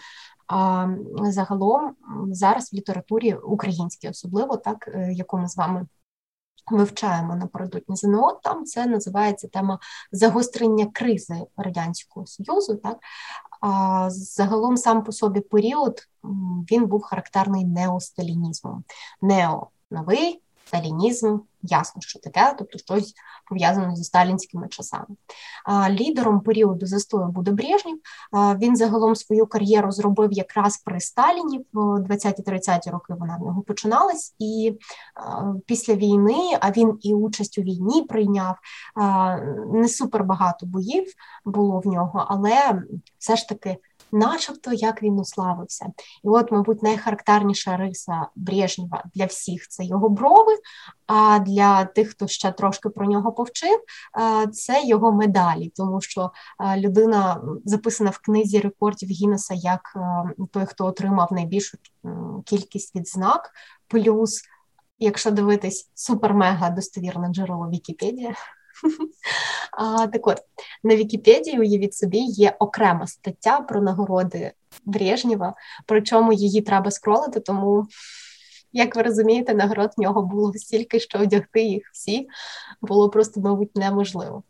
А 0.48 0.88
загалом 1.22 1.96
зараз 2.28 2.74
в 2.74 2.76
літературі 2.76 3.34
українській, 3.34 4.10
особливо 4.10 4.58
так, 4.58 4.88
е, 4.88 5.14
яку 5.14 5.38
ми 5.38 5.48
з 5.48 5.58
вами 5.58 5.88
вивчаємо 6.72 7.36
напередодні 7.36 7.96
ЗНО, 7.96 8.40
там 8.44 8.66
це 8.66 8.86
називається 8.86 9.48
тема 9.48 9.80
загострення 10.12 10.86
кризи 10.86 11.46
Радянського 11.58 12.26
Союзу. 12.26 12.76
Так? 12.76 12.98
А 13.62 14.08
загалом 14.10 14.78
сам 14.78 15.04
по 15.04 15.12
собі 15.12 15.40
період 15.40 16.08
він 16.72 16.86
був 16.86 17.02
характерний 17.02 17.66
неосталінізмом. 17.66 18.84
Нео 19.22 19.68
новий 19.92 20.42
сталінізм, 20.72 21.38
ясно, 21.62 22.02
що 22.02 22.20
таке, 22.20 22.56
тобто 22.58 22.78
щось 22.78 23.14
пов'язане 23.50 23.96
зі 23.96 24.04
сталінськими 24.04 24.68
часами. 24.68 25.06
Лідером 25.90 26.40
періоду 26.40 26.86
застою 26.86 27.28
буде 27.28 27.52
Брежнєв. 27.52 27.98
Він 28.34 28.76
загалом 28.76 29.16
свою 29.16 29.46
кар'єру 29.46 29.92
зробив 29.92 30.32
якраз 30.32 30.78
при 30.78 31.00
Сталіні 31.00 31.66
в 31.74 31.78
20-30 31.80 32.92
роки. 32.92 33.14
Вона 33.20 33.38
в 33.38 33.46
нього 33.46 33.62
починалась, 33.62 34.36
і 34.40 34.78
після 35.66 35.94
війни, 35.94 36.58
а 36.62 36.72
він 36.72 36.98
і 37.02 37.14
участь 37.14 37.58
у 37.58 37.62
війні 37.62 38.02
прийняв 38.02 38.56
не 39.74 39.88
супер 39.88 40.24
багато 40.24 40.66
боїв 40.66 41.14
було 41.46 41.80
в 41.80 41.88
нього, 41.88 42.26
але 42.30 42.84
все 43.18 43.36
ж 43.36 43.50
таки 43.50 43.78
начебто 44.12 44.74
як 44.74 45.04
він 45.04 45.20
уславився. 45.20 45.86
І 46.24 46.28
от, 46.28 46.52
мабуть, 46.52 46.84
найхарактерніша 46.84 47.78
риса 47.78 48.28
Брежнєва 48.36 49.04
для 49.16 49.26
всіх 49.26 49.68
це 49.68 49.84
його 49.84 50.10
брови. 50.10 50.54
А 51.08 51.40
для 51.40 51.86
тих, 51.86 52.10
хто 52.10 52.28
ще 52.28 52.52
трошки 52.52 52.90
про 52.90 53.06
нього 53.06 53.32
повчив, 53.32 53.80
це 54.54 54.84
його 54.86 55.12
медалі, 55.12 55.72
тому 55.76 56.02
що 56.02 56.32
людина 56.78 57.42
записана 57.66 58.10
в 58.10 58.18
книзі 58.18 58.60
рекордів 58.60 59.10
Гіннеса 59.10 59.54
як 59.54 59.82
той, 60.52 60.66
хто 60.66 60.86
отримав 60.86 61.34
найбільшу 61.34 61.78
кількість 62.46 62.96
відзнак, 62.96 63.52
плюс. 63.88 64.42
Якщо 65.04 65.32
дивитись 65.32 65.90
супер-мега 65.96 66.76
достовірне 66.76 67.30
джерело 67.30 67.70
Вікіпедія, 67.70 68.34
Так 70.12 70.28
от, 70.28 70.38
на 70.84 70.96
Вікіпедії, 70.96 71.60
уявіть 71.60 71.94
собі, 71.94 72.18
є 72.18 72.56
окрема 72.60 73.08
стаття 73.08 73.62
про 73.62 73.82
нагороди 73.82 74.52
Брежнєва, 74.86 75.54
причому 75.86 76.34
її 76.34 76.62
треба 76.62 76.92
скролити, 76.92 77.40
тому, 77.40 77.88
як 78.74 78.96
ви 78.96 79.02
розумієте, 79.02 79.54
нагород 79.54 79.92
в 79.98 80.02
нього 80.02 80.22
було 80.22 80.54
стільки, 80.54 81.00
що 81.00 81.20
одягти 81.20 81.62
їх 81.64 81.90
всі 81.94 82.28
було 82.82 83.10
просто, 83.10 83.42
мабуть, 83.42 83.76
неможливо. 83.76 84.44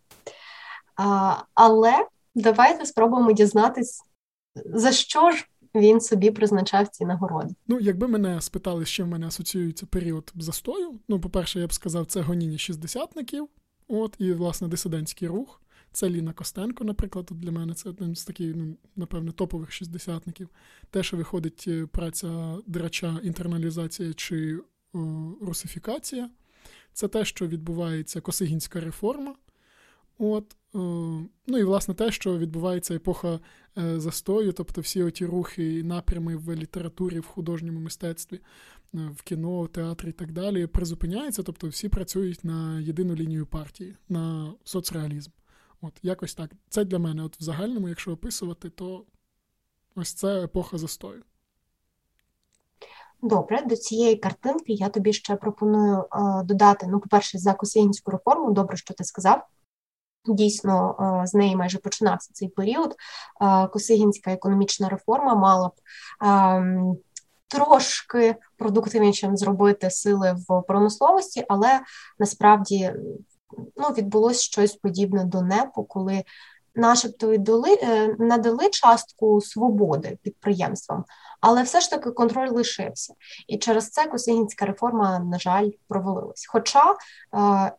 А, 0.95 1.35
Але 1.53 2.05
давайте 2.35 2.85
спробуємо 2.85 3.31
дізнатись, 3.31 4.03
за 4.65 4.91
що 4.91 5.31
ж. 5.31 5.47
Він 5.75 6.01
собі 6.01 6.31
призначав 6.31 6.87
ці 6.87 7.05
нагороди. 7.05 7.55
Ну, 7.67 7.79
якби 7.79 8.07
мене 8.07 8.41
спитали, 8.41 8.85
з 8.85 8.89
чим 8.89 9.05
в 9.05 9.09
мене 9.09 9.27
асоціюється 9.27 9.85
період 9.85 10.31
застою. 10.35 10.99
Ну, 11.07 11.19
по-перше, 11.19 11.59
я 11.59 11.67
б 11.67 11.73
сказав, 11.73 12.05
це 12.05 12.21
гоніння 12.21 12.57
шістдесятників. 12.57 13.49
От, 13.93 14.15
І, 14.19 14.33
власне, 14.33 14.67
дисидентський 14.67 15.27
рух. 15.27 15.61
Це 15.91 16.09
Ліна 16.09 16.33
Костенко, 16.33 16.83
наприклад, 16.83 17.29
для 17.31 17.51
мене 17.51 17.73
це 17.73 17.89
один 17.89 18.15
з 18.15 18.25
таких, 18.25 18.55
ну, 18.55 18.77
напевне, 18.95 19.31
топових 19.31 19.71
шістдесятників. 19.71 20.49
Те, 20.89 21.03
що 21.03 21.17
виходить 21.17 21.65
е, 21.67 21.85
праця 21.85 22.57
драча, 22.67 23.19
інтерналізація 23.23 24.13
чи 24.13 24.59
о, 24.93 24.99
русифікація. 25.41 26.29
Це 26.93 27.07
те, 27.07 27.25
що 27.25 27.47
відбувається 27.47 28.21
Косигінська 28.21 28.79
реформа. 28.79 29.35
От, 30.17 30.55
о, 30.73 30.79
Ну 31.47 31.57
і 31.57 31.63
власне 31.63 31.93
те, 31.93 32.11
що 32.11 32.37
відбувається 32.37 32.95
епоха 32.95 33.39
е, 33.77 33.99
застою, 33.99 34.51
тобто 34.51 34.81
всі 34.81 35.03
оті 35.03 35.25
рухи 35.25 35.79
і 35.79 35.83
напрями 35.83 36.35
в 36.35 36.55
літературі, 36.55 37.19
в 37.19 37.25
художньому 37.25 37.79
мистецтві, 37.79 38.35
Е, 38.37 38.80
в 38.93 39.21
кіно, 39.23 39.67
театрі 39.67 40.09
і 40.09 40.11
так 40.11 40.31
далі, 40.31 40.67
призупиняється, 40.67 41.43
тобто 41.43 41.67
всі 41.67 41.89
працюють 41.89 42.43
на 42.43 42.79
єдину 42.79 43.15
лінію 43.15 43.45
партії, 43.45 43.95
на 44.09 44.53
соцреалізм. 44.63 45.31
От, 45.81 45.93
якось 46.03 46.35
так. 46.35 46.51
Це 46.69 46.85
для 46.85 46.99
мене, 46.99 47.23
от 47.23 47.39
в 47.39 47.43
загальному, 47.43 47.89
якщо 47.89 48.11
описувати, 48.11 48.69
то 48.69 49.05
ось 49.95 50.13
це 50.13 50.43
епоха 50.43 50.77
застою. 50.77 51.23
Добре, 53.21 53.61
до 53.65 53.75
цієї 53.75 54.15
картинки 54.15 54.73
я 54.73 54.89
тобі 54.89 55.13
ще 55.13 55.35
пропоную 55.35 55.97
е, 55.97 56.43
додати, 56.43 56.87
ну, 56.87 56.99
по-перше, 56.99 57.37
за 57.37 57.53
Косинську 57.53 58.11
реформу, 58.11 58.51
добре, 58.51 58.77
що 58.77 58.93
ти 58.93 59.03
сказав. 59.03 59.47
Дійсно, 60.25 60.95
е, 61.23 61.27
з 61.27 61.33
неї 61.33 61.55
майже 61.55 61.77
починався 61.77 62.33
цей 62.33 62.47
період. 62.47 62.95
Е, 63.41 63.67
Косигінська 63.67 64.31
економічна 64.31 64.89
реформа 64.89 65.35
мала 65.35 65.67
б. 65.67 65.71
Е, 66.25 66.95
трошки 67.47 68.35
продуктивнішим 68.61 69.37
зробити 69.37 69.89
сили 69.89 70.35
в 70.47 70.61
промисловості, 70.67 71.45
але 71.49 71.81
насправді 72.19 72.93
ну, 73.75 73.87
відбулося 73.97 74.43
щось 74.43 74.75
подібне 74.75 75.25
до 75.25 75.41
НЕПу, 75.41 75.83
коли 75.83 76.23
начебто 76.75 77.33
е, 77.33 78.15
надали 78.19 78.69
частку 78.69 79.41
свободи 79.41 80.17
підприємствам, 80.21 81.05
але 81.41 81.63
все 81.63 81.81
ж 81.81 81.89
таки 81.89 82.11
контроль 82.11 82.49
лишився. 82.49 83.13
І 83.47 83.57
через 83.57 83.89
це 83.89 84.05
Косигінська 84.05 84.65
реформа, 84.65 85.19
на 85.19 85.39
жаль, 85.39 85.69
провалилась. 85.87 86.45
Хоча 86.49 86.91
е, 86.91 86.95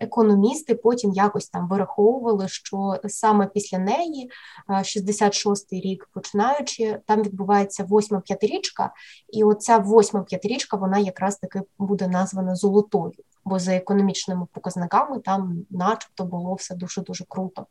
економісти 0.00 0.74
потім 0.74 1.12
якось 1.12 1.48
там 1.48 1.68
вираховували, 1.68 2.48
що 2.48 2.96
саме 3.08 3.46
після 3.46 3.78
неї, 3.78 4.30
66-й 4.68 5.76
е, 5.76 5.80
рік 5.80 6.08
починаючи, 6.12 6.98
там 7.06 7.22
відбувається 7.22 7.84
восьма 7.84 8.20
п'ятирічка, 8.20 8.92
і 9.28 9.44
оця 9.44 9.78
восьма 9.78 10.22
п'ятирічка 10.22 10.76
вона 10.76 10.98
якраз 10.98 11.36
таки 11.36 11.62
буде 11.78 12.08
названа 12.08 12.54
золотою 12.54 13.12
бо 13.44 13.58
за 13.58 13.74
економічними 13.74 14.46
показниками 14.52 15.18
там, 15.18 15.66
начебто, 15.70 16.24
було 16.24 16.54
все 16.54 16.74
дуже 16.74 17.00
дуже 17.00 17.24
круто. 17.28 17.66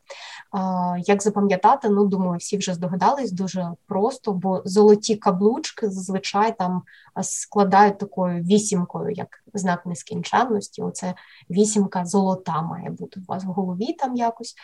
Як 1.05 1.23
запам'ятати, 1.23 1.89
ну 1.89 2.05
думаю, 2.05 2.37
всі 2.37 2.57
вже 2.57 2.73
здогадались 2.73 3.31
дуже 3.31 3.71
просто, 3.87 4.33
бо 4.33 4.61
золоті 4.65 5.15
каблучки 5.15 5.80
зазвичай 5.89 6.57
там 6.57 6.81
складають 7.21 7.97
такою 7.99 8.43
вісімкою, 8.43 9.11
як 9.11 9.27
знак 9.53 9.85
нескінченності. 9.85 10.81
Оце 10.81 11.13
вісімка 11.49 12.05
золота 12.05 12.61
має 12.61 12.89
бути 12.89 13.19
у 13.19 13.23
вас 13.31 13.43
в 13.43 13.47
голові 13.47 13.93
там 13.93 14.15
якось. 14.15 14.55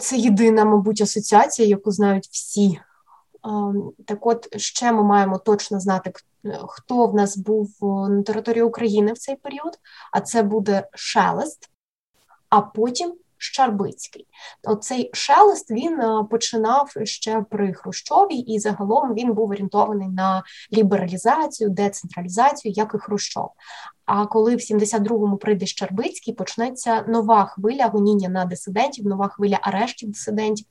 Це 0.00 0.16
єдина, 0.16 0.64
мабуть, 0.64 1.00
асоціація, 1.00 1.68
яку 1.68 1.90
знають 1.90 2.26
всі. 2.26 2.80
Так 4.06 4.26
от 4.26 4.60
ще 4.60 4.92
ми 4.92 5.02
маємо 5.02 5.38
точно 5.38 5.80
знати, 5.80 6.12
хто 6.68 7.06
в 7.06 7.14
нас 7.14 7.36
був 7.36 7.70
на 8.10 8.22
території 8.22 8.62
України 8.62 9.12
в 9.12 9.18
цей 9.18 9.36
період, 9.36 9.78
а 10.12 10.20
це 10.20 10.42
буде 10.42 10.88
Шелест, 10.94 11.70
а 12.48 12.60
потім 12.60 13.14
Щарбицький. 13.38 14.26
Оцей 14.64 15.10
шелест 15.12 15.70
він 15.70 16.00
е, 16.00 16.24
починав 16.30 16.92
ще 17.04 17.44
при 17.50 17.74
Хрущові, 17.74 18.34
і 18.34 18.58
загалом 18.58 19.14
він 19.14 19.34
був 19.34 19.50
орієнтований 19.50 20.08
на 20.08 20.42
лібералізацію, 20.72 21.70
децентралізацію, 21.70 22.72
як 22.76 22.92
і 22.94 22.98
Хрущов. 22.98 23.50
А 24.06 24.26
коли 24.26 24.56
в 24.56 24.58
72-му 24.58 25.36
прийде 25.36 25.66
Щербицький, 25.66 26.34
почнеться 26.34 27.04
нова 27.08 27.44
хвиля 27.44 27.86
гоніння 27.86 28.28
на 28.28 28.44
дисидентів, 28.44 29.06
нова 29.06 29.28
хвиля 29.28 29.58
арештів 29.62 30.10
дисидентів, 30.10 30.66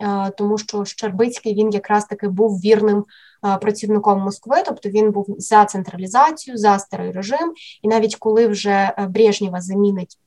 е, 0.00 0.30
тому 0.30 0.58
що 0.58 0.84
Щербицький 0.84 1.54
він 1.54 1.70
якраз 1.70 2.04
таки 2.04 2.28
був 2.28 2.60
вірним 2.60 3.04
е, 3.46 3.56
працівником 3.56 4.20
Москви, 4.20 4.62
тобто 4.66 4.88
він 4.88 5.10
був 5.10 5.26
за 5.38 5.64
централізацію, 5.64 6.56
за 6.56 6.78
старий 6.78 7.12
режим. 7.12 7.52
І 7.82 7.88
навіть 7.88 8.16
коли 8.16 8.46
вже 8.46 8.94
Брежнєва 9.08 9.60
замінить 9.60 10.18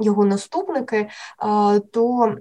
його 0.00 0.24
наступники, 0.24 0.96
е, 0.96 1.08
то 1.80 2.34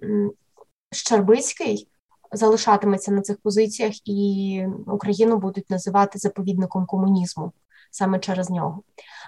Щербицький 0.91 1.89
залишатиметься 2.31 3.11
на 3.11 3.21
цих 3.21 3.37
позиціях, 3.41 4.07
і 4.07 4.65
Україну 4.87 5.37
будуть 5.37 5.69
називати 5.69 6.19
заповідником 6.19 6.85
комунізму 6.85 7.51
саме 7.91 8.19
через 8.19 8.49
нього. 8.49 8.83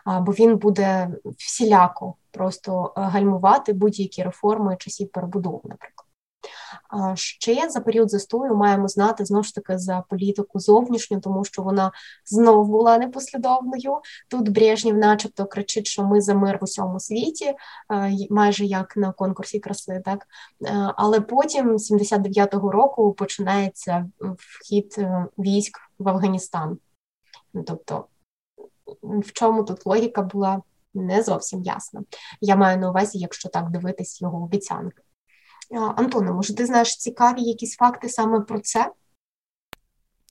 Бо 0.06 0.32
він 0.32 0.58
буде 0.58 1.10
всіляко 1.38 2.16
просто 2.32 2.93
гальмувати 2.95 3.74
будь-які 3.74 4.24
реформи 4.24 4.76
часів 4.80 5.12
перебудови, 5.12 5.62
наприклад. 5.64 6.09
Ще 7.16 7.70
за 7.70 7.80
період 7.80 8.10
застою 8.10 8.56
маємо 8.56 8.88
знати 8.88 9.26
знову 9.26 9.44
ж 9.44 9.56
таки 9.56 9.78
за 9.78 10.04
політику 10.10 10.60
зовнішню, 10.60 11.20
тому 11.20 11.46
що 11.46 11.62
вона 11.62 11.92
знову 12.26 12.72
була 12.72 12.98
непослідовною. 12.98 14.02
Тут 14.30 14.50
Брежнєв 14.50 14.98
начебто 14.98 15.46
кричить, 15.46 15.88
що 15.88 16.04
ми 16.04 16.22
за 16.22 16.34
мир 16.34 16.58
в 16.62 16.64
усьому 16.64 17.00
світі, 17.00 17.54
майже 18.30 18.66
як 18.66 18.98
на 18.98 19.12
конкурсі 19.12 19.60
краси, 19.60 20.02
так 20.06 20.28
але 20.96 21.22
потім, 21.22 21.78
79-го 21.78 22.72
року, 22.72 23.14
починається 23.14 24.10
вхід 24.38 24.96
е, 24.98 25.26
військ 25.38 25.78
в 26.00 26.10
Афганістан. 26.10 26.78
Тобто, 27.68 28.06
в 29.04 29.32
чому 29.32 29.64
тут 29.64 29.86
логіка 29.86 30.22
була 30.22 30.62
не 30.94 31.24
зовсім 31.24 31.64
ясна. 31.64 32.02
Я 32.42 32.56
маю 32.56 32.78
на 32.78 32.90
увазі, 32.90 33.20
якщо 33.20 33.50
так 33.50 33.70
дивитись 33.70 34.22
його 34.22 34.44
обіцянки. 34.44 35.04
Антоне, 35.72 36.32
може, 36.32 36.56
ти 36.56 36.66
знаєш 36.66 36.98
цікаві 36.98 37.42
якісь 37.42 37.76
факти 37.76 38.10
саме 38.10 38.40
про 38.40 38.60
це? 38.60 38.92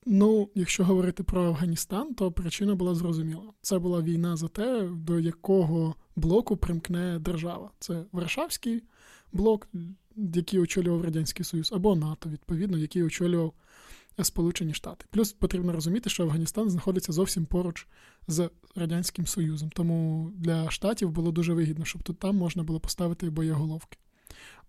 Ну, 0.07 0.49
якщо 0.55 0.85
говорити 0.85 1.23
про 1.23 1.45
Афганістан, 1.45 2.15
то 2.15 2.33
причина 2.33 2.75
була 2.75 2.95
зрозуміла. 2.95 3.53
Це 3.63 3.79
була 3.79 4.03
війна 4.03 4.37
за 4.37 4.49
те, 4.49 4.89
до 4.93 5.19
якого 5.19 5.95
блоку 6.17 6.57
примкне 6.57 7.19
держава. 7.19 7.71
Це 7.79 8.05
Варшавський 8.13 8.83
блок, 9.33 9.69
який 10.17 10.61
очолював 10.61 11.05
Радянський 11.05 11.45
Союз, 11.45 11.73
або 11.73 11.97
НАТО, 11.97 12.29
відповідно, 12.31 12.79
який 12.79 13.03
очолював 13.03 13.53
Сполучені 14.23 14.75
Штати. 14.75 15.05
Плюс 15.11 15.33
потрібно 15.33 15.73
розуміти, 15.73 16.11
що 16.11 16.23
Афганістан 16.23 16.71
знаходиться 16.71 17.13
зовсім 17.13 17.47
поруч 17.47 17.87
з 18.27 18.51
Радянським 18.77 19.27
Союзом. 19.27 19.71
Тому 19.71 20.31
для 20.35 20.71
штатів 20.71 21.11
було 21.11 21.33
дуже 21.33 21.55
вигідно, 21.55 21.85
щоб 21.85 22.03
тут 22.03 22.19
там 22.19 22.37
можна 22.37 22.63
було 22.63 22.81
поставити 22.81 23.31
боєголовки. 23.31 23.99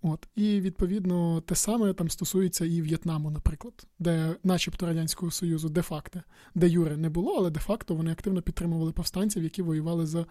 От. 0.02 0.28
І 0.36 0.62
відповідно 0.62 1.42
те 1.42 1.56
саме 1.56 1.94
там 1.94 2.10
стосується 2.10 2.66
і 2.66 2.82
В'єтнаму, 2.82 3.32
наприклад, 3.32 3.74
де, 4.00 4.36
начебто, 4.44 4.86
Радянського 4.86 5.32
Союзу 5.32 5.70
де-факто, 5.70 6.22
де 6.56 6.68
Юре 6.68 6.98
не 6.98 7.10
було, 7.10 7.36
але 7.38 7.50
де-факто 7.50 7.96
вони 7.96 8.12
активно 8.12 8.42
підтримували 8.42 8.92
повстанців, 8.92 9.44
які 9.44 9.62
воювали 9.62 10.06
за 10.06 10.26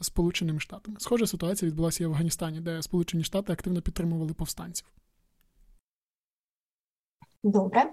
Сполученими 0.00 0.60
Штатами. 0.60 0.96
Схожа 1.00 1.26
ситуація 1.26 1.70
відбулася 1.70 2.04
і 2.04 2.06
в 2.06 2.10
Афганістані, 2.10 2.60
де 2.60 2.82
Сполучені 2.82 3.24
Штати 3.24 3.52
активно 3.52 3.82
підтримували 3.82 4.34
повстанців. 4.34 4.86
Добре. 7.42 7.92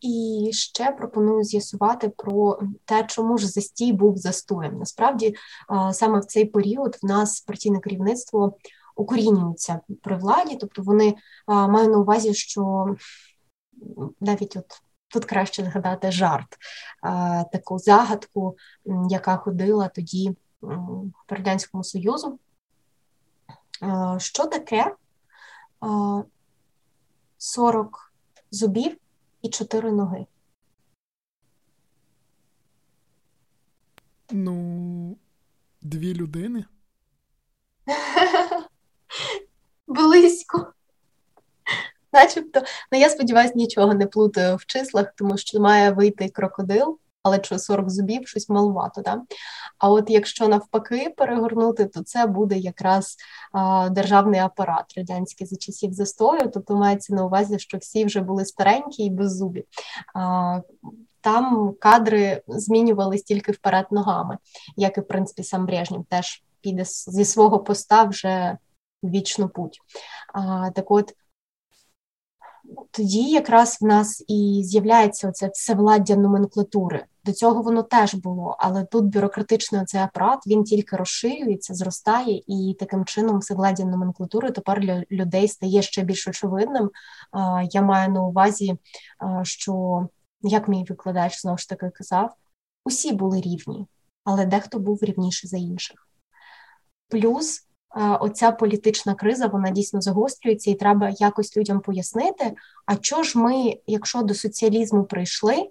І 0.00 0.50
ще 0.52 0.92
пропоную 0.92 1.42
з'ясувати 1.44 2.08
про 2.08 2.60
те, 2.84 3.04
чому 3.08 3.38
ж 3.38 3.48
застій 3.48 3.92
був 3.92 4.16
застоєм. 4.16 4.78
Насправді, 4.78 5.34
саме 5.92 6.20
в 6.20 6.24
цей 6.24 6.44
період 6.44 6.98
в 7.02 7.06
нас 7.06 7.40
партійне 7.40 7.80
керівництво 7.80 8.56
укорінюються 8.96 9.80
при 10.02 10.16
владі, 10.16 10.56
тобто 10.60 10.82
вони 10.82 11.14
а, 11.46 11.68
маю 11.68 11.88
на 11.88 11.98
увазі, 11.98 12.34
що 12.34 12.86
навіть 14.20 14.56
от 14.56 14.82
тут 15.08 15.24
краще 15.24 15.64
згадати 15.64 16.12
жарт, 16.12 16.58
а, 17.02 17.44
таку 17.52 17.78
загадку, 17.78 18.56
яка 19.08 19.36
ходила 19.36 19.88
тоді 19.88 20.36
в 20.60 21.10
Радянському 21.28 21.84
Союзу. 21.84 22.38
А, 23.80 24.18
що 24.18 24.46
таке 24.46 24.96
а, 25.80 26.22
40 27.38 28.12
зубів 28.50 28.96
і 29.42 29.48
4 29.48 29.92
ноги? 29.92 30.26
Ну, 34.30 35.16
дві 35.82 36.14
людини. 36.14 36.64
близько. 39.92 40.72
Начебто, 42.12 42.62
ну 42.92 42.98
я 42.98 43.08
сподіваюся, 43.08 43.54
нічого 43.56 43.94
не 43.94 44.06
плутаю 44.06 44.56
в 44.56 44.66
числах, 44.66 45.12
тому 45.16 45.38
що 45.38 45.60
має 45.60 45.90
вийти 45.90 46.28
крокодил, 46.28 46.98
але 47.22 47.44
що 47.44 47.58
40 47.58 47.90
зубів 47.90 48.28
щось 48.28 48.48
малувато. 48.48 49.02
Да? 49.02 49.22
А 49.78 49.90
от 49.90 50.10
якщо 50.10 50.48
навпаки 50.48 51.14
перегорнути, 51.16 51.84
то 51.84 52.02
це 52.02 52.26
буде 52.26 52.58
якраз 52.58 53.16
а, 53.52 53.88
державний 53.88 54.40
апарат 54.40 54.84
радянський 54.96 55.46
за 55.46 55.56
часів 55.56 55.92
застою, 55.92 56.50
тобто 56.54 56.76
мається 56.76 57.14
на 57.14 57.24
увазі, 57.24 57.58
що 57.58 57.78
всі 57.78 58.04
вже 58.04 58.20
були 58.20 58.44
старенькі 58.44 59.02
і 59.02 59.10
без 59.10 59.36
зубів. 59.36 59.64
А, 60.14 60.60
там 61.20 61.74
кадри 61.80 62.42
змінювались 62.48 63.22
тільки 63.22 63.52
вперед 63.52 63.86
ногами, 63.90 64.38
як 64.76 64.98
і 64.98 65.00
в 65.00 65.06
принципі 65.06 65.42
сам 65.42 65.66
Брежнєв 65.66 66.04
теж 66.08 66.42
піде 66.60 66.84
зі 66.86 67.24
свого 67.24 67.58
поста 67.58 68.04
вже 68.04 68.58
вічну 69.02 69.48
путь. 69.48 69.78
А, 70.34 70.70
Так 70.70 70.90
от 70.90 71.14
тоді 72.90 73.30
якраз 73.30 73.78
в 73.80 73.84
нас 73.84 74.24
і 74.28 74.62
з'являється 74.64 75.28
оце 75.28 75.48
всевладдя 75.48 76.16
номенклатури. 76.16 77.04
До 77.24 77.32
цього 77.32 77.62
воно 77.62 77.82
теж 77.82 78.14
було, 78.14 78.56
але 78.58 78.84
тут 78.84 79.04
бюрократичний 79.04 79.84
цей 79.84 80.00
апарат 80.00 80.46
він 80.46 80.64
тільки 80.64 80.96
розширюється, 80.96 81.74
зростає, 81.74 82.42
і 82.46 82.76
таким 82.78 83.04
чином 83.04 83.38
всевладдя 83.38 83.84
номенклатури 83.84 84.50
тепер 84.50 84.80
для 84.80 85.04
людей 85.10 85.48
стає 85.48 85.82
ще 85.82 86.02
більш 86.02 86.28
очевидним. 86.28 86.90
Я 87.70 87.82
маю 87.82 88.10
на 88.10 88.22
увазі, 88.22 88.76
що 89.42 90.06
як 90.42 90.68
мій 90.68 90.84
викладач 90.88 91.40
знову 91.40 91.58
ж 91.58 91.68
таки 91.68 91.90
казав, 91.90 92.34
усі 92.84 93.12
були 93.12 93.40
рівні, 93.40 93.86
але 94.24 94.46
дехто 94.46 94.78
був 94.78 94.98
рівніший 95.02 95.50
за 95.50 95.56
інших. 95.56 96.08
Плюс 97.08 97.66
оця 97.94 98.52
політична 98.52 99.14
криза 99.14 99.46
вона 99.46 99.70
дійсно 99.70 100.00
загострюється, 100.00 100.70
і 100.70 100.74
треба 100.74 101.12
якось 101.18 101.56
людям 101.56 101.80
пояснити. 101.80 102.54
А 102.86 102.96
чого 102.96 103.22
ж 103.22 103.38
ми, 103.38 103.76
якщо 103.86 104.22
до 104.22 104.34
соціалізму 104.34 105.04
прийшли, 105.04 105.70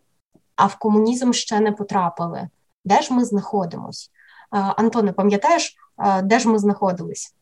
а 0.56 0.66
в 0.66 0.76
комунізм 0.76 1.32
ще 1.32 1.60
не 1.60 1.72
потрапили? 1.72 2.50
Де 2.86 3.02
ж 3.02 3.14
ми 3.14 3.26
знаходимось? 3.26 4.12
Антоне, 4.52 5.12
пам'ятаєш, 5.12 5.76
де 6.24 6.40
ж 6.40 6.50
ми 6.50 6.60
знаходились? 6.60 7.36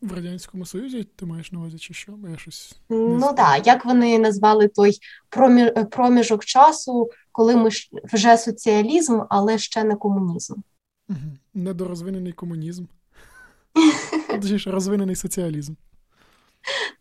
В 0.00 0.12
Радянському 0.12 0.66
Союзі 0.66 1.04
ти 1.04 1.26
маєш 1.26 1.52
на 1.52 1.58
увазі, 1.58 1.78
чи 1.78 1.94
що? 1.94 2.12
Бо 2.12 2.28
я 2.28 2.36
щось 2.36 2.76
Ну 2.88 3.32
так, 3.36 3.66
як 3.66 3.84
вони 3.84 4.18
назвали 4.18 4.68
той 4.68 4.98
проміжок 5.90 6.44
часу, 6.44 7.10
коли 7.32 7.56
ми 7.56 7.70
вже 8.12 8.36
соціалізм, 8.36 9.20
але 9.28 9.58
ще 9.58 9.84
не 9.84 9.96
комунізм? 9.96 10.54
Угу. 11.08 11.18
Недорозвинений 11.58 12.32
комунізм. 12.32 12.84
Точніше, 14.30 14.70
розвинений 14.70 15.16
соціалізм. 15.16 15.74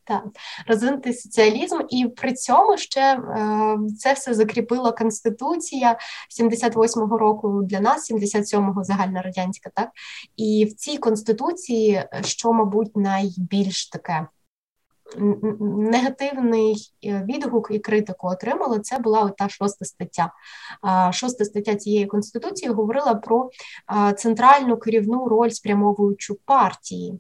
Так, 0.04 0.24
розвинутий 0.68 1.14
соціалізм, 1.14 1.80
і 1.90 2.08
при 2.08 2.34
цьому 2.34 2.78
ще 2.78 3.02
е, 3.02 3.78
це 3.98 4.14
все 4.14 4.34
закріпила 4.34 4.92
Конституція 4.92 5.98
78-го 6.42 7.18
року 7.18 7.62
для 7.64 7.80
нас, 7.80 8.12
77-го 8.12 8.84
загальнорадянська, 8.84 9.70
так 9.76 9.90
і 10.38 10.68
в 10.72 10.74
цій 10.74 10.98
конституції, 10.98 12.04
що, 12.22 12.54
мабуть, 12.54 12.98
найбільш 12.98 13.90
таке 13.90 14.28
негативний 15.60 16.94
е, 17.06 17.26
відгук 17.30 17.68
і 17.72 17.80
критику 17.80 18.28
отримали, 18.28 18.80
це 18.80 19.00
була 19.00 19.30
та 19.30 19.50
шоста 19.50 19.86
стаття. 19.86 20.32
Шоста 21.12 21.46
стаття 21.46 21.76
цієї 21.76 22.06
конституції 22.06 22.72
говорила 22.72 23.16
про 23.16 23.50
центральну 24.18 24.78
керівну 24.78 25.28
роль 25.28 25.50
спрямовуючу 25.50 26.38
партії. 26.46 27.20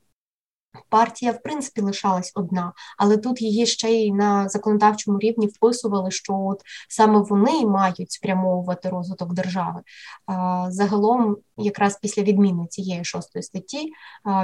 Партія, 0.89 1.31
в 1.31 1.41
принципі, 1.41 1.81
лишалась 1.81 2.31
одна, 2.35 2.73
але 2.97 3.17
тут 3.17 3.41
її 3.41 3.65
ще 3.65 3.89
й 3.89 4.11
на 4.11 4.49
законодавчому 4.49 5.19
рівні 5.19 5.47
вписували, 5.47 6.11
що 6.11 6.33
от 6.33 6.61
саме 6.89 7.19
вони 7.19 7.65
мають 7.65 8.11
спрямовувати 8.11 8.89
розвиток 8.89 9.33
держави. 9.33 9.81
Загалом, 10.69 11.37
якраз 11.57 11.99
після 12.01 12.23
відміни 12.23 12.67
цієї 12.67 13.03
шостої 13.03 13.43
статті, 13.43 13.91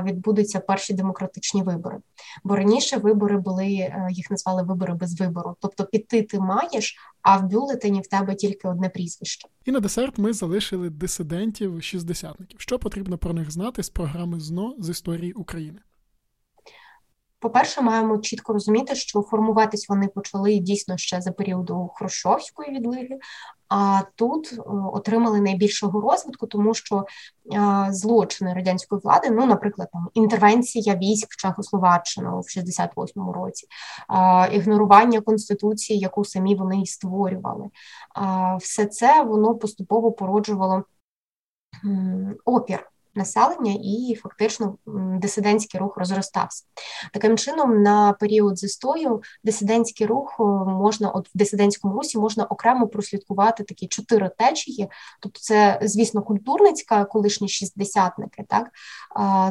відбудуться 0.03 0.59
перші 0.59 0.93
демократичні 0.93 1.63
вибори. 1.63 1.97
Бо 2.43 2.55
раніше 2.55 2.97
вибори 2.97 3.37
були, 3.37 3.65
е, 3.65 4.07
їх 4.11 4.31
назвали 4.31 4.63
вибори 4.63 4.93
без 4.93 5.19
вибору. 5.19 5.55
Тобто 5.59 5.85
піти 5.85 6.23
ти 6.23 6.39
маєш, 6.39 6.95
а 7.21 7.37
в 7.37 7.43
бюлетені 7.43 8.01
в 8.01 8.07
тебе 8.07 8.35
тільки 8.35 8.67
одне 8.67 8.89
прізвище. 8.89 9.47
І 9.65 9.71
на 9.71 9.79
десерт 9.79 10.17
ми 10.17 10.33
залишили 10.33 10.89
дисидентів 10.89 11.83
шістдесятників. 11.83 12.59
Що 12.59 12.79
потрібно 12.79 13.17
про 13.17 13.33
них 13.33 13.51
знати 13.51 13.83
з 13.83 13.89
програми 13.89 14.39
ЗНО 14.39 14.75
з 14.79 14.89
історії 14.89 15.33
України? 15.33 15.79
По-перше, 17.43 17.81
маємо 17.81 18.17
чітко 18.17 18.53
розуміти, 18.53 18.95
що 18.95 19.21
формуватись 19.21 19.89
вони 19.89 20.07
почали 20.07 20.57
дійсно 20.57 20.97
ще 20.97 21.21
за 21.21 21.31
періоду 21.31 21.91
Хрущовської 21.95 22.71
відлиги, 22.71 23.19
а 23.69 24.01
тут 24.15 24.53
е, 24.53 24.61
отримали 24.93 25.41
найбільшого 25.41 26.01
розвитку, 26.01 26.47
тому 26.47 26.73
що 26.73 27.05
е, 27.53 27.87
злочини 27.89 28.53
радянської 28.53 29.01
влади, 29.03 29.31
ну, 29.31 29.45
наприклад, 29.45 29.89
там 29.93 30.09
інтервенція 30.13 30.95
військ 30.95 31.27
в 31.31 31.37
Чехословаччину 31.37 32.39
в 32.39 32.59
68-му 32.59 33.33
році, 33.33 33.67
е, 34.09 34.55
ігнорування 34.55 35.21
конституції, 35.21 35.99
яку 35.99 36.25
самі 36.25 36.55
вони 36.55 36.81
і 36.81 36.85
створювали, 36.85 37.69
все 38.59 38.85
це 38.85 39.23
воно 39.23 39.55
поступово 39.55 40.11
породжувало 40.11 40.83
опір 42.45 42.92
населення, 43.15 43.77
і 43.83 44.15
фактично 44.15 44.77
дисидентський 45.19 45.79
рух 45.79 45.97
розростався. 45.97 46.63
Таким 47.13 47.37
чином, 47.37 47.81
на 47.81 48.13
період 48.13 48.59
застою 48.59 49.21
дисидентський 49.43 50.07
рух 50.07 50.35
можна, 50.67 51.09
от 51.09 51.29
в 51.29 51.31
дисидентському 51.37 51.93
русі 51.93 52.17
можна 52.17 52.45
окремо 52.45 52.87
прослідкувати 52.87 53.63
такі 53.63 53.87
чотири 53.87 54.29
течії. 54.37 54.89
Тобто, 55.21 55.39
це, 55.39 55.79
звісно, 55.81 56.21
культурницька, 56.21 57.05
колишні 57.05 57.47
шістдесятники, 57.47 58.45
так 58.49 58.69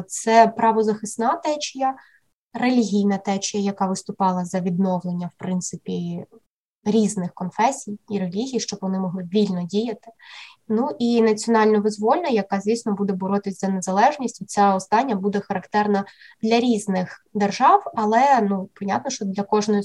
це 0.07 0.47
правозахисна 0.47 1.35
течія. 1.35 1.95
Релігійна 2.55 3.17
течія, 3.17 3.63
яка 3.63 3.85
виступала 3.87 4.45
за 4.45 4.59
відновлення, 4.59 5.27
в 5.27 5.37
принципі, 5.37 6.25
різних 6.85 7.33
конфесій 7.33 7.99
і 8.09 8.19
релігій, 8.19 8.59
щоб 8.59 8.79
вони 8.81 8.99
могли 8.99 9.23
вільно 9.33 9.63
діяти. 9.63 10.07
Ну 10.67 10.89
і 10.99 11.21
національно 11.21 11.81
визвольна, 11.81 12.29
яка, 12.29 12.59
звісно, 12.59 12.93
буде 12.93 13.13
боротись 13.13 13.59
за 13.59 13.67
незалежність. 13.67 14.49
Ця 14.49 14.75
остання 14.75 15.15
буде 15.15 15.39
характерна 15.39 16.05
для 16.41 16.59
різних 16.59 17.25
держав, 17.33 17.83
але 17.95 18.41
ну 18.41 18.69
понятно, 18.73 19.09
що 19.11 19.25
для 19.25 19.43
кожної 19.43 19.83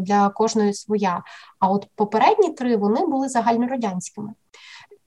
для 0.00 0.28
кожної 0.28 0.74
своя. 0.74 1.22
А 1.58 1.70
от 1.70 1.86
попередні 1.94 2.52
три 2.52 2.76
вони 2.76 3.06
були 3.06 3.28
загальнорадянськими. 3.28 4.32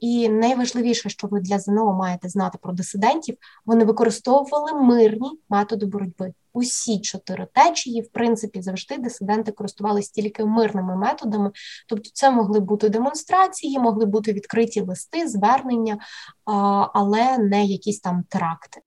І 0.01 0.29
найважливіше, 0.29 1.09
що 1.09 1.27
ви 1.27 1.39
для 1.39 1.59
ЗНО 1.59 1.93
маєте 1.93 2.29
знати 2.29 2.57
про 2.61 2.73
дисидентів, 2.73 3.37
вони 3.65 3.85
використовували 3.85 4.73
мирні 4.73 5.39
методи 5.49 5.85
боротьби. 5.85 6.33
Усі 6.53 6.99
чотири 6.99 7.47
течії, 7.53 8.01
в 8.01 8.09
принципі, 8.09 8.61
завжди 8.61 8.97
дисиденти 8.97 9.51
користувалися 9.51 10.11
тільки 10.11 10.45
мирними 10.45 10.95
методами. 10.95 11.51
Тобто, 11.87 12.09
це 12.13 12.31
могли 12.31 12.59
бути 12.59 12.89
демонстрації, 12.89 13.79
могли 13.79 14.05
бути 14.05 14.33
відкриті 14.33 14.81
листи, 14.87 15.27
звернення, 15.27 15.97
але 16.93 17.37
не 17.37 17.65
якісь 17.65 17.99
там 17.99 18.23
теракти. 18.29 18.81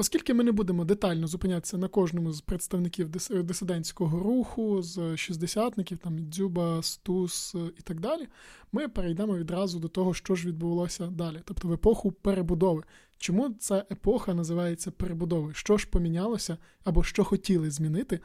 Оскільки 0.00 0.34
ми 0.34 0.44
не 0.44 0.52
будемо 0.52 0.84
детально 0.84 1.26
зупинятися 1.26 1.78
на 1.78 1.88
кожному 1.88 2.32
з 2.32 2.40
представників 2.40 3.08
дисидентського 3.44 4.18
руху, 4.18 4.82
з 4.82 5.16
шістдесятників, 5.16 5.98
там 5.98 6.18
Дзюба, 6.18 6.82
Стус 6.82 7.54
і 7.78 7.82
так 7.82 8.00
далі, 8.00 8.28
ми 8.72 8.88
перейдемо 8.88 9.36
відразу 9.36 9.78
до 9.78 9.88
того, 9.88 10.14
що 10.14 10.34
ж 10.34 10.48
відбувалося 10.48 11.06
далі, 11.06 11.40
тобто 11.44 11.68
в 11.68 11.72
епоху 11.72 12.12
перебудови. 12.12 12.82
Чому 13.18 13.50
ця 13.50 13.84
епоха 13.90 14.34
називається 14.34 14.90
перебудовою? 14.90 15.54
Що 15.54 15.76
ж 15.76 15.88
помінялося 15.90 16.58
або 16.84 17.02
що 17.02 17.24
хотіли 17.24 17.70
змінити 17.70 18.20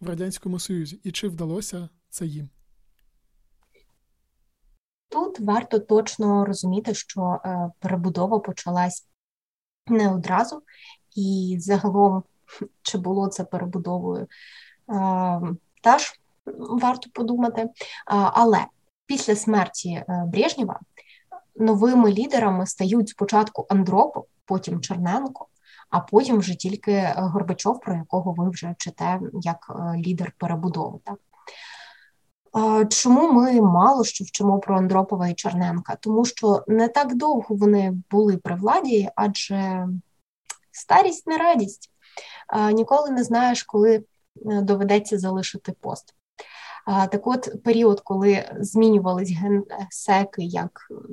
в 0.00 0.08
Радянському 0.08 0.58
Союзі, 0.58 1.00
і 1.04 1.12
чи 1.12 1.28
вдалося 1.28 1.88
це 2.08 2.26
їм? 2.26 2.48
Тут 5.08 5.40
варто 5.40 5.78
точно 5.78 6.44
розуміти, 6.44 6.94
що 6.94 7.40
е, 7.44 7.70
перебудова 7.80 8.38
почалась 8.38 9.10
не 9.86 10.14
одразу, 10.14 10.62
і 11.16 11.56
загалом, 11.60 12.22
чи 12.82 12.98
було 12.98 13.28
це 13.28 13.44
перебудовою, 13.44 14.26
теж 15.82 16.20
варто 16.56 17.10
подумати. 17.12 17.70
Але 18.06 18.66
після 19.06 19.36
смерті 19.36 19.90
е, 19.90 20.24
Брежнєва 20.26 20.80
новими 21.56 22.12
лідерами 22.12 22.66
стають 22.66 23.08
спочатку 23.08 23.66
Андропов, 23.68 24.26
потім 24.44 24.80
Черненко, 24.80 25.46
а 25.90 26.00
потім 26.00 26.38
вже 26.38 26.54
тільки 26.54 27.14
Горбачов, 27.16 27.80
про 27.80 27.94
якого 27.94 28.32
ви 28.32 28.50
вже 28.50 28.74
чите 28.78 29.20
як 29.32 29.70
е, 29.70 29.98
лідер 29.98 30.32
перебудови. 30.38 30.98
Чому 32.88 33.32
ми 33.32 33.60
мало 33.60 34.04
що 34.04 34.24
вчимо 34.24 34.58
про 34.58 34.76
Андропова 34.76 35.28
і 35.28 35.34
Черненка? 35.34 35.96
Тому 36.00 36.24
що 36.24 36.64
не 36.68 36.88
так 36.88 37.14
довго 37.14 37.54
вони 37.54 37.96
були 38.10 38.36
при 38.36 38.54
владі, 38.54 39.08
адже 39.14 39.88
Старість 40.80 41.26
не 41.26 41.36
радість. 41.36 41.90
Ніколи 42.72 43.10
не 43.10 43.24
знаєш, 43.24 43.62
коли 43.62 43.94
е, 43.96 44.04
доведеться 44.62 45.18
залишити 45.18 45.72
пост. 45.80 46.14
Так 46.86 47.26
от 47.26 47.62
період, 47.64 48.00
коли 48.00 48.50
змінювались 48.60 49.30
генсеки, 49.30 50.42
як 50.42 50.70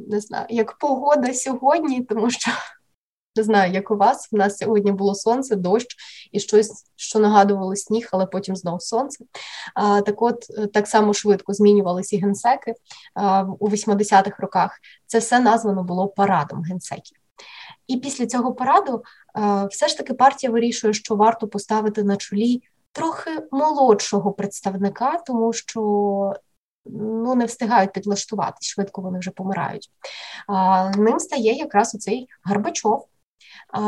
не 0.10 0.20
знаю, 0.20 0.46
як 0.50 0.78
погода 0.78 1.34
сьогодні, 1.34 2.02
тому 2.02 2.30
що 2.30 2.52
не 3.36 3.44
знаю, 3.44 3.74
як 3.74 3.92
у 3.92 3.96
вас. 3.96 4.30
У 4.32 4.38
нас 4.38 4.58
сьогодні 4.58 4.92
було 4.92 5.16
сонце, 5.16 5.56
дощ 5.56 5.88
і 6.32 6.40
щось, 6.40 6.86
що 6.96 7.20
нагадувало 7.20 7.76
сніг, 7.76 8.10
але 8.12 8.26
потім 8.26 8.56
знову 8.56 8.80
сонце. 8.80 9.26
А, 9.76 10.02
Так 10.02 10.22
от 10.22 10.46
е, 10.58 10.68
так 10.68 10.88
само 10.88 11.14
швидко 11.14 11.54
змінювалися 11.54 12.18
генсеки 12.18 12.74
а, 13.14 13.44
у 13.60 13.70
80-х 13.70 14.36
роках. 14.40 14.80
Це 15.06 15.20
все 15.20 15.40
названо 15.40 15.84
було 15.84 16.08
парадом 16.08 16.64
генсеків. 16.64 17.18
І 17.88 17.98
після 17.98 18.28
цього 18.28 18.54
параду 18.54 19.04
е, 19.38 19.68
все 19.72 19.88
ж 19.88 19.98
таки 19.98 20.14
партія 20.14 20.52
вирішує, 20.52 20.94
що 20.94 21.16
варто 21.16 21.48
поставити 21.48 22.04
на 22.04 22.18
чолі 22.18 22.62
трохи 22.92 23.30
молодшого 23.52 24.32
представника, 24.32 25.22
тому 25.26 25.54
що 25.54 25.82
ну, 26.86 27.36
не 27.36 27.46
встигають 27.46 27.94
підлаштуватись, 27.94 28.68
швидко 28.68 29.02
вони 29.02 29.20
вже 29.20 29.32
помирають. 29.32 29.92
Ним 30.98 31.20
стає 31.20 31.54
якраз 31.54 31.96
оцей 31.96 32.28
Горбачов. 32.44 33.08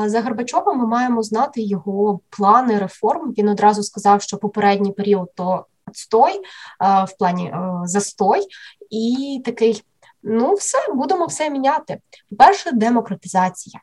За 0.05 0.21
Горбачова 0.21 0.73
ми 0.73 0.87
маємо 0.87 1.23
знати 1.23 1.61
його 1.61 2.19
плани 2.29 2.79
реформ. 2.79 3.33
Він 3.37 3.49
одразу 3.49 3.83
сказав, 3.83 4.21
що 4.21 4.37
попередній 4.37 4.91
період 4.91 5.31
то 5.35 5.65
отстой, 5.87 6.41
в 6.79 7.17
плані 7.19 7.45
е, 7.47 7.81
застой, 7.83 8.47
і 8.89 9.41
такий. 9.45 9.83
Ну, 10.23 10.53
все, 10.53 10.77
будемо 10.93 11.25
все 11.25 11.49
міняти. 11.49 11.99
По-перше, 12.29 12.71
демократизація. 12.71 13.81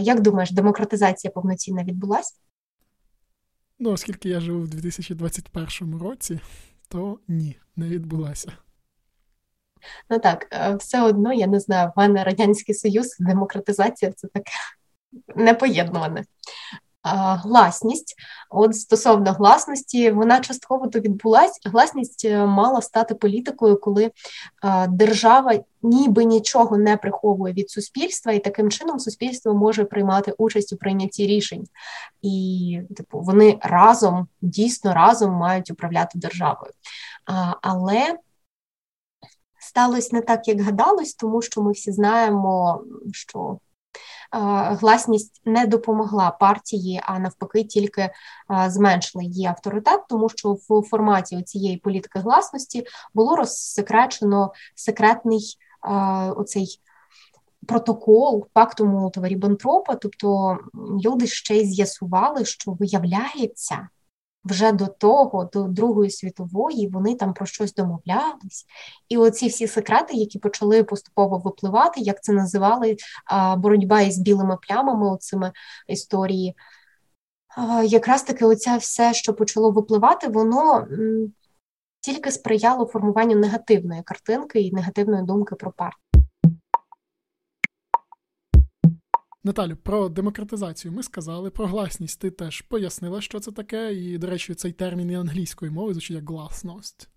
Як 0.00 0.20
думаєш, 0.20 0.52
демократизація 0.52 1.30
повноцінна 1.30 1.84
відбулася? 1.84 2.34
Ну, 3.78 3.90
оскільки 3.90 4.28
я 4.28 4.40
живу 4.40 4.60
в 4.60 4.68
2021 4.68 5.98
році, 5.98 6.40
то 6.88 7.18
ні, 7.28 7.56
не 7.76 7.88
відбулася. 7.88 8.52
Ну 10.10 10.18
так, 10.18 10.46
е, 10.52 10.76
все 10.76 11.02
одно, 11.02 11.32
я 11.32 11.46
не 11.46 11.60
знаю, 11.60 11.92
в 11.96 11.98
мене 11.98 12.24
Радянський 12.24 12.74
Союз, 12.74 13.16
демократизація 13.18 14.12
це 14.12 14.28
таке 14.28 14.52
непоєднуване 15.36 16.24
гласність. 17.04 18.14
От 18.50 18.76
стосовно 18.76 19.32
гласності, 19.32 20.10
вона 20.10 20.40
частково 20.40 20.86
то 20.86 21.00
відбулась. 21.00 21.60
Гласність 21.64 22.24
е, 22.24 22.46
мала 22.46 22.82
стати 22.82 23.14
політикою, 23.14 23.80
коли 23.80 24.10
держава 24.88 25.58
ніби 25.82 26.24
нічого 26.24 26.76
не 26.76 26.96
приховує 26.96 27.54
від 27.54 27.70
суспільства, 27.70 28.32
і 28.32 28.38
таким 28.38 28.70
чином 28.70 28.98
суспільство 28.98 29.54
може 29.54 29.84
приймати 29.84 30.34
участь 30.38 30.72
у 30.72 30.76
прийнятті 30.76 31.26
рішень. 31.26 31.64
І 32.22 32.80
типу 32.96 33.20
вони 33.20 33.58
разом 33.62 34.28
дійсно 34.42 34.94
разом 34.94 35.32
мають 35.32 35.70
управляти 35.70 36.18
державою. 36.18 36.72
Але 37.62 38.18
сталося 39.60 40.08
не 40.12 40.20
так, 40.20 40.48
як 40.48 40.60
гадалось, 40.60 41.14
тому 41.14 41.42
що 41.42 41.62
ми 41.62 41.72
всі 41.72 41.92
знаємо, 41.92 42.82
що 43.12 43.58
гласність 44.80 45.42
не 45.44 45.66
допомогла 45.66 46.30
партії, 46.30 47.00
а 47.04 47.18
навпаки, 47.18 47.64
тільки 47.64 48.10
зменшила 48.66 49.24
її 49.24 49.46
авторитет, 49.46 50.00
тому 50.08 50.28
що 50.28 50.56
в 50.68 50.82
форматі 50.90 51.42
цієї 51.42 51.76
політики 51.76 52.18
гласності 52.18 52.86
було 53.14 53.36
розсекречено 53.36 54.52
секретний 54.74 55.58
оцей. 56.36 56.80
Протокол 57.66 58.46
пакту 58.52 58.86
Молотова 58.86 59.28
Ріббентропа, 59.28 59.94
тобто 59.94 60.58
люди 61.04 61.26
ще 61.26 61.56
й 61.56 61.66
з'ясували, 61.66 62.44
що 62.44 62.72
виявляється, 62.72 63.88
вже 64.44 64.72
до 64.72 64.86
того, 64.86 65.50
до 65.52 65.62
Другої 65.62 66.10
світової, 66.10 66.88
вони 66.88 67.14
там 67.14 67.34
про 67.34 67.46
щось 67.46 67.74
домовлялись. 67.74 68.66
І 69.08 69.16
оці 69.16 69.48
всі 69.48 69.66
секрети, 69.66 70.14
які 70.16 70.38
почали 70.38 70.84
поступово 70.84 71.38
випливати, 71.38 72.00
як 72.00 72.22
це 72.22 72.32
називали 72.32 72.96
боротьба 73.56 74.00
із 74.00 74.18
білими 74.18 74.58
плямами, 74.68 75.10
оцими 75.10 75.52
історії. 75.88 76.56
Якраз 77.84 78.22
таки, 78.22 78.44
оця 78.44 78.76
все, 78.76 79.14
що 79.14 79.34
почало 79.34 79.70
випливати, 79.70 80.28
воно 80.28 80.86
тільки 82.00 82.30
сприяло 82.30 82.86
формуванню 82.86 83.36
негативної 83.36 84.02
картинки 84.02 84.60
і 84.60 84.72
негативної 84.72 85.22
думки 85.22 85.54
про 85.54 85.72
партію. 85.72 86.03
Наталю, 89.44 89.76
про 89.76 90.08
демократизацію 90.08 90.92
ми 90.92 91.02
сказали, 91.02 91.50
про 91.50 91.66
гласність 91.66 92.20
ти 92.20 92.30
теж 92.30 92.60
пояснила, 92.60 93.20
що 93.20 93.40
це 93.40 93.52
таке, 93.52 93.94
і, 93.94 94.18
до 94.18 94.26
речі, 94.26 94.54
цей 94.54 94.72
термін 94.72 95.10
і 95.10 95.14
англійської 95.14 95.70
мови 95.70 95.92
звучить 95.92 96.16
як 96.16 96.30
гласність. 96.30 97.08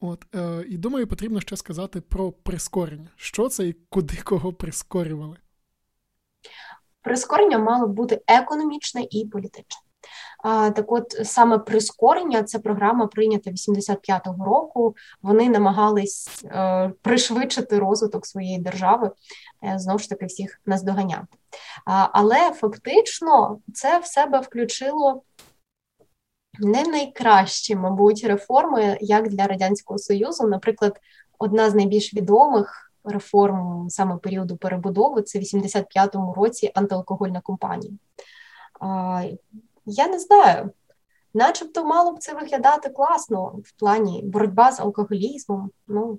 От, 0.00 0.34
е, 0.34 0.64
І 0.68 0.78
думаю, 0.78 1.06
потрібно 1.06 1.40
ще 1.40 1.56
сказати 1.56 2.00
про 2.00 2.32
прискорення. 2.32 3.08
Що 3.16 3.48
це 3.48 3.68
і 3.68 3.72
куди 3.72 4.16
кого 4.24 4.52
прискорювали? 4.52 5.36
Прискорення 7.02 7.58
мало 7.58 7.88
бути 7.88 8.22
економічне 8.26 9.06
і 9.10 9.26
політичне. 9.26 9.82
Так, 10.44 10.92
от 10.92 11.10
саме 11.24 11.58
прискорення, 11.58 12.42
це 12.42 12.58
програма 12.58 13.06
прийнята 13.06 13.50
85-го 13.50 14.44
року. 14.44 14.96
Вони 15.22 15.48
намагались 15.48 16.44
е, 16.44 16.92
пришвидшити 17.02 17.78
розвиток 17.78 18.26
своєї 18.26 18.58
держави, 18.58 19.10
е, 19.64 19.78
знову 19.78 19.98
ж 19.98 20.08
таки, 20.08 20.26
всіх 20.26 20.60
наздоганяти. 20.66 21.26
Але 22.12 22.52
фактично 22.52 23.58
це 23.74 23.98
в 23.98 24.06
себе 24.06 24.40
включило. 24.40 25.22
Не 26.58 26.82
найкращі, 26.82 27.76
мабуть, 27.76 28.24
реформи, 28.24 28.98
як 29.00 29.28
для 29.28 29.46
радянського 29.46 29.98
союзу. 29.98 30.48
Наприклад, 30.48 31.00
одна 31.38 31.70
з 31.70 31.74
найбільш 31.74 32.14
відомих 32.14 32.92
реформ 33.04 33.86
саме 33.90 34.16
періоду 34.16 34.56
перебудови 34.56 35.22
це 35.22 35.38
в 35.38 35.42
85-му 35.42 36.34
році 36.34 36.70
антиалкогольна 36.74 37.40
компанія. 37.40 37.92
Я 39.86 40.08
не 40.08 40.18
знаю. 40.18 40.72
начебто 41.34 41.84
мало 41.84 42.12
б 42.12 42.18
це 42.18 42.34
виглядати 42.34 42.88
класно 42.88 43.44
в 43.64 43.72
плані 43.78 44.22
боротьба 44.24 44.72
з 44.72 44.80
алкоголізмом. 44.80 45.70
Ну, 45.86 46.18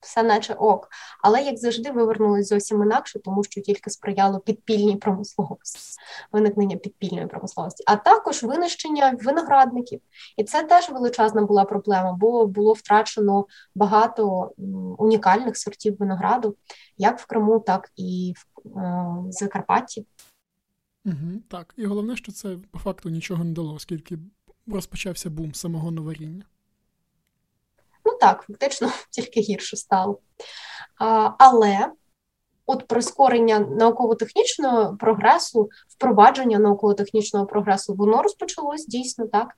все 0.00 0.22
наче 0.22 0.54
ок. 0.54 0.88
Але, 1.22 1.42
як 1.42 1.58
завжди, 1.58 1.90
вивернулось 1.90 2.48
зовсім 2.48 2.82
інакше, 2.82 3.18
тому 3.18 3.44
що 3.44 3.60
тільки 3.60 3.90
сприяло 3.90 4.40
підпільній 4.40 4.96
промисловості, 4.96 5.78
виникнення 6.32 6.76
підпільної 6.76 7.26
промисловості, 7.26 7.84
а 7.86 7.96
також 7.96 8.42
винищення 8.42 9.18
виноградників. 9.22 10.00
І 10.36 10.44
це 10.44 10.62
теж 10.62 10.90
величезна 10.90 11.42
була 11.42 11.64
проблема, 11.64 12.12
бо 12.12 12.46
було 12.46 12.72
втрачено 12.72 13.46
багато 13.74 14.52
унікальних 14.98 15.56
сортів 15.56 15.96
винограду, 15.98 16.56
як 16.98 17.18
в 17.18 17.26
Криму, 17.26 17.60
так 17.60 17.90
і 17.96 18.34
в 18.64 18.78
е, 18.78 19.14
Закарпатті. 19.30 20.06
Угу, 21.06 21.40
Так, 21.48 21.74
і 21.76 21.86
головне, 21.86 22.16
що 22.16 22.32
це 22.32 22.56
по 22.70 22.78
факту 22.78 23.08
нічого 23.08 23.44
не 23.44 23.52
дало, 23.52 23.74
оскільки 23.74 24.18
розпочався 24.66 25.30
бум 25.30 25.54
самого 25.54 25.90
новаріння. 25.90 26.44
Ну 28.04 28.18
так, 28.20 28.44
фактично 28.46 28.92
тільки 29.10 29.40
гірше 29.40 29.76
стало. 29.76 30.20
А, 30.98 31.30
Але 31.38 31.92
от 32.66 32.86
прискорення 32.86 33.58
науково-технічного 33.58 34.96
прогресу, 35.00 35.68
впровадження 35.88 36.58
науково-технічного 36.58 37.46
прогресу, 37.46 37.94
воно 37.94 38.22
розпочалось 38.22 38.86
дійсно 38.86 39.26
так. 39.26 39.48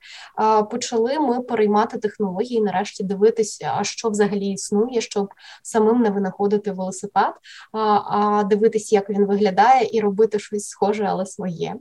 Почали 0.69 1.19
ми 1.19 1.41
переймати 1.41 1.97
технології, 1.97 2.61
нарешті 2.61 3.03
дивитися, 3.03 3.73
а 3.77 3.83
що 3.83 4.09
взагалі 4.09 4.47
існує, 4.47 5.01
щоб 5.01 5.29
самим 5.63 6.01
не 6.01 6.09
винаходити 6.09 6.71
велосипед, 6.71 7.33
а 7.73 8.43
дивитися, 8.43 8.95
як 8.95 9.09
він 9.09 9.25
виглядає, 9.25 9.89
і 9.91 9.99
робити 9.99 10.39
щось 10.39 10.67
схоже, 10.67 11.03
але 11.03 11.25
своє. 11.25 11.75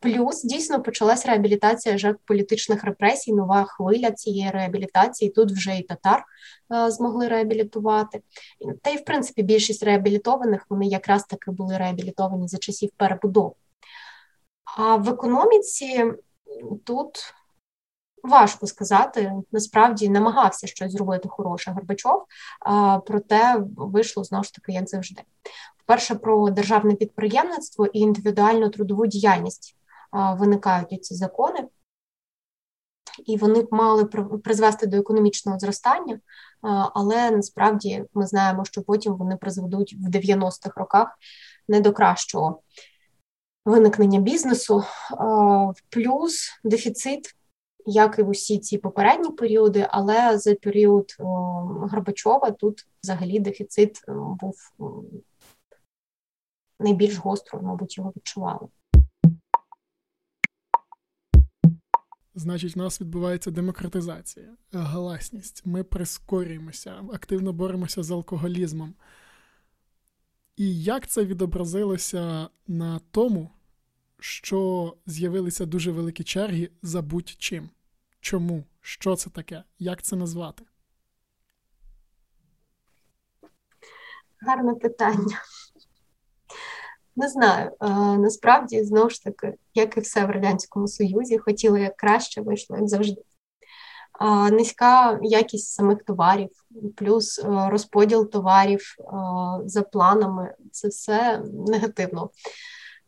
Плюс 0.00 0.44
дійсно 0.44 0.82
почалась 0.82 1.26
реабілітація 1.26 1.98
жертв 1.98 2.20
політичних 2.24 2.84
репресій, 2.84 3.32
нова 3.32 3.64
хвиля 3.64 4.10
цієї 4.10 4.50
реабілітації. 4.50 5.30
Тут 5.30 5.52
вже 5.52 5.76
і 5.76 5.82
татар 5.82 6.24
змогли 6.88 7.28
реабілітувати. 7.28 8.22
Та 8.82 8.90
й 8.90 8.96
в 8.96 9.04
принципі 9.04 9.42
більшість 9.42 9.82
реабілітованих 9.82 10.66
вони 10.68 10.86
якраз 10.86 11.24
таки 11.24 11.50
були 11.50 11.78
реабілітовані 11.78 12.48
за 12.48 12.58
часів 12.58 12.90
перебудови. 12.96 13.54
А 14.76 14.96
в 14.96 15.08
економіці 15.08 16.12
тут 16.84 17.34
важко 18.22 18.66
сказати, 18.66 19.32
насправді 19.52 20.08
намагався 20.08 20.66
щось 20.66 20.92
зробити 20.92 21.28
хороше 21.28 21.70
Горбачов, 21.70 22.24
проте 23.06 23.56
вийшло 23.76 24.24
знову 24.24 24.44
ж 24.44 24.54
таки, 24.54 24.72
як 24.72 24.88
завжди. 24.88 25.22
Перше 25.86 26.14
про 26.14 26.50
державне 26.50 26.94
підприємництво 26.94 27.86
і 27.86 27.98
індивідуальну 27.98 28.68
трудову 28.68 29.06
діяльність 29.06 29.76
виникають 30.12 31.04
ці 31.04 31.14
закони, 31.14 31.68
і 33.26 33.36
вони 33.36 33.62
б 33.62 33.68
мали 33.70 34.04
призвести 34.44 34.86
до 34.86 34.96
економічного 34.96 35.58
зростання, 35.58 36.20
але 36.94 37.30
насправді 37.30 38.04
ми 38.14 38.26
знаємо, 38.26 38.64
що 38.64 38.82
потім 38.82 39.14
вони 39.14 39.36
призведуть 39.36 39.96
в 40.00 40.08
90-х 40.08 40.72
роках 40.76 41.18
не 41.68 41.80
до 41.80 41.92
кращого 41.92 42.60
виникнення 43.64 44.20
бізнесу, 44.20 44.84
плюс 45.90 46.60
дефіцит. 46.64 47.34
Як 47.90 48.18
і 48.18 48.22
в 48.22 48.28
усі 48.28 48.58
ці 48.58 48.78
попередні 48.78 49.30
періоди, 49.30 49.86
але 49.90 50.38
за 50.38 50.54
період 50.54 51.16
Горбачова 51.18 52.50
тут 52.50 52.86
взагалі 53.02 53.40
дефіцит 53.40 54.00
був 54.08 54.54
найбільш 56.80 57.16
гостро, 57.16 57.62
мабуть, 57.62 57.98
його 57.98 58.12
відчували. 58.16 58.68
Значить, 62.38 62.76
у 62.76 62.78
нас 62.78 63.00
відбувається 63.00 63.50
демократизація, 63.50 64.46
гласність. 64.72 65.66
Ми 65.66 65.84
прискорюємося, 65.84 67.04
активно 67.12 67.52
боремося 67.52 68.02
з 68.02 68.10
алкоголізмом. 68.10 68.94
І 70.56 70.82
як 70.82 71.06
це 71.06 71.24
відобразилося 71.24 72.48
на 72.66 73.00
тому, 73.10 73.50
що 74.18 74.96
з'явилися 75.06 75.66
дуже 75.66 75.92
великі 75.92 76.24
черги 76.24 76.70
за 76.82 77.02
будь-чим? 77.02 77.70
Чому? 78.20 78.64
Що 78.80 79.16
це 79.16 79.30
таке? 79.30 79.64
Як 79.78 80.02
це 80.02 80.16
назвати? 80.16 80.64
Гарне 84.40 84.74
питання. 84.74 85.42
Не 87.18 87.28
знаю. 87.28 87.70
Насправді, 88.18 88.84
знову 88.84 89.10
ж 89.10 89.24
таки, 89.24 89.54
як 89.74 89.96
і 89.96 90.00
все 90.00 90.26
в 90.26 90.30
Радянському 90.30 90.88
Союзі, 90.88 91.38
хотіли 91.38 91.80
як 91.80 91.96
краще, 91.96 92.40
вийшло, 92.40 92.76
як 92.76 92.88
завжди. 92.88 93.22
Низька 94.50 95.18
якість 95.22 95.72
самих 95.72 96.04
товарів, 96.04 96.50
плюс 96.96 97.44
розподіл 97.44 98.30
товарів 98.30 98.80
за 99.64 99.82
планами 99.82 100.54
це 100.72 100.88
все 100.88 101.42
негативно 101.68 102.30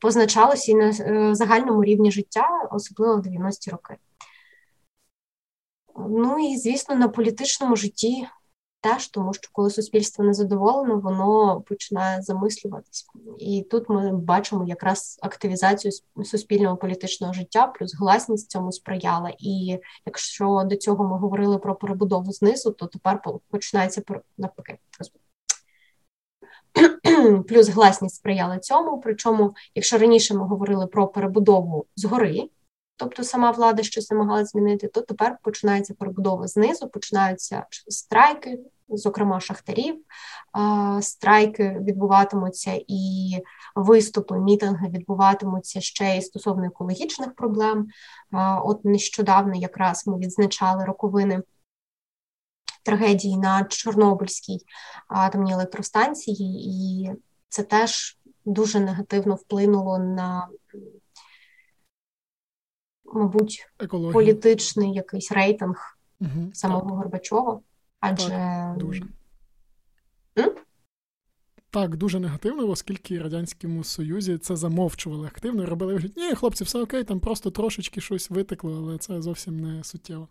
позначалося 0.00 0.72
і 0.72 0.74
на 0.74 0.88
е, 0.88 1.34
загальному 1.34 1.84
рівні 1.84 2.12
життя, 2.12 2.68
особливо 2.72 3.16
в 3.16 3.20
90-ті 3.20 3.70
роки. 3.70 3.96
Ну 6.08 6.38
і, 6.38 6.56
звісно, 6.56 6.94
на 6.94 7.08
політичному 7.08 7.76
житті 7.76 8.26
теж, 8.80 9.08
тому 9.08 9.34
що 9.34 9.50
коли 9.52 9.70
суспільство 9.70 10.24
не 10.24 10.34
задоволено, 10.34 10.98
воно 10.98 11.60
починає 11.60 12.22
замислюватись. 12.22 13.06
І 13.38 13.66
тут 13.70 13.88
ми 13.88 14.12
бачимо 14.12 14.64
якраз 14.66 15.18
активізацію 15.22 15.92
суспільного 16.24 16.76
політичного 16.76 17.32
життя, 17.32 17.66
плюс 17.66 17.94
гласність 17.94 18.50
цьому 18.50 18.72
сприяла. 18.72 19.32
І 19.38 19.78
якщо 20.06 20.62
до 20.66 20.76
цього 20.76 21.04
ми 21.04 21.18
говорили 21.18 21.58
про 21.58 21.74
перебудову 21.74 22.32
знизу, 22.32 22.70
то 22.70 22.86
тепер 22.86 23.22
починається 23.50 24.02
навпаки. 24.38 24.78
Плюс 27.48 27.68
гласність 27.68 28.16
сприяла 28.16 28.58
цьому. 28.58 29.00
Причому, 29.00 29.54
якщо 29.74 29.98
раніше 29.98 30.34
ми 30.34 30.46
говорили 30.46 30.86
про 30.86 31.08
перебудову 31.08 31.86
згори, 31.96 32.48
тобто 33.01 33.24
сама 33.24 33.51
влада 33.51 33.82
щось 33.82 34.11
намагалася 34.11 34.44
змінити, 34.44 34.88
то 34.88 35.01
тепер 35.01 35.38
починається 35.42 35.94
перебудова 35.94 36.46
знизу, 36.46 36.88
починаються 36.88 37.66
страйки, 37.70 38.59
зокрема 38.88 39.40
шахтарів. 39.40 40.05
Страйки 41.01 41.76
відбуватимуться 41.80 42.80
і 42.88 43.30
виступи, 43.74 44.38
мітинги 44.38 44.88
відбуватимуться 44.88 45.80
ще 45.80 46.16
й 46.16 46.22
стосовно 46.22 46.66
екологічних 46.66 47.34
проблем. 47.34 47.88
От 48.64 48.84
нещодавно 48.84 49.55
якраз 49.55 50.07
ми 50.07 50.18
відзначали 50.18 50.84
роковини. 50.84 51.42
Трагедії 52.82 53.36
на 53.36 53.64
Чорнобильській 53.64 54.59
атомній 55.09 55.53
електростанції, 55.53 56.68
і 56.68 57.11
це 57.48 57.62
теж 57.62 58.18
дуже 58.44 58.80
негативно 58.80 59.34
вплинуло 59.34 59.98
на 59.98 60.48
мабуть, 63.14 63.70
Екологія. 63.78 64.12
політичний 64.12 64.94
якийсь 64.94 65.32
рейтинг 65.32 65.98
угу, 66.20 66.50
самого 66.52 66.88
так. 66.88 66.96
Горбачова. 66.96 67.61
Адже 68.00 68.28
так, 68.28 68.78
дуже. 68.78 69.04
Так, 71.72 71.96
дуже 71.96 72.20
негативно, 72.20 72.68
оскільки 72.68 73.18
Радянському 73.18 73.84
Союзі 73.84 74.38
це 74.38 74.56
замовчували 74.56 75.26
активно 75.26 75.66
робили 75.66 75.92
вигляд, 75.94 76.12
ні, 76.16 76.34
хлопці, 76.34 76.64
все 76.64 76.82
окей, 76.82 77.04
там 77.04 77.20
просто 77.20 77.50
трошечки 77.50 78.00
щось 78.00 78.30
витекло, 78.30 78.76
але 78.76 78.98
це 78.98 79.22
зовсім 79.22 79.61
не 79.61 79.84
суттєво. 79.84 80.28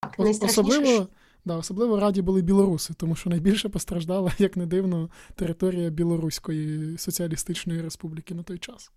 Так, 0.00 0.14
Особливо 0.18 1.06
да, 1.44 1.56
особливо 1.56 2.00
раді 2.00 2.22
були 2.22 2.42
білоруси, 2.42 2.94
тому 2.96 3.14
що 3.14 3.30
найбільше 3.30 3.68
постраждала, 3.68 4.32
як 4.38 4.56
не 4.56 4.66
дивно, 4.66 5.10
територія 5.34 5.90
Білоруської 5.90 6.98
Соціалістичної 6.98 7.82
Республіки 7.82 8.34
на 8.34 8.42
той 8.42 8.58
час. 8.58 8.92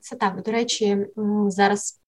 Це 0.00 0.16
так. 0.16 0.42
До 0.42 0.52
речі, 0.52 1.06
зараз 1.46 2.00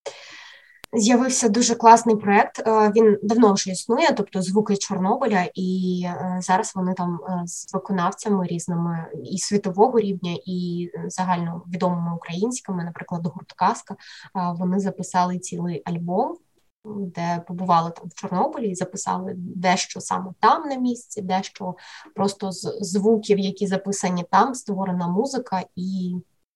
з'явився 0.92 1.48
дуже 1.48 1.74
класний 1.74 2.16
проект. 2.16 2.59
Е, 2.59 2.92
він 2.96 3.18
давно 3.22 3.53
вже 3.53 3.70
існує, 3.70 4.12
тобто 4.16 4.42
звуки 4.42 4.76
Чорнобиля, 4.76 5.48
і 5.55 6.03
е, 6.07 6.38
зараз 6.40 6.72
вони 6.74 6.94
там 6.94 7.20
е, 7.28 7.42
з 7.46 7.74
виконавцями 7.74 8.46
різними 8.46 9.07
і 9.24 9.38
світового 9.38 10.01
рівня, 10.01 10.38
і 10.46 10.90
загально 11.07 11.62
відомими 11.68 12.16
українськими, 12.16 12.84
наприклад, 12.84 13.26
гурт 13.26 13.53
Казка, 13.53 13.96
вони 14.34 14.80
записали 14.80 15.38
цілий 15.38 15.82
альбом. 15.84 16.36
Де 16.84 17.44
побували 17.48 17.90
там 17.90 18.09
в 18.09 18.14
Чорнобилі 18.14 18.70
і 18.70 18.74
записали 18.74 19.34
дещо 19.36 20.01
саме 20.01 20.32
там 20.40 20.68
на 20.68 20.76
місці, 20.76 21.22
дещо 21.22 21.74
просто 22.14 22.53
з 22.53 22.78
звуків, 22.80 23.38
які 23.38 23.66
записані 23.66 24.24
там, 24.30 24.55
створена 24.55 25.09
музика, 25.09 25.62
і 25.76 26.14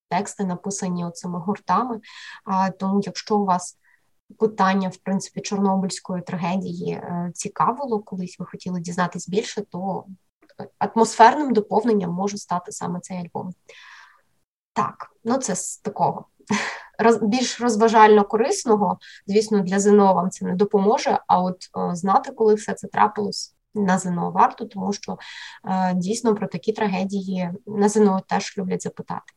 тексти 0.08 0.44
написані 0.44 1.04
оцими 1.04 1.38
гуртами. 1.38 2.00
А, 2.44 2.70
Тому, 2.70 3.00
якщо 3.04 3.38
у 3.38 3.44
вас 3.44 3.78
питання 4.38 4.88
в 4.88 4.96
принципі 4.96 5.40
Чорнобильської 5.40 6.22
трагедії 6.22 6.92
е, 6.92 7.30
цікавило, 7.34 8.00
колись 8.00 8.38
ви 8.38 8.46
хотіли 8.46 8.80
дізнатись 8.80 9.28
більше, 9.28 9.62
то 9.62 10.04
атмосферним 10.78 11.52
доповненням 11.52 12.10
може 12.10 12.38
стати 12.38 12.72
саме 12.72 13.00
цей 13.00 13.18
альбом. 13.18 13.52
Так, 14.72 15.12
ну 15.24 15.36
це 15.36 15.56
з 15.56 15.78
такого 15.78 16.26
роз, 16.98 17.18
більш 17.22 17.60
розважально 17.60 18.24
корисного. 18.24 18.98
Звісно, 19.26 19.60
для 19.60 19.80
ЗНО 19.80 20.14
вам 20.14 20.30
це 20.30 20.46
не 20.46 20.54
допоможе. 20.54 21.18
А 21.26 21.42
от 21.42 21.56
е, 21.76 21.94
знати, 21.94 22.32
коли 22.32 22.54
все 22.54 22.74
це 22.74 22.88
трапилось. 22.88 23.54
На 23.76 23.98
ЗНО 23.98 24.30
варто, 24.30 24.64
тому 24.64 24.92
що 24.92 25.18
е, 25.68 25.94
дійсно 25.94 26.34
про 26.34 26.46
такі 26.46 26.72
трагедії 26.72 27.50
на 27.66 27.88
ЗНО 27.88 28.20
теж 28.28 28.58
люблять 28.58 28.82
запитати. 28.82 29.32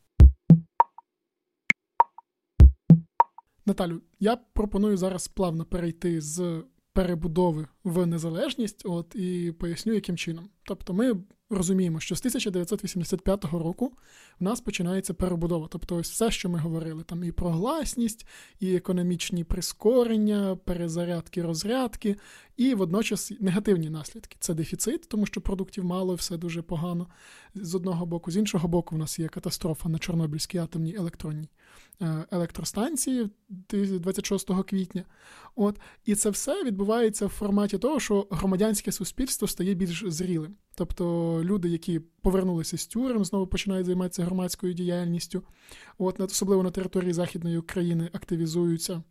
Наталю, 3.68 4.00
я 4.20 4.36
пропоную 4.36 4.96
зараз 4.96 5.28
плавно 5.28 5.64
перейти 5.64 6.20
з 6.20 6.62
перебудови 6.92 7.66
в 7.84 8.06
незалежність, 8.06 8.82
от 8.84 9.14
і 9.14 9.52
поясню, 9.52 9.92
яким 9.92 10.16
чином. 10.16 10.48
Тобто, 10.62 10.94
ми 10.94 11.16
розуміємо, 11.50 12.00
що 12.00 12.16
з 12.16 12.20
1985 12.20 13.44
року 13.44 13.92
в 14.40 14.44
нас 14.44 14.60
починається 14.60 15.14
перебудова. 15.14 15.68
Тобто, 15.70 15.96
ось 15.96 16.10
все, 16.10 16.30
що 16.30 16.48
ми 16.48 16.58
говорили, 16.58 17.02
там 17.02 17.24
і 17.24 17.32
про 17.32 17.50
гласність, 17.50 18.26
і 18.60 18.74
економічні 18.74 19.44
прискорення, 19.44 20.56
перезарядки, 20.56 21.42
розрядки, 21.42 22.16
і 22.56 22.74
водночас 22.74 23.32
негативні 23.40 23.90
наслідки. 23.90 24.36
Це 24.40 24.54
дефіцит, 24.54 25.08
тому 25.08 25.26
що 25.26 25.40
продуктів 25.40 25.84
мало, 25.84 26.14
все 26.14 26.36
дуже 26.36 26.62
погано 26.62 27.06
з 27.54 27.74
одного 27.74 28.06
боку. 28.06 28.30
З 28.30 28.36
іншого 28.36 28.68
боку, 28.68 28.94
в 28.94 28.98
нас 28.98 29.18
є 29.18 29.28
катастрофа 29.28 29.88
на 29.88 29.98
Чорнобильській 29.98 30.58
атомній 30.58 30.94
електронній 30.94 31.48
електростанції 32.30 33.30
26 33.68 34.50
квітня. 34.66 35.04
От 35.56 35.80
і 36.04 36.14
це 36.14 36.30
все 36.30 36.64
відбувається 36.64 37.26
в 37.26 37.28
форматі 37.28 37.78
того, 37.78 38.00
що 38.00 38.26
громадянське 38.30 38.92
суспільство 38.92 39.48
стає 39.48 39.74
більш 39.74 40.04
зрілим. 40.06 40.56
Тобто 40.74 41.40
люди, 41.44 41.68
які 41.68 42.00
повернулися 42.00 42.78
з 42.78 42.86
тюрем, 42.86 43.24
знову 43.24 43.46
починають 43.46 43.86
займатися 43.86 44.24
громадською 44.24 44.72
діяльністю. 44.72 45.42
От 45.98 46.20
особливо 46.20 46.62
на 46.62 46.70
території 46.70 47.12
Західної 47.12 47.58
України 47.58 48.10
активізуються. 48.12 49.02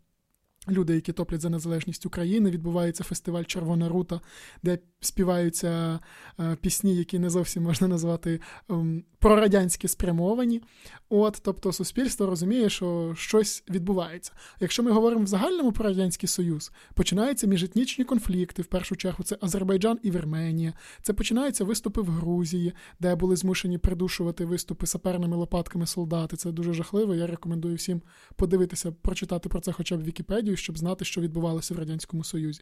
Люди, 0.70 0.96
які 0.96 1.14
топлять 1.14 1.42
за 1.42 1.50
незалежність 1.50 2.06
України, 2.06 2.52
відбувається 2.52 3.04
фестиваль 3.04 3.44
Червона 3.44 3.90
рута, 3.90 4.22
де 4.64 4.80
співаються 5.00 6.00
е, 6.40 6.58
пісні, 6.62 6.96
які 6.96 7.20
не 7.20 7.30
зовсім 7.30 7.64
можна 7.64 7.88
назвати 7.88 8.42
ем, 8.70 9.04
прорадянськи 9.20 9.88
спрямовані. 9.88 10.62
От, 11.10 11.42
тобто, 11.44 11.74
суспільство 11.74 12.26
розуміє, 12.26 12.70
що 12.70 13.14
щось 13.18 13.64
відбувається. 13.70 14.32
Якщо 14.60 14.84
ми 14.84 14.92
говоримо 14.92 15.24
в 15.24 15.28
загальному 15.28 15.72
про 15.72 15.86
радянський 15.86 16.30
союз, 16.30 16.72
починаються 16.94 17.48
міжетнічні 17.48 18.06
конфлікти. 18.06 18.62
В 18.62 18.66
першу 18.66 18.96
чергу 18.96 19.24
це 19.24 19.38
Азербайджан 19.42 20.00
і 20.04 20.12
Вірменія. 20.12 20.74
Це 21.02 21.14
починаються 21.14 21.64
виступи 21.64 22.02
в 22.02 22.10
Грузії, 22.10 22.74
де 23.00 23.16
були 23.16 23.36
змушені 23.36 23.78
придушувати 23.78 24.46
виступи 24.46 24.88
саперними 24.88 25.38
лопатками 25.38 25.86
солдати. 25.86 26.38
Це 26.38 26.52
дуже 26.52 26.74
жахливо. 26.74 27.16
Я 27.16 27.28
рекомендую 27.28 27.76
всім 27.76 28.02
подивитися, 28.36 28.92
прочитати 28.92 29.50
про 29.50 29.60
це, 29.60 29.72
хоча 29.72 29.98
б 29.98 30.04
Вікіпедію, 30.04 30.58
щоб 30.58 30.78
знати, 30.78 31.06
що 31.06 31.22
відбувалося 31.22 31.74
в 31.74 31.80
радянському 31.80 32.24
союзі. 32.24 32.62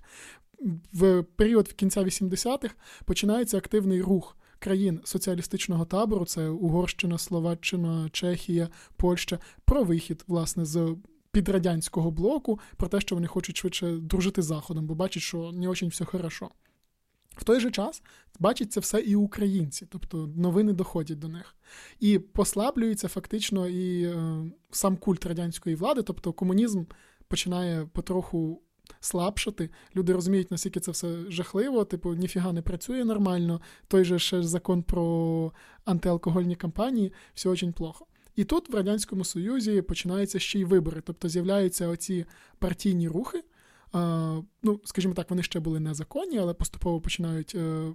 В 0.93 1.23
період 1.23 1.73
кінця 1.73 2.03
80-х 2.29 2.75
починається 3.05 3.57
активний 3.57 4.01
рух 4.01 4.37
країн 4.59 5.01
соціалістичного 5.03 5.85
табору: 5.85 6.25
це 6.25 6.49
Угорщина, 6.49 7.17
Словаччина, 7.17 8.09
Чехія, 8.11 8.69
Польща, 8.95 9.39
про 9.65 9.83
вихід 9.83 10.23
власне 10.27 10.65
з. 10.65 10.95
Підрадянського 11.31 12.11
блоку 12.11 12.59
про 12.77 12.87
те, 12.87 13.01
що 13.01 13.15
вони 13.15 13.27
хочуть 13.27 13.57
швидше 13.57 13.91
дружити 13.91 14.41
з 14.41 14.45
Заходом, 14.45 14.87
бо 14.87 14.95
бачать, 14.95 15.23
що 15.23 15.51
не 15.51 15.67
очень 15.67 15.89
все 15.89 16.05
хорошо. 16.05 16.49
В 17.37 17.43
той 17.43 17.59
же 17.59 17.71
час 17.71 18.01
бачать 18.39 18.71
це 18.71 18.79
все 18.79 18.99
і 18.99 19.15
українці, 19.15 19.85
тобто 19.89 20.27
новини 20.35 20.73
доходять 20.73 21.19
до 21.19 21.27
них. 21.27 21.55
І 21.99 22.19
послаблюється 22.19 23.07
фактично 23.07 23.67
і 23.67 24.03
е, 24.03 24.43
сам 24.71 24.97
культ 24.97 25.25
радянської 25.25 25.75
влади, 25.75 26.03
тобто 26.03 26.33
комунізм 26.33 26.83
починає 27.27 27.85
потроху 27.85 28.61
слабшати. 28.99 29.69
Люди 29.95 30.13
розуміють, 30.13 30.51
наскільки 30.51 30.79
це 30.79 30.91
все 30.91 31.15
жахливо, 31.29 31.85
типу, 31.85 32.13
ніфіга 32.13 32.53
не 32.53 32.61
працює 32.61 33.05
нормально. 33.05 33.61
Той 33.87 34.05
же 34.05 34.19
ще 34.19 34.43
закон 34.43 34.83
про 34.83 35.51
антиалкогольні 35.85 36.55
кампанії, 36.55 37.13
все 37.33 37.49
дуже 37.49 37.71
плохо. 37.71 38.05
І 38.35 38.43
тут 38.43 38.69
в 38.69 38.75
Радянському 38.75 39.25
Союзі 39.25 39.81
починаються 39.81 40.39
ще 40.39 40.59
й 40.59 40.63
вибори, 40.63 41.01
тобто 41.05 41.29
з'являються 41.29 41.87
оці 41.87 42.25
партійні 42.59 43.07
рухи. 43.07 43.43
Ну, 44.63 44.79
скажімо 44.83 45.13
так, 45.13 45.29
вони 45.29 45.43
ще 45.43 45.59
були 45.59 45.79
незаконні, 45.79 46.37
але 46.37 46.53
поступово 46.53 47.01
починають 47.01 47.55
е, 47.55 47.93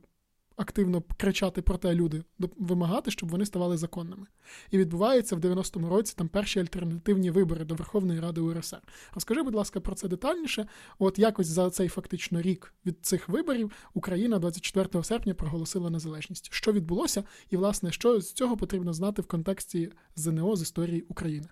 активно 0.61 1.03
кричати 1.17 1.63
про 1.63 1.77
те 1.77 1.95
люди, 1.95 2.23
вимагати, 2.39 3.11
щоб 3.11 3.29
вони 3.29 3.47
ставали 3.47 3.77
законними. 3.77 4.27
І 4.71 4.79
відбувається 4.79 5.37
в 5.37 5.39
90-му 5.39 5.89
році 5.89 6.15
там 6.17 6.29
перші 6.29 6.61
альтернативні 6.61 7.31
вибори 7.31 7.65
до 7.65 7.75
Верховної 7.75 8.21
Ради 8.21 8.41
УРСР. 8.41 8.83
Розкажи, 9.15 9.43
будь 9.43 9.55
ласка, 9.55 9.81
про 9.81 9.95
це 9.95 10.09
детальніше. 10.09 10.67
От 10.99 11.19
якось 11.19 11.47
за 11.47 11.71
цей 11.71 11.89
фактично 11.89 12.43
рік 12.43 12.75
від 12.87 13.07
цих 13.07 13.29
виборів 13.29 13.73
Україна 13.95 14.39
24 14.39 15.05
серпня 15.05 15.35
проголосила 15.35 15.91
незалежність. 15.91 16.53
Що 16.53 16.73
відбулося, 16.73 17.25
і 17.51 17.57
власне 17.57 17.93
що 17.93 18.21
з 18.21 18.33
цього 18.33 18.57
потрібно 18.57 18.93
знати 18.93 19.23
в 19.23 19.27
контексті 19.27 19.93
ЗНО 20.17 20.57
з 20.57 20.63
історії 20.63 21.03
України. 21.03 21.47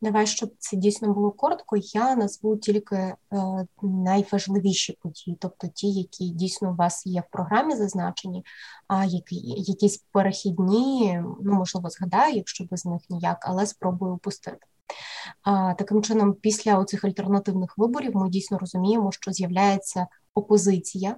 Давай, 0.00 0.26
щоб 0.26 0.50
це 0.58 0.76
дійсно 0.76 1.14
було 1.14 1.30
коротко, 1.30 1.76
я 1.76 2.16
назву 2.16 2.56
тільки 2.56 2.96
е, 2.96 3.16
найважливіші 3.82 4.98
події, 5.02 5.36
тобто 5.40 5.68
ті, 5.68 5.92
які 5.92 6.28
дійсно 6.28 6.70
у 6.70 6.74
вас 6.74 7.06
є 7.06 7.20
в 7.20 7.32
програмі 7.32 7.76
зазначені, 7.76 8.44
а 8.88 9.04
які 9.04 9.36
якісь 9.56 10.04
перехідні, 10.12 11.22
ну 11.42 11.54
можливо, 11.54 11.90
згадаю, 11.90 12.34
якщо 12.34 12.64
без 12.64 12.86
них 12.86 13.02
ніяк, 13.10 13.38
але 13.48 13.66
спробую 13.66 14.14
опустити. 14.14 14.58
Таким 15.78 16.02
чином, 16.02 16.34
після 16.34 16.78
оцих 16.78 17.04
альтернативних 17.04 17.78
виборів 17.78 18.16
ми 18.16 18.28
дійсно 18.28 18.58
розуміємо, 18.58 19.12
що 19.12 19.32
з'являється 19.32 20.06
опозиція, 20.34 21.16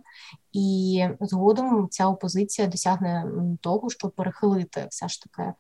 і 0.53 1.05
згодом 1.21 1.89
ця 1.91 2.07
опозиція 2.07 2.69
досягне 2.69 3.27
того, 3.61 3.91
щоб 3.91 4.15
перехилити 4.15 4.87
все 4.91 5.09
ж 5.09 5.23
таки 5.23 5.53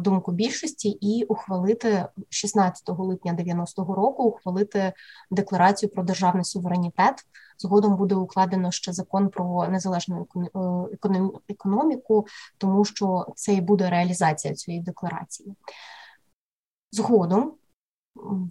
думку 0.00 0.32
більшості 0.32 0.88
і 0.88 1.24
ухвалити 1.24 2.06
16 2.28 2.88
липня 2.88 3.32
90-го 3.32 3.94
року 3.94 4.22
ухвалити 4.22 4.92
декларацію 5.30 5.90
про 5.90 6.02
державний 6.02 6.44
суверенітет. 6.44 7.14
Згодом 7.58 7.96
буде 7.96 8.14
укладено 8.14 8.70
ще 8.70 8.92
закон 8.92 9.28
про 9.28 9.68
незалежну 9.68 10.26
е, 10.36 11.18
економіку, 11.48 12.26
тому 12.58 12.84
що 12.84 13.26
це 13.36 13.54
і 13.54 13.60
буде 13.60 13.90
реалізація 13.90 14.54
цієї 14.54 14.82
декларації. 14.82 15.54
Згодом 16.92 17.54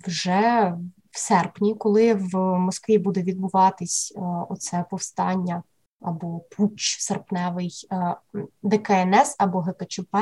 вже 0.08 0.74
в 1.12 1.20
серпні, 1.20 1.76
коли 1.76 2.14
в 2.14 2.36
Москві 2.60 2.98
буде 2.98 3.24
відбуватись 3.24 4.14
е, 4.16 4.20
оце 4.50 4.86
повстання 4.90 5.64
або 6.02 6.40
пуч 6.40 7.00
серпневий 7.00 7.88
е, 7.92 8.16
ДКНС 8.64 9.36
або 9.38 9.60
ГКЧП, 9.60 10.16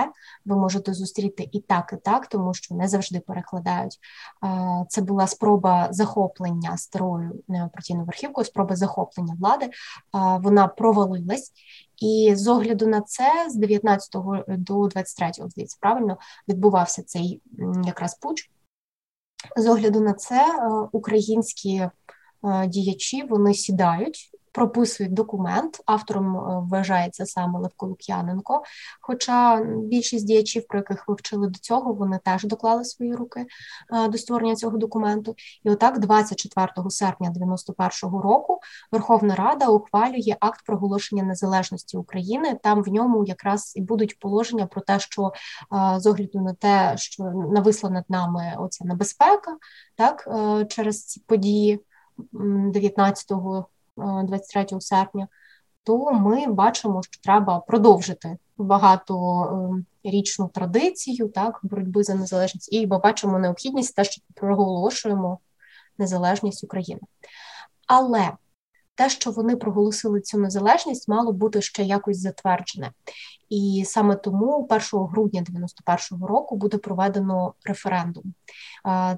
ви 0.45 0.55
можете 0.55 0.93
зустріти 0.93 1.49
і 1.51 1.59
так, 1.59 1.93
і 1.93 1.97
так, 1.97 2.27
тому 2.27 2.53
що 2.53 2.75
не 2.75 2.87
завжди 2.87 3.19
перекладають. 3.19 3.99
Е, 4.43 4.85
це 4.89 5.01
була 5.01 5.27
спроба 5.27 5.87
захоплення 5.91 6.77
старою 6.77 7.43
партійною 7.73 8.05
верхівкою, 8.05 8.45
спроба 8.45 8.75
захоплення 8.75 9.35
влади. 9.39 9.65
Е, 9.65 9.69
вона 10.43 10.67
провалилась. 10.67 11.51
І 11.97 12.31
з 12.35 12.47
огляду 12.47 12.87
на 12.87 13.01
це, 13.01 13.49
з 13.49 13.55
19 13.55 14.15
до 14.47 14.87
23, 14.87 15.31
здається, 15.47 15.77
правильно 15.81 16.17
відбувався 16.47 17.03
цей 17.03 17.41
якраз 17.85 18.15
пуч. 18.15 18.51
З 19.57 19.67
огляду 19.67 20.01
на 20.01 20.13
це 20.13 20.45
українські 20.91 21.89
діячі 22.67 23.23
вони 23.23 23.53
сідають 23.53 24.38
прописують 24.51 25.13
документ. 25.13 25.81
Автором 25.85 26.37
е, 26.37 26.67
вважається 26.71 27.25
саме 27.25 27.59
Левко 27.59 27.87
Лук'яненко. 27.87 28.63
Хоча 29.01 29.63
більшість 29.63 30.27
діячів, 30.27 30.67
про 30.67 30.79
яких 30.79 31.07
ви 31.07 31.15
вчили 31.15 31.47
до 31.47 31.59
цього, 31.59 31.93
вони 31.93 32.19
теж 32.23 32.43
доклали 32.43 32.85
свої 32.85 33.15
руки 33.15 33.45
е, 33.93 34.07
до 34.07 34.17
створення 34.17 34.55
цього 34.55 34.77
документу. 34.77 35.35
І 35.63 35.69
отак, 35.69 35.99
24 35.99 36.89
серпня 36.89 37.31
91-го 37.31 38.21
року, 38.21 38.59
Верховна 38.91 39.35
Рада 39.35 39.67
ухвалює 39.67 40.35
акт 40.39 40.65
проголошення 40.65 41.23
незалежності 41.23 41.97
України. 41.97 42.59
Там 42.63 42.83
в 42.83 42.87
ньому 42.87 43.25
якраз 43.25 43.73
і 43.75 43.81
будуть 43.81 44.19
положення 44.19 44.65
про 44.65 44.81
те, 44.81 44.99
що 44.99 45.27
е, 45.27 45.99
з 45.99 46.05
огляду 46.05 46.41
на 46.41 46.53
те, 46.53 46.93
що 46.97 47.23
нависла 47.23 47.89
над 47.89 48.05
нами 48.09 48.55
оця 48.57 48.85
небезпека, 48.85 49.57
так 49.95 50.27
через 50.69 51.05
ці 51.05 51.19
події 51.27 51.79
19 52.31 53.31
23 54.23 54.81
серпня, 54.81 55.27
то 55.83 56.11
ми 56.11 56.47
бачимо, 56.47 57.03
що 57.03 57.21
треба 57.21 57.59
продовжити 57.59 58.37
багаторічну 58.57 60.47
традицію 60.53 61.29
так, 61.29 61.59
боротьби 61.63 62.03
за 62.03 62.15
незалежність, 62.15 62.73
і 62.73 62.87
ми 62.87 62.97
бачимо 62.97 63.39
необхідність 63.39 63.95
те, 63.95 64.03
що 64.03 64.21
проголошуємо 64.35 65.39
незалежність 65.97 66.63
України. 66.63 67.01
Але 67.87 68.31
те, 68.95 69.09
що 69.09 69.31
вони 69.31 69.55
проголосили 69.55 70.21
цю 70.21 70.37
незалежність, 70.37 71.07
мало 71.07 71.31
бути 71.31 71.61
ще 71.61 71.83
якось 71.83 72.19
затверджене. 72.19 72.91
І 73.49 73.83
саме 73.85 74.15
тому 74.15 74.67
1 74.69 74.81
грудня 74.91 75.41
91-го 75.41 76.27
року 76.27 76.55
буде 76.55 76.77
проведено 76.77 77.53
референдум. 77.63 78.23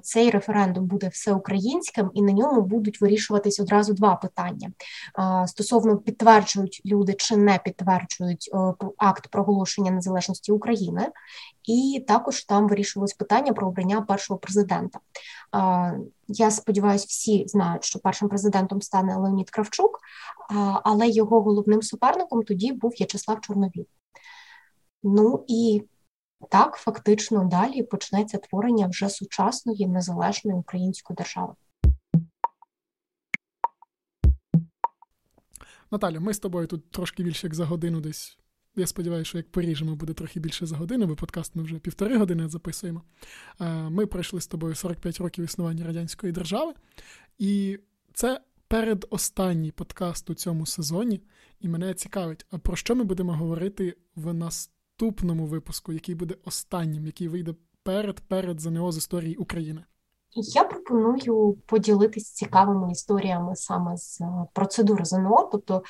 Цей 0.02 0.30
референдум 0.30 0.86
буде 0.86 1.08
всеукраїнським, 1.08 2.10
і 2.14 2.22
на 2.22 2.32
ньому 2.32 2.62
будуть 2.62 3.00
вирішуватись 3.00 3.60
одразу 3.60 3.92
два 3.92 4.16
питання 4.16 4.70
стосовно 5.46 5.96
підтверджують 5.96 6.82
люди 6.86 7.14
чи 7.18 7.36
не 7.36 7.58
підтверджують 7.58 8.50
акт 8.96 9.28
проголошення 9.28 9.90
незалежності 9.90 10.52
України, 10.52 11.08
і 11.64 12.04
також 12.08 12.44
там 12.44 12.68
вирішувалось 12.68 13.14
питання 13.14 13.52
про 13.52 13.68
обрання 13.68 14.00
першого 14.00 14.38
президента. 14.38 14.98
Я 16.28 16.50
сподіваюся, 16.50 17.06
всі 17.08 17.44
знають, 17.46 17.84
що 17.84 17.98
першим 17.98 18.28
президентом 18.28 18.82
стане 18.82 19.16
Леонід 19.16 19.50
Кравчук, 19.50 20.00
але 20.84 21.08
його 21.08 21.40
головним 21.40 21.82
суперником 21.82 22.42
тоді 22.42 22.72
був 22.72 22.90
В'ячеслав 22.90 23.40
Чорновіл. 23.40 23.86
Ну 25.02 25.44
і 25.48 25.82
так, 26.50 26.74
фактично, 26.76 27.44
далі 27.44 27.82
почнеться 27.82 28.38
творення 28.38 28.86
вже 28.86 29.08
сучасної 29.08 29.86
незалежної 29.86 30.58
української 30.58 31.16
держави. 31.16 31.54
Наталя, 35.90 36.20
ми 36.20 36.34
з 36.34 36.38
тобою 36.38 36.66
тут 36.66 36.90
трошки 36.90 37.22
більше 37.22 37.46
як 37.46 37.54
за 37.54 37.64
годину 37.64 38.00
десь. 38.00 38.38
Я 38.76 38.86
сподіваюся, 38.86 39.28
що 39.28 39.38
як 39.38 39.50
поріжемо, 39.50 39.96
буде 39.96 40.12
трохи 40.12 40.40
більше 40.40 40.66
за 40.66 40.76
годину, 40.76 41.06
бо 41.06 41.16
подкаст 41.16 41.56
ми 41.56 41.62
вже 41.62 41.78
півтори 41.78 42.18
години 42.18 42.48
записуємо. 42.48 43.02
Ми 43.88 44.06
пройшли 44.06 44.40
з 44.40 44.46
тобою 44.46 44.74
45 44.74 45.18
років 45.18 45.44
існування 45.44 45.86
радянської 45.86 46.32
держави, 46.32 46.72
і 47.38 47.78
це 48.14 48.40
передостанній 48.68 49.72
подкаст 49.72 50.30
у 50.30 50.34
цьому 50.34 50.66
сезоні. 50.66 51.20
І 51.60 51.68
мене 51.68 51.94
цікавить, 51.94 52.46
а 52.50 52.58
про 52.58 52.76
що 52.76 52.94
ми 52.94 53.04
будемо 53.04 53.32
говорити 53.32 53.96
в 54.16 54.34
наступному 55.02 55.46
випуску, 55.46 55.92
який 55.92 56.14
буде 56.14 56.34
останнім, 56.44 57.06
який 57.06 57.28
вийде 57.28 57.54
перед 57.82 58.20
перед 58.20 58.60
ЗНО 58.60 58.92
з 58.92 58.96
історії 58.96 59.36
України? 59.36 59.84
Я 60.34 60.64
пропоную 60.64 61.56
поділитися 61.66 62.34
цікавими 62.34 62.92
історіями 62.92 63.56
саме 63.56 63.96
з 63.96 64.20
е, 64.20 64.26
процедури 64.52 65.04
ЗНО. 65.04 65.48
Тобто 65.52 65.82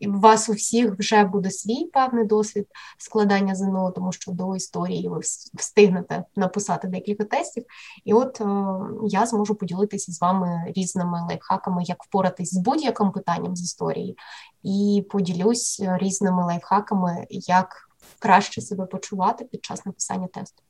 у 0.00 0.18
вас 0.18 0.48
у 0.48 0.52
всіх 0.52 0.98
вже 0.98 1.24
буде 1.24 1.50
свій 1.50 1.84
певний 1.92 2.24
досвід 2.24 2.66
складання 2.98 3.54
ЗНО, 3.54 3.90
тому 3.90 4.12
що 4.12 4.32
до 4.32 4.56
історії 4.56 5.08
ви 5.08 5.20
встигнете 5.54 6.24
написати 6.36 6.88
декілька 6.88 7.24
тестів. 7.24 7.64
І 8.04 8.12
от 8.12 8.40
е, 8.40 8.44
я 9.02 9.26
зможу 9.26 9.54
поділитися 9.54 10.12
з 10.12 10.20
вами 10.20 10.72
різними 10.76 11.20
лайфхаками, 11.28 11.82
як 11.84 12.04
впоратись 12.04 12.54
з 12.54 12.58
будь-яким 12.58 13.10
питанням 13.10 13.56
з 13.56 13.62
історії, 13.62 14.18
і 14.62 15.06
поділюсь 15.10 15.82
різними 16.00 16.44
лайфхаками, 16.44 17.26
як 17.30 17.86
краще 18.18 18.60
себе 18.60 18.86
почувати 18.86 19.44
під 19.44 19.64
час 19.64 19.86
написання 19.86 20.26
тесту. 20.26 20.62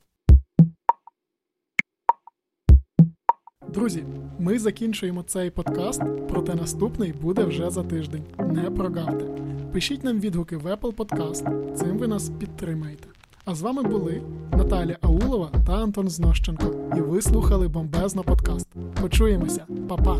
Друзі, 3.69 4.03
ми 4.39 4.59
закінчуємо 4.59 5.23
цей 5.23 5.49
подкаст, 5.49 6.01
проте 6.29 6.55
наступний 6.55 7.13
буде 7.13 7.43
вже 7.43 7.69
за 7.69 7.83
тиждень. 7.83 8.23
Не 8.39 8.71
прогавте. 8.71 9.25
Пишіть 9.73 10.03
нам 10.03 10.19
відгуки 10.19 10.57
в 10.57 10.67
Apple 10.67 10.95
Podcast, 10.95 11.73
цим 11.75 11.97
ви 11.97 12.07
нас 12.07 12.29
підтримаєте. 12.29 13.07
А 13.45 13.55
з 13.55 13.61
вами 13.61 13.83
були 13.83 14.21
Наталя 14.51 14.97
Аулова 15.01 15.51
та 15.65 15.73
Антон 15.73 16.09
Знощенко. 16.09 16.75
І 16.97 17.01
ви 17.01 17.21
слухали 17.21 17.67
бомбезно 17.67 18.23
подкаст. 18.23 18.67
Почуємося, 19.01 19.65
Па-па! 19.89 20.19